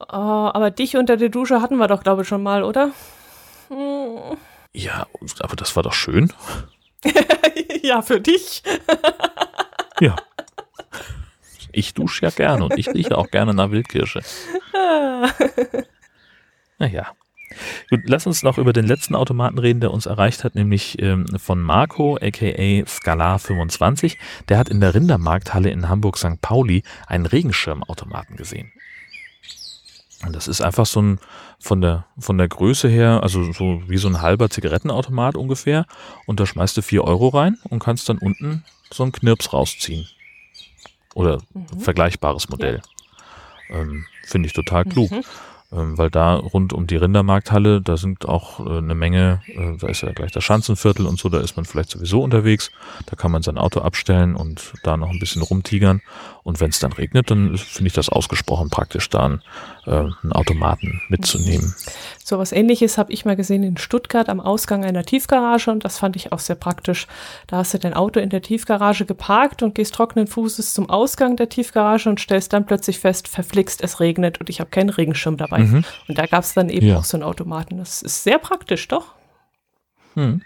Oh, 0.00 0.50
aber 0.52 0.70
dich 0.70 0.96
unter 0.96 1.16
der 1.16 1.28
Dusche 1.28 1.60
hatten 1.60 1.76
wir 1.76 1.88
doch, 1.88 2.02
glaube 2.02 2.22
ich, 2.22 2.28
schon 2.28 2.42
mal, 2.42 2.64
oder? 2.64 2.90
Hm. 3.68 4.36
Ja, 4.72 5.06
aber 5.40 5.56
das 5.56 5.76
war 5.76 5.82
doch 5.82 5.92
schön. 5.92 6.32
ja, 7.82 8.02
für 8.02 8.20
dich. 8.20 8.62
ja. 10.00 10.16
Ich 11.70 11.94
dusche 11.94 12.26
ja 12.26 12.30
gerne 12.30 12.64
und 12.64 12.78
ich 12.78 12.88
rieche 12.88 13.16
auch 13.16 13.30
gerne 13.30 13.54
nach 13.54 13.70
Wildkirsche. 13.70 14.20
naja. 16.78 17.12
Gut, 17.90 18.00
lass 18.04 18.26
uns 18.26 18.42
noch 18.42 18.58
über 18.58 18.72
den 18.72 18.86
letzten 18.86 19.14
Automaten 19.14 19.58
reden, 19.58 19.80
der 19.80 19.92
uns 19.92 20.06
erreicht 20.06 20.44
hat, 20.44 20.54
nämlich 20.54 21.00
ähm, 21.00 21.26
von 21.38 21.60
Marco, 21.60 22.16
aka 22.16 22.82
Scalar25. 22.84 24.16
Der 24.48 24.58
hat 24.58 24.68
in 24.68 24.80
der 24.80 24.94
Rindermarkthalle 24.94 25.70
in 25.70 25.88
Hamburg-St. 25.88 26.40
Pauli 26.40 26.82
einen 27.06 27.26
Regenschirmautomaten 27.26 28.36
gesehen. 28.36 28.72
Und 30.24 30.36
das 30.36 30.46
ist 30.46 30.60
einfach 30.60 30.86
so 30.86 31.02
ein, 31.02 31.18
von 31.58 31.80
der, 31.80 32.06
von 32.18 32.38
der 32.38 32.48
Größe 32.48 32.88
her, 32.88 33.22
also 33.22 33.52
so 33.52 33.82
wie 33.88 33.98
so 33.98 34.08
ein 34.08 34.22
halber 34.22 34.50
Zigarettenautomat 34.50 35.36
ungefähr. 35.36 35.86
Und 36.26 36.38
da 36.38 36.46
schmeißt 36.46 36.76
du 36.76 36.82
vier 36.82 37.04
Euro 37.04 37.28
rein 37.28 37.58
und 37.68 37.80
kannst 37.80 38.08
dann 38.08 38.18
unten 38.18 38.64
so 38.92 39.02
einen 39.02 39.12
Knirps 39.12 39.52
rausziehen. 39.52 40.06
Oder 41.14 41.42
mhm. 41.52 41.80
vergleichbares 41.80 42.48
Modell. 42.48 42.82
Ja. 43.68 43.76
Ähm, 43.80 44.06
Finde 44.24 44.46
ich 44.46 44.52
total 44.52 44.84
klug. 44.84 45.10
Mhm 45.10 45.24
weil 45.72 46.10
da 46.10 46.34
rund 46.34 46.72
um 46.72 46.86
die 46.86 46.96
Rindermarkthalle, 46.96 47.80
da 47.80 47.96
sind 47.96 48.28
auch 48.28 48.60
äh, 48.60 48.78
eine 48.78 48.94
Menge, 48.94 49.40
äh, 49.46 49.76
da 49.78 49.88
ist 49.88 50.02
ja 50.02 50.12
gleich 50.12 50.30
das 50.30 50.44
Schanzenviertel 50.44 51.06
und 51.06 51.18
so, 51.18 51.30
da 51.30 51.40
ist 51.40 51.56
man 51.56 51.64
vielleicht 51.64 51.90
sowieso 51.90 52.22
unterwegs, 52.22 52.70
da 53.06 53.16
kann 53.16 53.30
man 53.30 53.42
sein 53.42 53.56
Auto 53.56 53.80
abstellen 53.80 54.36
und 54.36 54.74
da 54.82 54.96
noch 54.98 55.10
ein 55.10 55.18
bisschen 55.18 55.42
rumtigern 55.42 56.02
und 56.42 56.60
wenn 56.60 56.70
es 56.70 56.78
dann 56.78 56.92
regnet, 56.92 57.30
dann 57.30 57.56
finde 57.56 57.88
ich 57.88 57.94
das 57.94 58.10
ausgesprochen 58.10 58.68
praktisch, 58.68 59.08
da 59.08 59.24
einen, 59.24 59.42
äh, 59.86 59.90
einen 59.90 60.32
Automaten 60.32 61.00
mitzunehmen. 61.08 61.74
So 62.24 62.38
was 62.38 62.52
ähnliches 62.52 62.98
habe 62.98 63.12
ich 63.12 63.24
mal 63.24 63.34
gesehen 63.34 63.64
in 63.64 63.76
Stuttgart 63.76 64.28
am 64.28 64.40
Ausgang 64.40 64.84
einer 64.84 65.04
Tiefgarage 65.04 65.70
und 65.70 65.84
das 65.84 65.98
fand 65.98 66.14
ich 66.14 66.30
auch 66.30 66.38
sehr 66.38 66.54
praktisch. 66.54 67.08
Da 67.48 67.56
hast 67.58 67.74
du 67.74 67.78
dein 67.78 67.94
Auto 67.94 68.20
in 68.20 68.30
der 68.30 68.42
Tiefgarage 68.42 69.06
geparkt 69.06 69.62
und 69.62 69.74
gehst 69.74 69.94
trockenen 69.94 70.28
Fußes 70.28 70.72
zum 70.72 70.88
Ausgang 70.88 71.36
der 71.36 71.48
Tiefgarage 71.48 72.08
und 72.08 72.20
stellst 72.20 72.52
dann 72.52 72.64
plötzlich 72.64 73.00
fest, 73.00 73.26
verflixt, 73.26 73.82
es 73.82 73.98
regnet 73.98 74.38
und 74.38 74.48
ich 74.50 74.60
habe 74.60 74.70
keinen 74.70 74.90
Regenschirm 74.90 75.36
dabei. 75.36 75.60
Mhm. 75.60 75.84
Und 76.06 76.18
da 76.18 76.26
gab 76.26 76.44
es 76.44 76.54
dann 76.54 76.68
eben 76.68 76.86
ja. 76.86 76.98
auch 76.98 77.04
so 77.04 77.16
einen 77.16 77.24
Automaten. 77.24 77.78
Das 77.78 78.02
ist 78.02 78.22
sehr 78.22 78.38
praktisch, 78.38 78.86
doch. 78.86 79.14
Hm. 80.14 80.42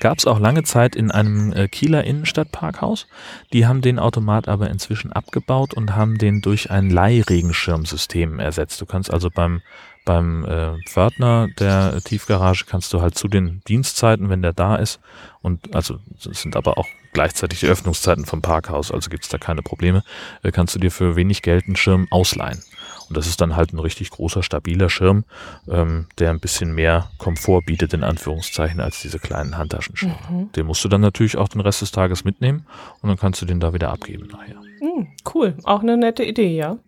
Gab 0.00 0.18
es 0.18 0.26
auch 0.26 0.38
lange 0.38 0.62
Zeit 0.62 0.96
in 0.96 1.10
einem 1.10 1.52
äh, 1.52 1.68
Kieler 1.68 2.04
Innenstadtparkhaus. 2.04 3.06
Die 3.52 3.66
haben 3.66 3.82
den 3.82 3.98
Automat 3.98 4.48
aber 4.48 4.70
inzwischen 4.70 5.12
abgebaut 5.12 5.74
und 5.74 5.94
haben 5.94 6.16
den 6.16 6.40
durch 6.40 6.70
ein 6.70 6.88
Leihregenschirmsystem 6.90 8.38
ersetzt. 8.38 8.80
Du 8.80 8.86
kannst 8.86 9.12
also 9.12 9.30
beim 9.30 9.60
beim 10.08 10.42
äh, 10.46 10.78
Pförtner 10.86 11.48
der 11.58 12.00
Tiefgarage 12.02 12.64
kannst 12.66 12.94
du 12.94 13.02
halt 13.02 13.18
zu 13.18 13.28
den 13.28 13.60
Dienstzeiten, 13.68 14.30
wenn 14.30 14.40
der 14.40 14.54
da 14.54 14.76
ist, 14.76 15.00
und 15.42 15.74
also 15.74 15.98
sind 16.16 16.56
aber 16.56 16.78
auch 16.78 16.88
gleichzeitig 17.12 17.60
die 17.60 17.66
Öffnungszeiten 17.66 18.24
vom 18.24 18.40
Parkhaus, 18.40 18.90
also 18.90 19.10
gibt 19.10 19.24
es 19.24 19.28
da 19.28 19.36
keine 19.36 19.60
Probleme, 19.60 20.02
äh, 20.42 20.50
kannst 20.50 20.74
du 20.74 20.78
dir 20.78 20.90
für 20.90 21.14
wenig 21.14 21.42
Geld 21.42 21.66
einen 21.66 21.76
Schirm 21.76 22.08
ausleihen. 22.10 22.62
Und 23.10 23.18
das 23.18 23.26
ist 23.26 23.42
dann 23.42 23.54
halt 23.54 23.74
ein 23.74 23.78
richtig 23.78 24.08
großer, 24.08 24.42
stabiler 24.42 24.88
Schirm, 24.88 25.24
ähm, 25.68 26.06
der 26.18 26.30
ein 26.30 26.40
bisschen 26.40 26.74
mehr 26.74 27.10
Komfort 27.18 27.66
bietet, 27.66 27.92
in 27.92 28.02
Anführungszeichen, 28.02 28.80
als 28.80 29.02
diese 29.02 29.18
kleinen 29.18 29.58
Handtaschenschirme. 29.58 30.16
Mhm. 30.30 30.52
Den 30.52 30.64
musst 30.64 30.82
du 30.84 30.88
dann 30.88 31.02
natürlich 31.02 31.36
auch 31.36 31.48
den 31.48 31.60
Rest 31.60 31.82
des 31.82 31.90
Tages 31.90 32.24
mitnehmen 32.24 32.64
und 33.02 33.10
dann 33.10 33.18
kannst 33.18 33.42
du 33.42 33.46
den 33.46 33.60
da 33.60 33.74
wieder 33.74 33.90
abgeben 33.90 34.26
nachher. 34.28 34.56
Mhm, 34.80 35.08
cool, 35.34 35.54
auch 35.64 35.82
eine 35.82 35.98
nette 35.98 36.24
Idee, 36.24 36.56
ja. 36.56 36.78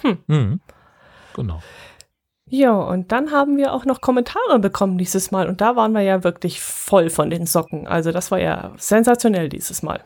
Hm. 0.00 0.18
Mhm. 0.26 0.60
Genau. 1.34 1.62
Ja, 2.50 2.72
und 2.72 3.12
dann 3.12 3.30
haben 3.30 3.56
wir 3.58 3.74
auch 3.74 3.84
noch 3.84 4.00
Kommentare 4.00 4.58
bekommen 4.58 4.96
dieses 4.96 5.30
Mal 5.30 5.48
und 5.48 5.60
da 5.60 5.76
waren 5.76 5.92
wir 5.92 6.00
ja 6.00 6.24
wirklich 6.24 6.60
voll 6.62 7.10
von 7.10 7.28
den 7.28 7.46
Socken. 7.46 7.86
Also 7.86 8.10
das 8.10 8.30
war 8.30 8.40
ja 8.40 8.72
sensationell 8.78 9.48
dieses 9.50 9.82
Mal. 9.82 10.00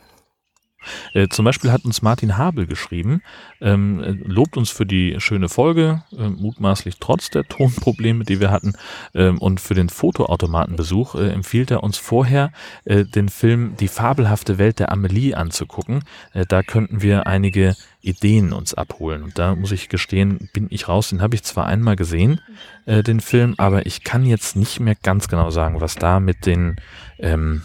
Äh, 1.14 1.28
zum 1.28 1.45
Beispiel 1.45 1.72
hat 1.72 1.85
uns 1.85 2.03
Martin 2.03 2.37
Habel 2.37 2.66
geschrieben, 2.66 3.22
ähm, 3.61 4.03
äh, 4.03 4.11
lobt 4.24 4.57
uns 4.57 4.70
für 4.70 4.87
die 4.87 5.16
schöne 5.18 5.49
Folge, 5.49 6.03
äh, 6.16 6.28
mutmaßlich 6.28 6.97
trotz 7.01 7.30
der 7.30 7.45
Tonprobleme, 7.45 8.24
die 8.24 8.41
wir 8.41 8.51
hatten, 8.51 8.74
ähm, 9.14 9.39
und 9.39 9.61
für 9.61 9.74
den 9.74 9.89
Fotoautomatenbesuch 9.89 11.14
äh, 11.14 11.30
empfiehlt 11.30 11.70
er 11.70 11.83
uns 11.83 11.99
vorher, 11.99 12.53
äh, 12.85 13.05
den 13.05 13.28
Film 13.28 13.76
Die 13.78 13.89
fabelhafte 13.89 14.59
Welt 14.59 14.78
der 14.78 14.93
Amelie 14.93 15.35
anzugucken. 15.35 16.05
Äh, 16.33 16.47
da 16.47 16.62
könnten 16.62 17.03
wir 17.03 17.26
einige 17.26 17.76
Ideen 18.01 18.53
uns 18.53 18.74
abholen. 18.74 19.22
Und 19.22 19.39
da 19.39 19.55
muss 19.55 19.72
ich 19.72 19.89
gestehen, 19.89 20.49
bin 20.53 20.66
ich 20.70 20.89
raus. 20.89 21.11
Den 21.11 21.22
habe 21.22 21.37
ich 21.37 21.45
zwar 21.45 21.66
einmal 21.66 21.95
gesehen, 21.95 22.41
den 22.85 23.20
Film, 23.20 23.55
aber 23.59 23.87
ich 23.87 24.03
kann 24.03 24.26
jetzt 24.26 24.57
nicht 24.57 24.80
mehr 24.80 24.97
ganz 24.97 25.28
genau 25.28 25.51
sagen, 25.51 25.80
was 25.80 25.95
da 25.95 26.18
mit 26.18 26.45
den 26.45 26.76
ähm, 27.20 27.62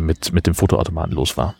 mit, 0.00 0.32
mit 0.32 0.46
dem 0.46 0.54
Fotoautomaten 0.54 1.14
los 1.14 1.36
war. 1.36 1.56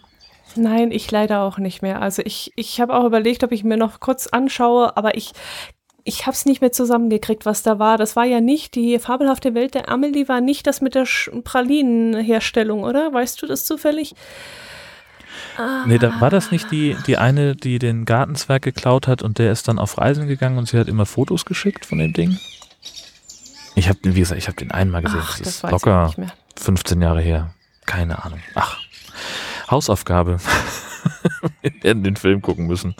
Nein, 0.56 0.90
ich 0.90 1.10
leider 1.10 1.42
auch 1.42 1.58
nicht 1.58 1.82
mehr. 1.82 2.02
Also 2.02 2.22
ich, 2.24 2.52
ich 2.56 2.80
habe 2.80 2.94
auch 2.94 3.04
überlegt, 3.04 3.44
ob 3.44 3.52
ich 3.52 3.64
mir 3.64 3.76
noch 3.76 4.00
kurz 4.00 4.26
anschaue, 4.26 4.96
aber 4.96 5.16
ich, 5.16 5.32
ich 6.04 6.22
habe 6.22 6.32
es 6.32 6.46
nicht 6.46 6.60
mehr 6.60 6.72
zusammengekriegt, 6.72 7.46
was 7.46 7.62
da 7.62 7.78
war. 7.78 7.98
Das 7.98 8.16
war 8.16 8.24
ja 8.24 8.40
nicht, 8.40 8.74
die 8.74 8.98
fabelhafte 8.98 9.54
Welt 9.54 9.74
der 9.74 9.88
Amelie 9.88 10.28
war 10.28 10.40
nicht 10.40 10.66
das 10.66 10.80
mit 10.80 10.94
der 10.94 11.06
Pralinenherstellung, 11.44 12.82
oder? 12.82 13.12
Weißt 13.12 13.40
du 13.42 13.46
das 13.46 13.64
zufällig? 13.64 14.14
Ah. 15.56 15.84
Nee, 15.86 15.98
da 15.98 16.20
war 16.20 16.30
das 16.30 16.50
nicht 16.50 16.70
die, 16.70 16.96
die 17.06 17.18
eine, 17.18 17.54
die 17.54 17.78
den 17.78 18.04
Gartenzwerg 18.04 18.62
geklaut 18.62 19.06
hat 19.06 19.22
und 19.22 19.38
der 19.38 19.52
ist 19.52 19.68
dann 19.68 19.78
auf 19.78 19.98
Reisen 19.98 20.26
gegangen 20.26 20.58
und 20.58 20.68
sie 20.68 20.78
hat 20.78 20.88
immer 20.88 21.06
Fotos 21.06 21.44
geschickt 21.44 21.84
von 21.86 21.98
dem 21.98 22.12
Ding? 22.12 22.38
Ich 23.74 23.88
habe, 23.88 23.98
wie 24.02 24.20
gesagt, 24.20 24.38
ich 24.38 24.48
habe 24.48 24.56
den 24.56 24.70
einmal 24.70 25.02
gesehen. 25.02 25.20
Ach, 25.22 25.38
das, 25.38 25.60
das 25.60 25.64
ist 25.64 25.70
locker 25.70 26.14
15 26.58 27.00
Jahre 27.00 27.20
her. 27.20 27.54
Keine 27.86 28.24
Ahnung. 28.24 28.40
Ach, 28.54 28.78
Hausaufgabe. 29.72 30.36
Wir 31.62 31.72
werden 31.82 32.04
den 32.04 32.14
Film 32.14 32.40
gucken 32.42 32.68
müssen. 32.68 32.94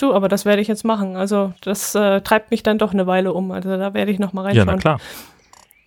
Du, 0.00 0.14
aber 0.14 0.28
das 0.28 0.44
werde 0.44 0.62
ich 0.62 0.68
jetzt 0.68 0.84
machen. 0.84 1.16
Also 1.16 1.52
das 1.60 1.94
äh, 1.94 2.20
treibt 2.22 2.50
mich 2.50 2.62
dann 2.62 2.78
doch 2.78 2.92
eine 2.92 3.06
Weile 3.06 3.32
um. 3.32 3.50
Also 3.50 3.76
da 3.76 3.92
werde 3.92 4.10
ich 4.10 4.18
noch 4.18 4.32
mal 4.32 4.42
reinschauen. 4.42 4.66
Ja, 4.66 4.74
na 4.74 4.80
klar. 4.80 5.00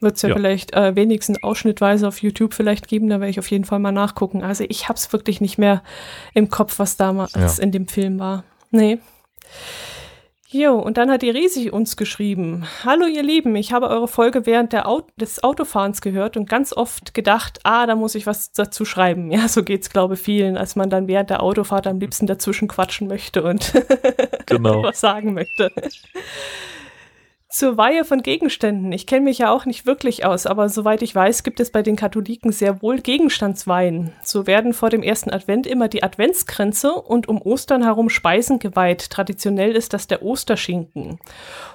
Wird 0.02 0.16
es 0.16 0.22
ja, 0.22 0.30
ja, 0.30 0.36
vielleicht 0.36 0.74
äh, 0.74 0.96
wenigstens 0.96 1.42
ausschnittweise 1.44 2.08
auf 2.08 2.22
YouTube 2.22 2.54
vielleicht 2.54 2.88
geben. 2.88 3.10
Da 3.10 3.20
werde 3.20 3.30
ich 3.30 3.40
auf 3.40 3.50
jeden 3.50 3.66
Fall 3.66 3.80
mal 3.80 3.92
nachgucken. 3.92 4.44
Also 4.44 4.66
ich 4.68 4.90
habe 4.90 4.98
es 4.98 5.12
wirklich 5.14 5.42
nicht 5.42 5.58
mehr 5.58 5.82
im 6.34 6.50
Kopf, 6.50 6.80
was 6.80 6.98
damals 6.98 7.34
ja. 7.34 7.64
in 7.64 7.72
dem 7.72 7.88
Film 7.88 8.20
war. 8.20 8.44
Nee. 8.72 9.00
Jo, 10.54 10.78
und 10.78 10.98
dann 10.98 11.10
hat 11.10 11.22
die 11.22 11.30
Riesig 11.30 11.72
uns 11.72 11.96
geschrieben. 11.96 12.68
Hallo 12.84 13.06
ihr 13.06 13.24
Lieben, 13.24 13.56
ich 13.56 13.72
habe 13.72 13.88
eure 13.88 14.10
Folge 14.10 14.46
während 14.46 14.76
Au 14.76 15.08
des 15.16 15.46
Autofahrens 15.46 16.02
gehört 16.02 16.36
und 16.36 16.50
ganz 16.50 16.74
oft 16.74 17.14
gedacht, 17.14 17.62
ah, 17.64 17.86
da 17.86 17.96
muss 17.96 18.16
ich 18.16 18.26
was 18.26 18.52
dazu 18.52 18.84
schreiben. 18.84 19.32
Ja, 19.32 19.48
so 19.48 19.64
geht's 19.64 19.90
glaube 19.90 20.18
vielen, 20.18 20.58
als 20.58 20.76
man 20.76 20.90
dann 20.90 21.08
während 21.08 21.30
der 21.30 21.42
Autofahrt 21.42 21.88
am 21.88 22.02
liebsten 22.02 22.28
dazwischen 22.28 22.68
quatschen 22.68 23.08
möchte 23.08 23.44
und 23.44 23.72
genau. 24.46 24.84
was 24.84 25.00
sagen 25.00 25.34
möchte. 25.34 25.72
Zur 27.52 27.76
Weihe 27.76 28.06
von 28.06 28.24
Gegenständen. 28.24 28.94
Ich 28.94 29.06
kenne 29.06 29.26
mich 29.26 29.40
ja 29.40 29.52
auch 29.52 29.66
nicht 29.66 29.86
wirklich 29.86 30.24
aus, 30.24 30.46
aber 30.46 30.70
soweit 30.70 31.02
ich 31.02 31.14
weiß, 31.14 31.44
gibt 31.44 31.60
es 31.60 31.70
bei 31.70 31.84
den 31.84 31.98
Katholiken 31.98 32.54
sehr 32.54 32.82
wohl 32.82 33.02
Gegenstandsweihen. 33.02 34.14
So 34.24 34.48
werden 34.48 34.74
vor 34.74 34.90
dem 34.90 35.04
ersten 35.04 35.32
Advent 35.32 35.68
immer 35.68 35.90
die 35.90 36.02
Adventskränze 36.02 36.94
und 36.94 37.28
um 37.28 37.42
Ostern 37.42 37.84
herum 37.84 38.10
Speisen 38.10 38.60
geweiht. 38.60 39.10
Traditionell 39.10 39.76
ist 39.76 39.92
das 39.92 40.08
der 40.08 40.24
Osterschinken. 40.24 41.20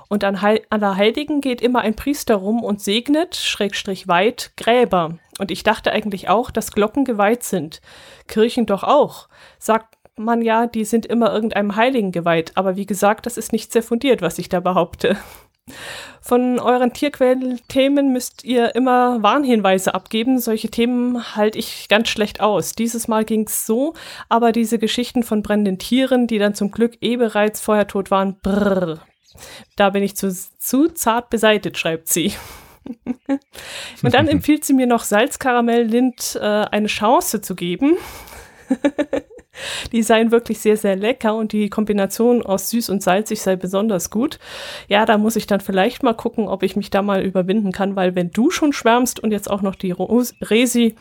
Und 0.09 0.24
an 0.24 0.41
Heil 0.41 0.62
Allerheiligen 0.70 1.43
geht 1.43 1.61
immer 1.61 1.83
ein 1.83 1.95
Priester 1.95 2.37
rum 2.37 2.64
und 2.64 2.81
segnet, 2.81 3.37
Schrägstrich 3.37 4.09
weit, 4.09 4.53
Gräber. 4.57 5.18
Und 5.39 5.51
ich 5.51 5.62
dachte 5.62 5.93
eigentlich 5.93 6.31
auch, 6.31 6.51
dass 6.51 6.72
Glocken 6.72 7.05
geweiht 7.05 7.43
sind. 7.43 7.83
Kirchen 8.29 8.64
doch 8.64 8.83
auch. 8.83 9.29
Sagt 9.59 9.99
man 10.16 10.41
ja, 10.41 10.66
die 10.66 10.87
sind 10.87 11.05
immer 11.05 11.35
irgendeinem 11.35 11.77
Heiligen 11.77 12.12
geweiht. 12.12 12.53
Aber 12.55 12.77
wie 12.77 12.87
gesagt, 12.87 13.27
das 13.27 13.37
ist 13.37 13.53
nicht 13.53 13.72
sehr 13.72 13.83
fundiert, 13.83 14.22
was 14.22 14.39
ich 14.39 14.49
da 14.49 14.61
behaupte. 14.61 15.18
Von 16.21 16.59
euren 16.59 16.93
Tierquellthemen 16.93 18.12
müsst 18.12 18.43
ihr 18.43 18.75
immer 18.75 19.23
Warnhinweise 19.23 19.95
abgeben. 19.95 20.41
Solche 20.41 20.69
Themen 20.69 21.37
halte 21.37 21.59
ich 21.59 21.89
ganz 21.89 22.09
schlecht 22.09 22.41
aus. 22.41 22.73
Dieses 22.73 23.07
Mal 23.07 23.25
ging 23.25 23.47
es 23.47 23.64
so, 23.64 23.95
aber 24.29 24.51
diese 24.51 24.79
Geschichten 24.79 25.23
von 25.23 25.43
brennenden 25.43 25.79
Tieren, 25.79 26.27
die 26.27 26.39
dann 26.39 26.55
zum 26.55 26.73
Glück 26.73 26.99
eh 27.01 27.17
bereits 27.17 27.61
vorher 27.61 27.87
tot 27.87 28.11
waren, 28.11 28.41
brrr. 28.43 29.01
Da 29.77 29.91
bin 29.91 30.03
ich 30.03 30.17
zu, 30.17 30.35
zu 30.59 30.89
zart 30.89 31.31
beseitigt, 31.31 31.79
schreibt 31.79 32.09
sie. 32.09 32.33
Und 34.03 34.14
dann 34.14 34.27
empfiehlt 34.29 34.64
sie 34.64 34.75
mir 34.75 34.87
noch 34.87 35.05
Salzkaramell 35.05 35.85
Lind 35.85 36.37
äh, 36.41 36.45
eine 36.45 36.89
Chance 36.89 37.41
zu 37.41 37.55
geben. 37.55 37.97
Die 39.93 40.03
seien 40.03 40.31
wirklich 40.31 40.59
sehr, 40.59 40.77
sehr 40.77 40.97
lecker 40.97 41.35
und 41.35 41.53
die 41.53 41.69
Kombination 41.69 42.45
aus 42.45 42.71
süß 42.71 42.91
und 42.91 43.03
salzig 43.03 43.43
sei 43.43 43.57
besonders 43.57 44.11
gut. 44.11 44.39
Ja, 44.89 45.07
da 45.07 45.19
muss 45.19 45.37
ich 45.37 45.47
dann 45.47 45.61
vielleicht 45.61 46.03
mal 46.03 46.15
gucken, 46.15 46.49
ob 46.49 46.63
ich 46.63 46.77
mich 46.77 46.91
da 46.91 47.03
mal 47.03 47.23
überwinden 47.23 47.73
kann, 47.73 47.97
weil 47.97 48.15
wenn 48.15 48.31
du 48.31 48.51
schon 48.51 48.73
schwärmst 48.73 49.21
und 49.21 49.33
jetzt 49.33 49.51
auch 49.51 49.63
noch 49.63 49.75
die 49.75 49.93
Resi, 49.93 50.97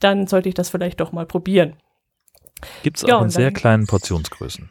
dann 0.00 0.26
sollte 0.26 0.48
ich 0.48 0.54
das 0.54 0.70
vielleicht 0.70 1.00
doch 1.00 1.12
mal 1.12 1.26
probieren. 1.26 1.76
Gibt 2.82 2.98
es 2.98 3.04
auch 3.04 3.08
ja, 3.08 3.22
in 3.22 3.30
sehr 3.30 3.52
kleinen 3.52 3.86
Portionsgrößen. 3.86 4.70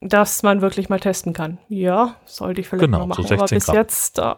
Dass 0.00 0.42
man 0.42 0.62
wirklich 0.62 0.88
mal 0.88 1.00
testen 1.00 1.32
kann. 1.32 1.58
Ja, 1.68 2.16
sollte 2.24 2.60
ich 2.60 2.68
vielleicht 2.68 2.86
genau, 2.86 3.00
mal 3.00 3.06
machen. 3.06 3.26
So 3.26 3.34
Aber 3.34 3.46
bis 3.46 3.66
Gramm. 3.66 3.76
jetzt. 3.76 4.18
Äh, 4.18 4.34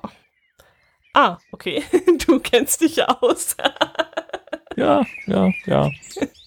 ah, 1.14 1.38
okay. 1.52 1.82
du 2.26 2.40
kennst 2.40 2.80
dich 2.80 3.06
aus. 3.08 3.56
ja, 4.76 5.02
ja, 5.26 5.50
ja. 5.66 5.90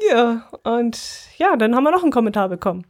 Ja, 0.00 0.48
und 0.64 0.98
ja, 1.38 1.56
dann 1.56 1.74
haben 1.74 1.84
wir 1.84 1.90
noch 1.90 2.02
einen 2.02 2.12
Kommentar 2.12 2.48
bekommen 2.48 2.86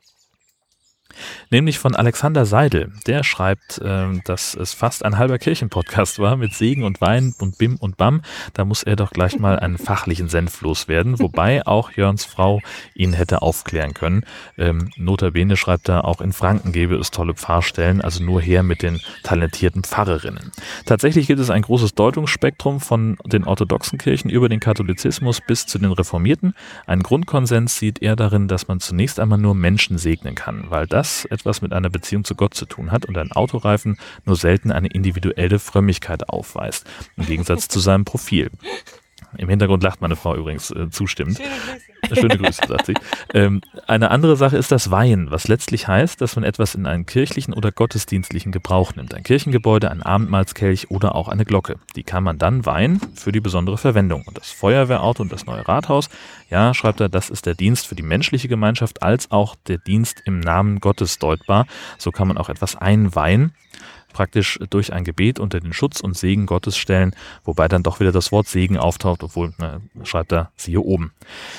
nämlich 1.50 1.78
von 1.78 1.94
Alexander 1.94 2.46
Seidel. 2.46 2.92
Der 3.06 3.22
schreibt, 3.22 3.78
äh, 3.78 4.06
dass 4.24 4.54
es 4.54 4.74
fast 4.74 5.04
ein 5.04 5.18
halber 5.18 5.38
Kirchenpodcast 5.38 6.18
war 6.18 6.36
mit 6.36 6.54
Segen 6.54 6.84
und 6.84 7.00
Wein 7.00 7.34
und 7.38 7.58
Bim 7.58 7.76
und 7.76 7.96
Bam. 7.96 8.22
Da 8.52 8.64
muss 8.64 8.82
er 8.82 8.96
doch 8.96 9.10
gleich 9.10 9.38
mal 9.38 9.58
einen 9.58 9.78
fachlichen 9.78 10.28
Senf 10.28 10.60
loswerden, 10.60 11.18
wobei 11.18 11.66
auch 11.66 11.92
Jörns 11.92 12.24
Frau 12.24 12.60
ihn 12.94 13.12
hätte 13.12 13.42
aufklären 13.42 13.94
können. 13.94 14.24
Ähm, 14.58 14.90
notabene 14.96 15.56
schreibt 15.56 15.88
er, 15.88 16.04
auch 16.04 16.20
in 16.20 16.32
Franken 16.32 16.72
gäbe 16.72 16.96
es 16.96 17.10
tolle 17.10 17.34
Pfarrstellen, 17.34 18.00
also 18.00 18.22
nur 18.22 18.40
her 18.40 18.62
mit 18.62 18.82
den 18.82 19.00
talentierten 19.22 19.84
Pfarrerinnen. 19.84 20.52
Tatsächlich 20.86 21.26
gibt 21.26 21.40
es 21.40 21.50
ein 21.50 21.62
großes 21.62 21.94
Deutungsspektrum 21.94 22.80
von 22.80 23.16
den 23.24 23.44
orthodoxen 23.44 23.98
Kirchen 23.98 24.30
über 24.30 24.48
den 24.48 24.60
Katholizismus 24.60 25.40
bis 25.46 25.66
zu 25.66 25.78
den 25.78 25.92
Reformierten. 25.92 26.54
Ein 26.86 27.02
Grundkonsens 27.02 27.78
sieht 27.78 28.02
er 28.02 28.16
darin, 28.16 28.48
dass 28.48 28.68
man 28.68 28.80
zunächst 28.80 29.20
einmal 29.20 29.38
nur 29.38 29.54
Menschen 29.54 29.98
segnen 29.98 30.34
kann, 30.34 30.64
weil 30.68 30.86
das 30.86 31.03
etwas 31.30 31.62
mit 31.62 31.72
einer 31.72 31.90
Beziehung 31.90 32.24
zu 32.24 32.34
Gott 32.34 32.54
zu 32.54 32.66
tun 32.66 32.90
hat 32.90 33.06
und 33.06 33.16
ein 33.18 33.32
Autoreifen 33.32 33.98
nur 34.24 34.36
selten 34.36 34.72
eine 34.72 34.88
individuelle 34.88 35.58
Frömmigkeit 35.58 36.28
aufweist, 36.28 36.86
im 37.16 37.26
Gegensatz 37.26 37.68
zu 37.68 37.80
seinem 37.80 38.04
Profil. 38.04 38.50
Im 39.36 39.48
Hintergrund 39.48 39.82
lacht 39.82 40.00
meine 40.00 40.16
Frau 40.16 40.34
übrigens 40.34 40.70
äh, 40.70 40.90
zustimmend. 40.90 41.40
Schöne 42.12 42.36
Grüße, 42.36 42.62
sagt 42.68 42.86
sie. 42.86 42.94
Ähm, 43.32 43.60
eine 43.86 44.10
andere 44.10 44.36
Sache 44.36 44.56
ist 44.56 44.72
das 44.72 44.90
Weihen, 44.90 45.30
was 45.30 45.48
letztlich 45.48 45.88
heißt, 45.88 46.20
dass 46.20 46.36
man 46.36 46.44
etwas 46.44 46.74
in 46.74 46.86
einen 46.86 47.06
kirchlichen 47.06 47.54
oder 47.54 47.72
gottesdienstlichen 47.72 48.52
Gebrauch 48.52 48.94
nimmt. 48.94 49.14
Ein 49.14 49.22
Kirchengebäude, 49.22 49.90
ein 49.90 50.02
Abendmahlskelch 50.02 50.90
oder 50.90 51.14
auch 51.14 51.28
eine 51.28 51.44
Glocke. 51.44 51.76
Die 51.96 52.02
kann 52.02 52.24
man 52.24 52.38
dann 52.38 52.66
weihen 52.66 53.00
für 53.14 53.32
die 53.32 53.40
besondere 53.40 53.78
Verwendung. 53.78 54.22
Und 54.26 54.36
das 54.36 54.50
Feuerwehrauto 54.50 55.22
und 55.22 55.32
das 55.32 55.46
neue 55.46 55.66
Rathaus, 55.66 56.08
ja, 56.50 56.74
schreibt 56.74 57.00
er, 57.00 57.08
das 57.08 57.30
ist 57.30 57.46
der 57.46 57.54
Dienst 57.54 57.86
für 57.86 57.94
die 57.94 58.02
menschliche 58.02 58.48
Gemeinschaft 58.48 59.02
als 59.02 59.30
auch 59.30 59.56
der 59.66 59.78
Dienst 59.78 60.22
im 60.24 60.40
Namen 60.40 60.80
Gottes 60.80 61.18
deutbar. 61.18 61.66
So 61.98 62.10
kann 62.10 62.28
man 62.28 62.38
auch 62.38 62.48
etwas 62.48 62.76
einweihen 62.76 63.52
praktisch 64.14 64.58
durch 64.70 64.94
ein 64.94 65.04
Gebet 65.04 65.38
unter 65.38 65.60
den 65.60 65.74
Schutz 65.74 66.00
und 66.00 66.16
Segen 66.16 66.46
Gottes 66.46 66.78
stellen, 66.78 67.14
wobei 67.44 67.68
dann 67.68 67.82
doch 67.82 68.00
wieder 68.00 68.12
das 68.12 68.32
Wort 68.32 68.48
Segen 68.48 68.78
auftaucht, 68.78 69.22
obwohl, 69.22 69.52
na, 69.58 69.80
schreibt 70.04 70.32
er, 70.32 70.50
siehe 70.56 70.80
oben. 70.80 71.12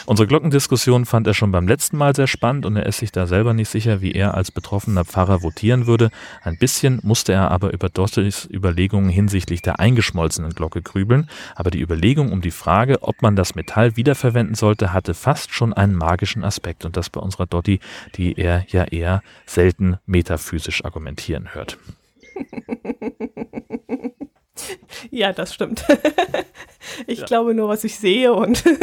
Unsere 0.07 0.27
Glockendiskussion 0.27 1.05
fand 1.05 1.27
er 1.27 1.35
schon 1.35 1.51
beim 1.51 1.67
letzten 1.67 1.97
Mal 1.97 2.15
sehr 2.15 2.27
spannend 2.27 2.65
und 2.65 2.75
er 2.75 2.87
ist 2.87 2.97
sich 2.97 3.11
da 3.11 3.27
selber 3.27 3.53
nicht 3.53 3.69
sicher, 3.69 4.01
wie 4.01 4.13
er 4.13 4.33
als 4.33 4.51
betroffener 4.51 5.05
Pfarrer 5.05 5.43
votieren 5.43 5.85
würde. 5.85 6.09
Ein 6.43 6.57
bisschen 6.57 6.99
musste 7.03 7.33
er 7.33 7.51
aber 7.51 7.73
über 7.73 7.89
Dottis 7.89 8.47
Überlegungen 8.51 9.09
hinsichtlich 9.09 9.61
der 9.61 9.79
eingeschmolzenen 9.79 10.53
Glocke 10.53 10.81
grübeln, 10.81 11.29
aber 11.55 11.69
die 11.69 11.81
Überlegung 11.81 12.31
um 12.31 12.41
die 12.41 12.51
Frage, 12.51 13.03
ob 13.03 13.21
man 13.21 13.35
das 13.35 13.55
Metall 13.55 13.97
wiederverwenden 13.97 14.55
sollte, 14.55 14.93
hatte 14.93 15.13
fast 15.13 15.53
schon 15.53 15.73
einen 15.73 15.95
magischen 15.95 16.43
Aspekt 16.43 16.85
und 16.85 16.97
das 16.97 17.09
bei 17.09 17.19
unserer 17.19 17.45
Dotti, 17.45 17.79
die 18.15 18.33
er 18.33 18.65
ja 18.69 18.85
eher 18.85 19.21
selten 19.45 19.97
metaphysisch 20.05 20.85
argumentieren 20.85 21.53
hört. 21.53 21.77
ja, 25.11 25.33
das 25.33 25.53
stimmt. 25.53 25.85
ich 27.07 27.19
ja. 27.19 27.25
glaube 27.25 27.53
nur, 27.53 27.69
was 27.69 27.83
ich 27.83 27.97
sehe 27.97 28.33
und 28.33 28.63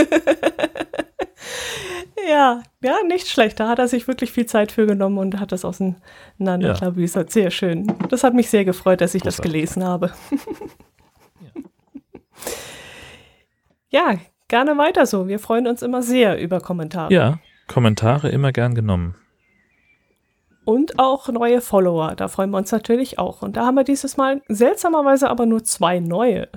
ja, 2.28 2.62
ja, 2.82 2.96
nicht 3.07 3.28
schlecht. 3.28 3.61
Da 3.61 3.68
hat 3.68 3.78
er 3.78 3.88
sich 3.88 4.09
wirklich 4.09 4.32
viel 4.32 4.46
Zeit 4.46 4.72
für 4.72 4.86
genommen 4.86 5.18
und 5.18 5.38
hat 5.40 5.53
das 5.53 5.64
auseinanderklabüsert. 5.64 7.28
Ja. 7.28 7.32
Sehr 7.32 7.50
schön. 7.50 7.92
Das 8.09 8.24
hat 8.24 8.34
mich 8.34 8.50
sehr 8.50 8.64
gefreut, 8.64 9.00
dass 9.00 9.14
ich 9.14 9.22
Großartig. 9.22 9.44
das 9.44 9.53
gelesen 9.53 9.84
habe. 9.84 10.12
ja. 13.90 14.12
ja, 14.12 14.18
gerne 14.48 14.76
weiter 14.78 15.07
so. 15.07 15.28
Wir 15.28 15.38
freuen 15.38 15.66
uns 15.66 15.82
immer 15.82 16.03
sehr 16.03 16.40
über 16.40 16.61
Kommentare. 16.61 17.12
Ja, 17.12 17.38
Kommentare 17.68 18.28
immer 18.28 18.53
gern 18.53 18.74
genommen 18.74 19.16
und 20.64 20.98
auch 20.98 21.28
neue 21.28 21.60
Follower. 21.60 22.14
Da 22.16 22.28
freuen 22.28 22.50
wir 22.50 22.58
uns 22.58 22.72
natürlich 22.72 23.18
auch. 23.18 23.42
Und 23.42 23.56
da 23.56 23.66
haben 23.66 23.74
wir 23.74 23.84
dieses 23.84 24.16
Mal 24.16 24.42
seltsamerweise 24.48 25.28
aber 25.28 25.46
nur 25.46 25.64
zwei 25.64 26.00
neue. 26.00 26.48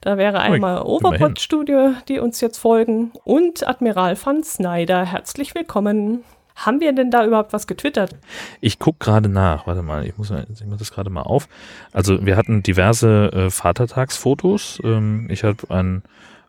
Da 0.00 0.16
wäre 0.18 0.40
einmal 0.40 0.82
Overpod 0.82 1.40
Studio, 1.40 1.92
die 2.08 2.18
uns 2.18 2.40
jetzt 2.40 2.58
folgen, 2.58 3.12
und 3.24 3.66
Admiral 3.66 4.16
van 4.22 4.42
Snyder. 4.42 5.04
Herzlich 5.04 5.54
willkommen. 5.54 6.24
Haben 6.54 6.80
wir 6.80 6.92
denn 6.92 7.10
da 7.10 7.24
überhaupt 7.24 7.52
was 7.52 7.66
getwittert? 7.66 8.16
Ich 8.60 8.78
gucke 8.78 8.98
gerade 8.98 9.28
nach. 9.28 9.66
Warte 9.66 9.82
mal, 9.82 10.06
ich 10.06 10.16
muss 10.18 10.30
ich 10.30 10.66
mach 10.66 10.76
das 10.76 10.92
gerade 10.92 11.10
mal 11.10 11.22
auf. 11.22 11.48
Also 11.92 12.24
wir 12.26 12.36
hatten 12.36 12.62
diverse 12.62 13.30
äh, 13.32 13.50
Vatertagsfotos. 13.50 14.80
Ähm, 14.84 15.28
ich 15.30 15.44
habe 15.44 15.58
ein, 15.70 16.02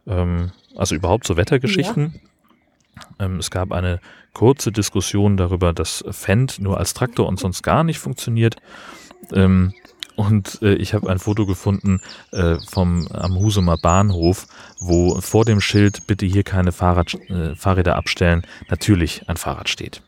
ähm, 0.08 0.52
also 0.76 0.96
überhaupt 0.96 1.26
so 1.26 1.38
Wettergeschichten. 1.38 2.14
Ja. 2.14 2.20
Ähm, 3.20 3.40
es 3.40 3.52
gab 3.52 3.72
eine 3.72 4.00
kurze 4.34 4.72
Diskussion 4.72 5.38
darüber, 5.38 5.74
dass 5.74 6.04
Fendt 6.12 6.60
nur 6.60 6.78
als 6.78 6.94
Traktor 6.94 7.28
und 7.28 7.40
sonst 7.40 7.64
gar 7.64 7.84
nicht 7.84 8.00
funktioniert. 8.00 8.58
Ähm, 9.32 9.74
und 10.16 10.62
äh, 10.62 10.76
ich 10.76 10.94
habe 10.94 11.10
ein 11.10 11.20
Foto 11.20 11.46
gefunden 11.46 12.02
äh, 12.32 12.58
vom 12.70 13.08
am 13.08 13.36
Husumer 13.36 13.78
Bahnhof, 13.78 14.46
wo 14.80 15.20
vor 15.22 15.46
dem 15.46 15.60
Schild 15.60 16.06
bitte 16.06 16.26
hier 16.26 16.44
keine 16.44 16.72
Fahrrad, 16.72 17.16
äh, 17.30 17.56
Fahrräder 17.56 17.96
abstellen, 17.96 18.46
natürlich 18.70 19.28
ein 19.28 19.38
Fahrrad 19.38 19.70
steht. 19.70 20.04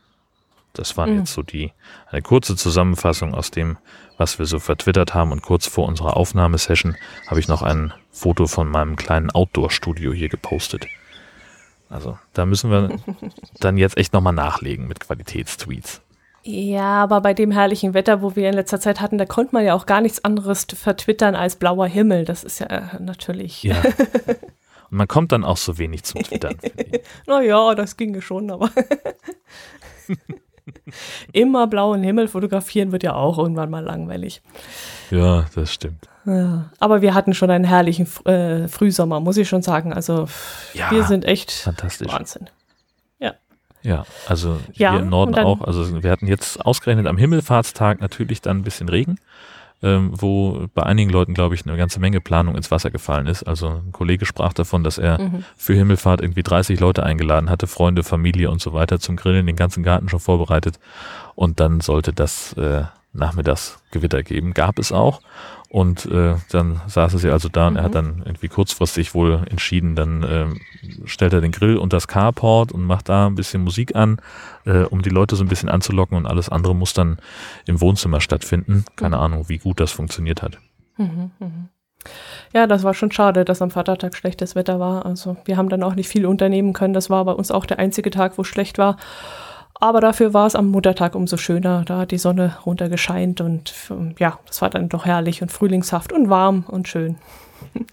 Das 0.74 0.96
war 0.96 1.06
mhm. 1.06 1.20
jetzt 1.20 1.32
so 1.32 1.42
die 1.42 1.72
eine 2.10 2.22
kurze 2.22 2.54
Zusammenfassung 2.54 3.34
aus 3.34 3.50
dem, 3.50 3.78
was 4.18 4.38
wir 4.38 4.46
so 4.46 4.58
vertwittert 4.58 5.14
haben. 5.14 5.32
Und 5.32 5.42
kurz 5.42 5.66
vor 5.66 5.86
unserer 5.86 6.16
Aufnahmesession 6.16 6.96
habe 7.26 7.40
ich 7.40 7.48
noch 7.48 7.62
ein 7.62 7.92
Foto 8.12 8.46
von 8.46 8.68
meinem 8.68 8.96
kleinen 8.96 9.30
Outdoor-Studio 9.30 10.12
hier 10.12 10.28
gepostet. 10.28 10.86
Also 11.88 12.18
da 12.32 12.46
müssen 12.46 12.70
wir 12.70 12.98
dann 13.60 13.76
jetzt 13.76 13.96
echt 13.96 14.12
nochmal 14.12 14.32
nachlegen 14.32 14.88
mit 14.88 15.00
Qualitätstweets. 15.00 16.02
Ja, 16.42 17.02
aber 17.02 17.20
bei 17.22 17.34
dem 17.34 17.50
herrlichen 17.50 17.92
Wetter, 17.92 18.22
wo 18.22 18.36
wir 18.36 18.48
in 18.48 18.54
letzter 18.54 18.78
Zeit 18.78 19.00
hatten, 19.00 19.18
da 19.18 19.26
konnte 19.26 19.52
man 19.52 19.64
ja 19.64 19.74
auch 19.74 19.84
gar 19.84 20.00
nichts 20.00 20.24
anderes 20.24 20.64
vertwittern 20.72 21.34
als 21.34 21.56
blauer 21.56 21.88
Himmel. 21.88 22.24
Das 22.24 22.44
ist 22.44 22.60
ja 22.60 22.66
äh, 22.66 22.82
natürlich. 23.00 23.64
Ja. 23.64 23.82
Und 24.90 24.98
man 24.98 25.08
kommt 25.08 25.32
dann 25.32 25.44
auch 25.44 25.56
so 25.56 25.76
wenig 25.78 26.04
zum 26.04 26.22
Twittern. 26.22 26.56
naja, 27.26 27.74
das 27.74 27.96
ginge 27.96 28.22
schon, 28.22 28.52
aber. 28.52 28.70
Immer 31.32 31.66
blauen 31.66 32.04
Himmel 32.04 32.28
fotografieren 32.28 32.92
wird 32.92 33.02
ja 33.02 33.14
auch 33.14 33.38
irgendwann 33.38 33.70
mal 33.70 33.82
langweilig. 33.82 34.40
Ja, 35.10 35.46
das 35.54 35.72
stimmt. 35.72 36.08
Ja, 36.26 36.70
aber 36.80 37.02
wir 37.02 37.14
hatten 37.14 37.34
schon 37.34 37.50
einen 37.50 37.64
herrlichen 37.64 38.06
äh, 38.26 38.66
Frühsommer, 38.68 39.20
muss 39.20 39.36
ich 39.36 39.48
schon 39.48 39.62
sagen. 39.62 39.92
Also 39.92 40.26
ja, 40.74 40.90
wir 40.90 41.04
sind 41.04 41.24
echt 41.24 41.52
fantastisch. 41.52 42.12
Wahnsinn. 42.12 42.48
Ja. 43.20 43.34
Ja, 43.82 44.04
also 44.28 44.58
Ja, 44.74 44.92
hier 44.92 45.00
im 45.00 45.08
Norden 45.08 45.32
dann- 45.34 45.44
auch. 45.46 45.60
Also 45.62 46.02
wir 46.02 46.10
hatten 46.10 46.26
jetzt 46.26 46.64
ausgerechnet 46.66 47.06
am 47.06 47.16
Himmelfahrtstag 47.16 48.00
natürlich 48.00 48.42
dann 48.42 48.58
ein 48.58 48.62
bisschen 48.64 48.88
Regen, 48.88 49.18
ähm, 49.82 50.10
wo 50.14 50.66
bei 50.74 50.82
einigen 50.82 51.10
Leuten, 51.10 51.32
glaube 51.34 51.54
ich, 51.54 51.64
eine 51.66 51.76
ganze 51.76 52.00
Menge 52.00 52.20
Planung 52.20 52.56
ins 52.56 52.70
Wasser 52.72 52.90
gefallen 52.90 53.26
ist. 53.28 53.44
Also 53.44 53.68
ein 53.68 53.92
Kollege 53.92 54.26
sprach 54.26 54.52
davon, 54.52 54.82
dass 54.82 54.98
er 54.98 55.20
Mhm. 55.20 55.44
für 55.56 55.74
Himmelfahrt 55.74 56.20
irgendwie 56.22 56.42
30 56.42 56.80
Leute 56.80 57.04
eingeladen 57.04 57.50
hatte, 57.50 57.66
Freunde, 57.68 58.02
Familie 58.02 58.50
und 58.50 58.60
so 58.60 58.72
weiter 58.72 58.98
zum 58.98 59.14
Grillen, 59.16 59.46
den 59.46 59.54
ganzen 59.56 59.82
Garten 59.84 60.08
schon 60.08 60.18
vorbereitet. 60.20 60.80
Und 61.36 61.60
dann 61.60 61.80
sollte 61.80 62.12
das 62.12 62.54
äh, 62.54 62.84
nachmittags 63.12 63.78
Gewitter 63.92 64.22
geben. 64.22 64.52
Gab 64.52 64.78
es 64.78 64.92
auch. 64.92 65.20
Und 65.68 66.06
äh, 66.06 66.34
dann 66.50 66.80
saßen 66.86 67.18
sie 67.18 67.28
also 67.30 67.48
da 67.48 67.68
und 67.68 67.76
er 67.76 67.82
hat 67.82 67.90
Mhm. 67.90 67.94
dann 67.94 68.22
irgendwie 68.24 68.48
kurzfristig 68.48 69.14
wohl 69.14 69.44
entschieden, 69.50 69.96
dann 69.96 70.24
ähm, 70.28 70.60
stellt 71.04 71.32
er 71.32 71.40
den 71.40 71.52
Grill 71.52 71.76
und 71.76 71.92
das 71.92 72.06
Carport 72.08 72.72
und 72.72 72.84
macht 72.84 73.08
da 73.08 73.26
ein 73.26 73.34
bisschen 73.34 73.62
Musik 73.64 73.96
an, 73.96 74.20
äh, 74.64 74.82
um 74.82 75.02
die 75.02 75.10
Leute 75.10 75.34
so 75.36 75.44
ein 75.44 75.48
bisschen 75.48 75.68
anzulocken 75.68 76.16
und 76.16 76.26
alles 76.26 76.48
andere 76.48 76.74
muss 76.74 76.92
dann 76.92 77.18
im 77.66 77.80
Wohnzimmer 77.80 78.20
stattfinden. 78.20 78.84
Keine 78.94 79.18
Ahnung, 79.18 79.48
wie 79.48 79.58
gut 79.58 79.80
das 79.80 79.90
funktioniert 79.92 80.42
hat. 80.42 80.58
Mhm, 80.96 81.30
mhm. 81.38 81.68
Ja, 82.54 82.68
das 82.68 82.84
war 82.84 82.94
schon 82.94 83.10
schade, 83.10 83.44
dass 83.44 83.60
am 83.60 83.70
Vatertag 83.72 84.14
schlechtes 84.16 84.54
Wetter 84.54 84.78
war. 84.78 85.04
Also 85.04 85.36
wir 85.44 85.56
haben 85.56 85.68
dann 85.68 85.82
auch 85.82 85.96
nicht 85.96 86.08
viel 86.08 86.24
unternehmen 86.26 86.72
können. 86.72 86.94
Das 86.94 87.10
war 87.10 87.24
bei 87.24 87.32
uns 87.32 87.50
auch 87.50 87.66
der 87.66 87.80
einzige 87.80 88.10
Tag, 88.10 88.38
wo 88.38 88.42
es 88.42 88.48
schlecht 88.48 88.78
war. 88.78 88.96
Aber 89.80 90.00
dafür 90.00 90.32
war 90.34 90.46
es 90.46 90.54
am 90.54 90.68
Muttertag 90.68 91.14
umso 91.14 91.36
schöner. 91.36 91.84
Da 91.84 91.98
hat 91.98 92.10
die 92.10 92.18
Sonne 92.18 92.56
runtergescheint 92.64 93.40
und 93.40 93.74
ja, 94.18 94.38
es 94.48 94.62
war 94.62 94.70
dann 94.70 94.88
doch 94.88 95.04
herrlich 95.04 95.42
und 95.42 95.52
frühlingshaft 95.52 96.12
und 96.12 96.30
warm 96.30 96.64
und 96.68 96.88
schön. 96.88 97.16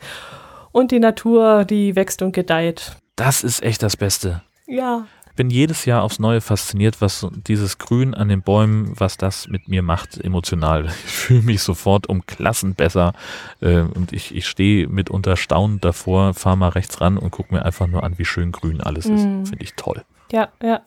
Und 0.75 0.89
die 0.89 0.99
Natur, 0.99 1.65
die 1.65 1.95
wächst 1.95 2.23
und 2.23 2.31
gedeiht. 2.31 2.97
Das 3.15 3.43
ist 3.43 3.61
echt 3.61 3.83
das 3.83 3.95
Beste. 3.95 4.41
Ja, 4.65 5.05
bin 5.35 5.49
jedes 5.49 5.85
Jahr 5.85 6.03
aufs 6.03 6.19
Neue 6.19 6.41
fasziniert, 6.41 7.01
was 7.01 7.27
dieses 7.47 7.77
Grün 7.77 8.13
an 8.13 8.29
den 8.29 8.41
Bäumen, 8.41 8.93
was 8.99 9.17
das 9.17 9.47
mit 9.47 9.67
mir 9.67 9.81
macht, 9.81 10.17
emotional. 10.23 10.85
Ich 11.05 11.11
fühle 11.11 11.41
mich 11.41 11.61
sofort 11.61 12.07
um 12.07 12.25
Klassen 12.25 12.75
besser 12.75 13.13
äh, 13.61 13.79
und 13.79 14.11
ich, 14.11 14.35
ich 14.35 14.45
stehe 14.45 14.87
mitunter 14.87 15.37
staunend 15.37 15.85
davor, 15.85 16.33
fahre 16.33 16.57
mal 16.57 16.69
rechts 16.69 16.99
ran 16.99 17.17
und 17.17 17.31
gucke 17.31 17.53
mir 17.53 17.63
einfach 17.63 17.87
nur 17.87 18.03
an, 18.03 18.17
wie 18.17 18.25
schön 18.25 18.51
grün 18.51 18.81
alles 18.81 19.05
ist. 19.05 19.25
Mhm. 19.25 19.45
Finde 19.45 19.63
ich 19.63 19.73
toll. 19.75 20.03
ja, 20.31 20.49
ja. 20.61 20.81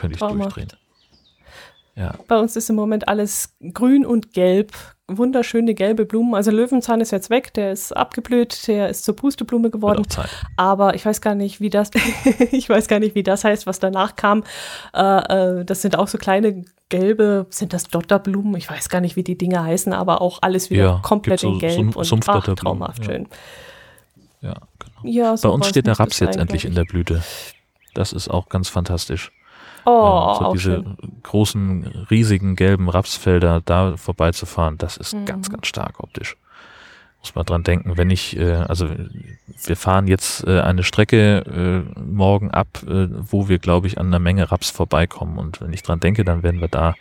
Könnte 0.00 0.14
ich 0.14 0.20
Traumhaft. 0.20 0.56
durchdrehen. 0.56 0.78
Ja, 1.96 2.14
Bei 2.28 2.38
uns 2.38 2.56
ist 2.56 2.70
im 2.70 2.76
Moment 2.76 3.08
alles 3.08 3.54
grün 3.74 4.06
und 4.06 4.32
gelb. 4.32 4.72
Wunderschöne 5.08 5.74
gelbe 5.74 6.06
Blumen. 6.06 6.34
Also 6.34 6.50
Löwenzahn 6.52 7.00
ist 7.00 7.10
jetzt 7.10 7.30
weg, 7.30 7.52
der 7.54 7.72
ist 7.72 7.94
abgeblüht, 7.94 8.68
der 8.68 8.88
ist 8.88 9.04
zur 9.04 9.16
Pusteblume 9.16 9.70
geworden. 9.70 10.06
Aber 10.56 10.94
ich 10.94 11.04
weiß 11.04 11.20
gar 11.20 11.34
nicht, 11.34 11.60
wie 11.60 11.68
das, 11.68 11.90
ich 12.52 12.68
weiß 12.68 12.86
gar 12.86 13.00
nicht, 13.00 13.16
wie 13.16 13.24
das 13.24 13.42
heißt, 13.44 13.66
was 13.66 13.80
danach 13.80 14.14
kam. 14.16 14.44
Äh, 14.94 15.00
äh, 15.60 15.64
das 15.64 15.82
sind 15.82 15.98
auch 15.98 16.06
so 16.08 16.16
kleine 16.16 16.64
gelbe, 16.90 17.46
sind 17.50 17.72
das 17.72 17.84
Dotterblumen? 17.84 18.54
Ich 18.56 18.70
weiß 18.70 18.88
gar 18.88 19.00
nicht, 19.00 19.16
wie 19.16 19.24
die 19.24 19.36
Dinge 19.36 19.62
heißen, 19.62 19.92
aber 19.92 20.22
auch 20.22 20.38
alles 20.42 20.70
wieder 20.70 20.82
Ja, 20.84 21.00
komplett 21.02 21.40
gibt 21.40 21.48
in 21.48 21.54
so 21.54 21.58
Gelb 21.60 21.94
Sumpf- 21.94 22.12
und 22.12 22.28
ach, 22.28 22.54
traumhaft 22.54 23.04
schön. 23.04 23.28
Ja, 24.40 24.54
genau. 24.78 25.00
Ja, 25.04 25.30
Bei 25.32 25.36
so 25.36 25.52
uns 25.52 25.68
steht 25.68 25.86
der 25.86 25.98
Raps 25.98 26.18
jetzt 26.20 26.36
endlich 26.36 26.64
in 26.64 26.74
der 26.74 26.84
Blüte. 26.84 27.22
Das 27.94 28.12
ist 28.12 28.28
auch 28.28 28.48
ganz 28.48 28.68
fantastisch. 28.68 29.32
Oh, 29.90 30.38
so 30.44 30.52
diese 30.52 30.74
schön. 30.76 30.96
großen, 31.22 31.84
riesigen 32.10 32.56
gelben 32.56 32.88
Rapsfelder 32.88 33.60
da 33.64 33.96
vorbeizufahren, 33.96 34.78
das 34.78 34.96
ist 34.96 35.14
Mhm. 35.14 35.24
ganz, 35.26 35.50
ganz 35.50 35.66
stark 35.66 36.00
optisch. 36.00 36.36
Muss 37.22 37.34
man 37.34 37.44
dran 37.44 37.64
denken, 37.64 37.98
wenn 37.98 38.08
ich, 38.08 38.34
äh, 38.38 38.54
also 38.54 38.88
wir 39.64 39.76
fahren 39.76 40.08
jetzt 40.08 40.42
äh, 40.46 40.60
eine 40.60 40.82
Strecke 40.82 41.84
äh, 41.94 42.00
morgen 42.00 42.50
ab, 42.50 42.82
äh, 42.86 43.08
wo 43.10 43.48
wir, 43.48 43.58
glaube 43.58 43.88
ich, 43.88 43.98
an 43.98 44.06
einer 44.06 44.18
Menge 44.18 44.50
Raps 44.50 44.70
vorbeikommen. 44.70 45.36
Und 45.38 45.60
wenn 45.60 45.72
ich 45.74 45.82
dran 45.82 46.00
denke, 46.00 46.24
dann 46.24 46.42
werden 46.42 46.62
wir 46.62 46.68
da 46.68 46.94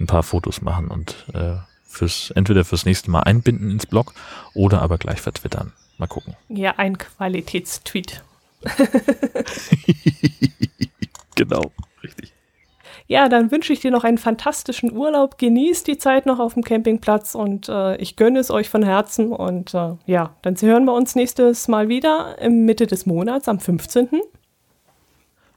ein 0.00 0.06
paar 0.06 0.22
Fotos 0.22 0.62
machen 0.62 0.88
und 0.88 1.26
äh, 1.34 1.56
fürs, 1.84 2.30
entweder 2.30 2.64
fürs 2.64 2.86
nächste 2.86 3.10
Mal 3.10 3.20
einbinden 3.24 3.70
ins 3.70 3.84
Blog 3.86 4.14
oder 4.54 4.80
aber 4.80 4.96
gleich 4.96 5.20
vertwittern. 5.20 5.72
Mal 5.98 6.06
gucken. 6.06 6.34
Ja, 6.48 6.74
ein 6.78 6.96
Qualitätstweet. 6.96 8.22
Genau. 11.34 11.70
Ja, 13.08 13.28
dann 13.28 13.50
wünsche 13.50 13.72
ich 13.72 13.80
dir 13.80 13.90
noch 13.90 14.04
einen 14.04 14.18
fantastischen 14.18 14.92
Urlaub. 14.92 15.38
Genießt 15.38 15.86
die 15.86 15.98
Zeit 15.98 16.26
noch 16.26 16.40
auf 16.40 16.54
dem 16.54 16.64
Campingplatz 16.64 17.34
und 17.34 17.68
äh, 17.68 17.96
ich 17.96 18.16
gönne 18.16 18.40
es 18.40 18.50
euch 18.50 18.68
von 18.68 18.82
Herzen. 18.82 19.32
Und 19.32 19.74
äh, 19.74 19.94
ja, 20.06 20.34
dann 20.42 20.56
hören 20.60 20.84
wir 20.84 20.92
uns 20.92 21.14
nächstes 21.14 21.68
Mal 21.68 21.88
wieder 21.88 22.36
im 22.40 22.64
Mitte 22.64 22.86
des 22.86 23.06
Monats 23.06 23.48
am 23.48 23.60
15. 23.60 24.08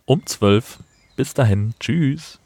Um 0.06 0.26
zwölf. 0.26 0.80
Bis 1.16 1.34
dahin. 1.34 1.74
Tschüss. 1.80 2.39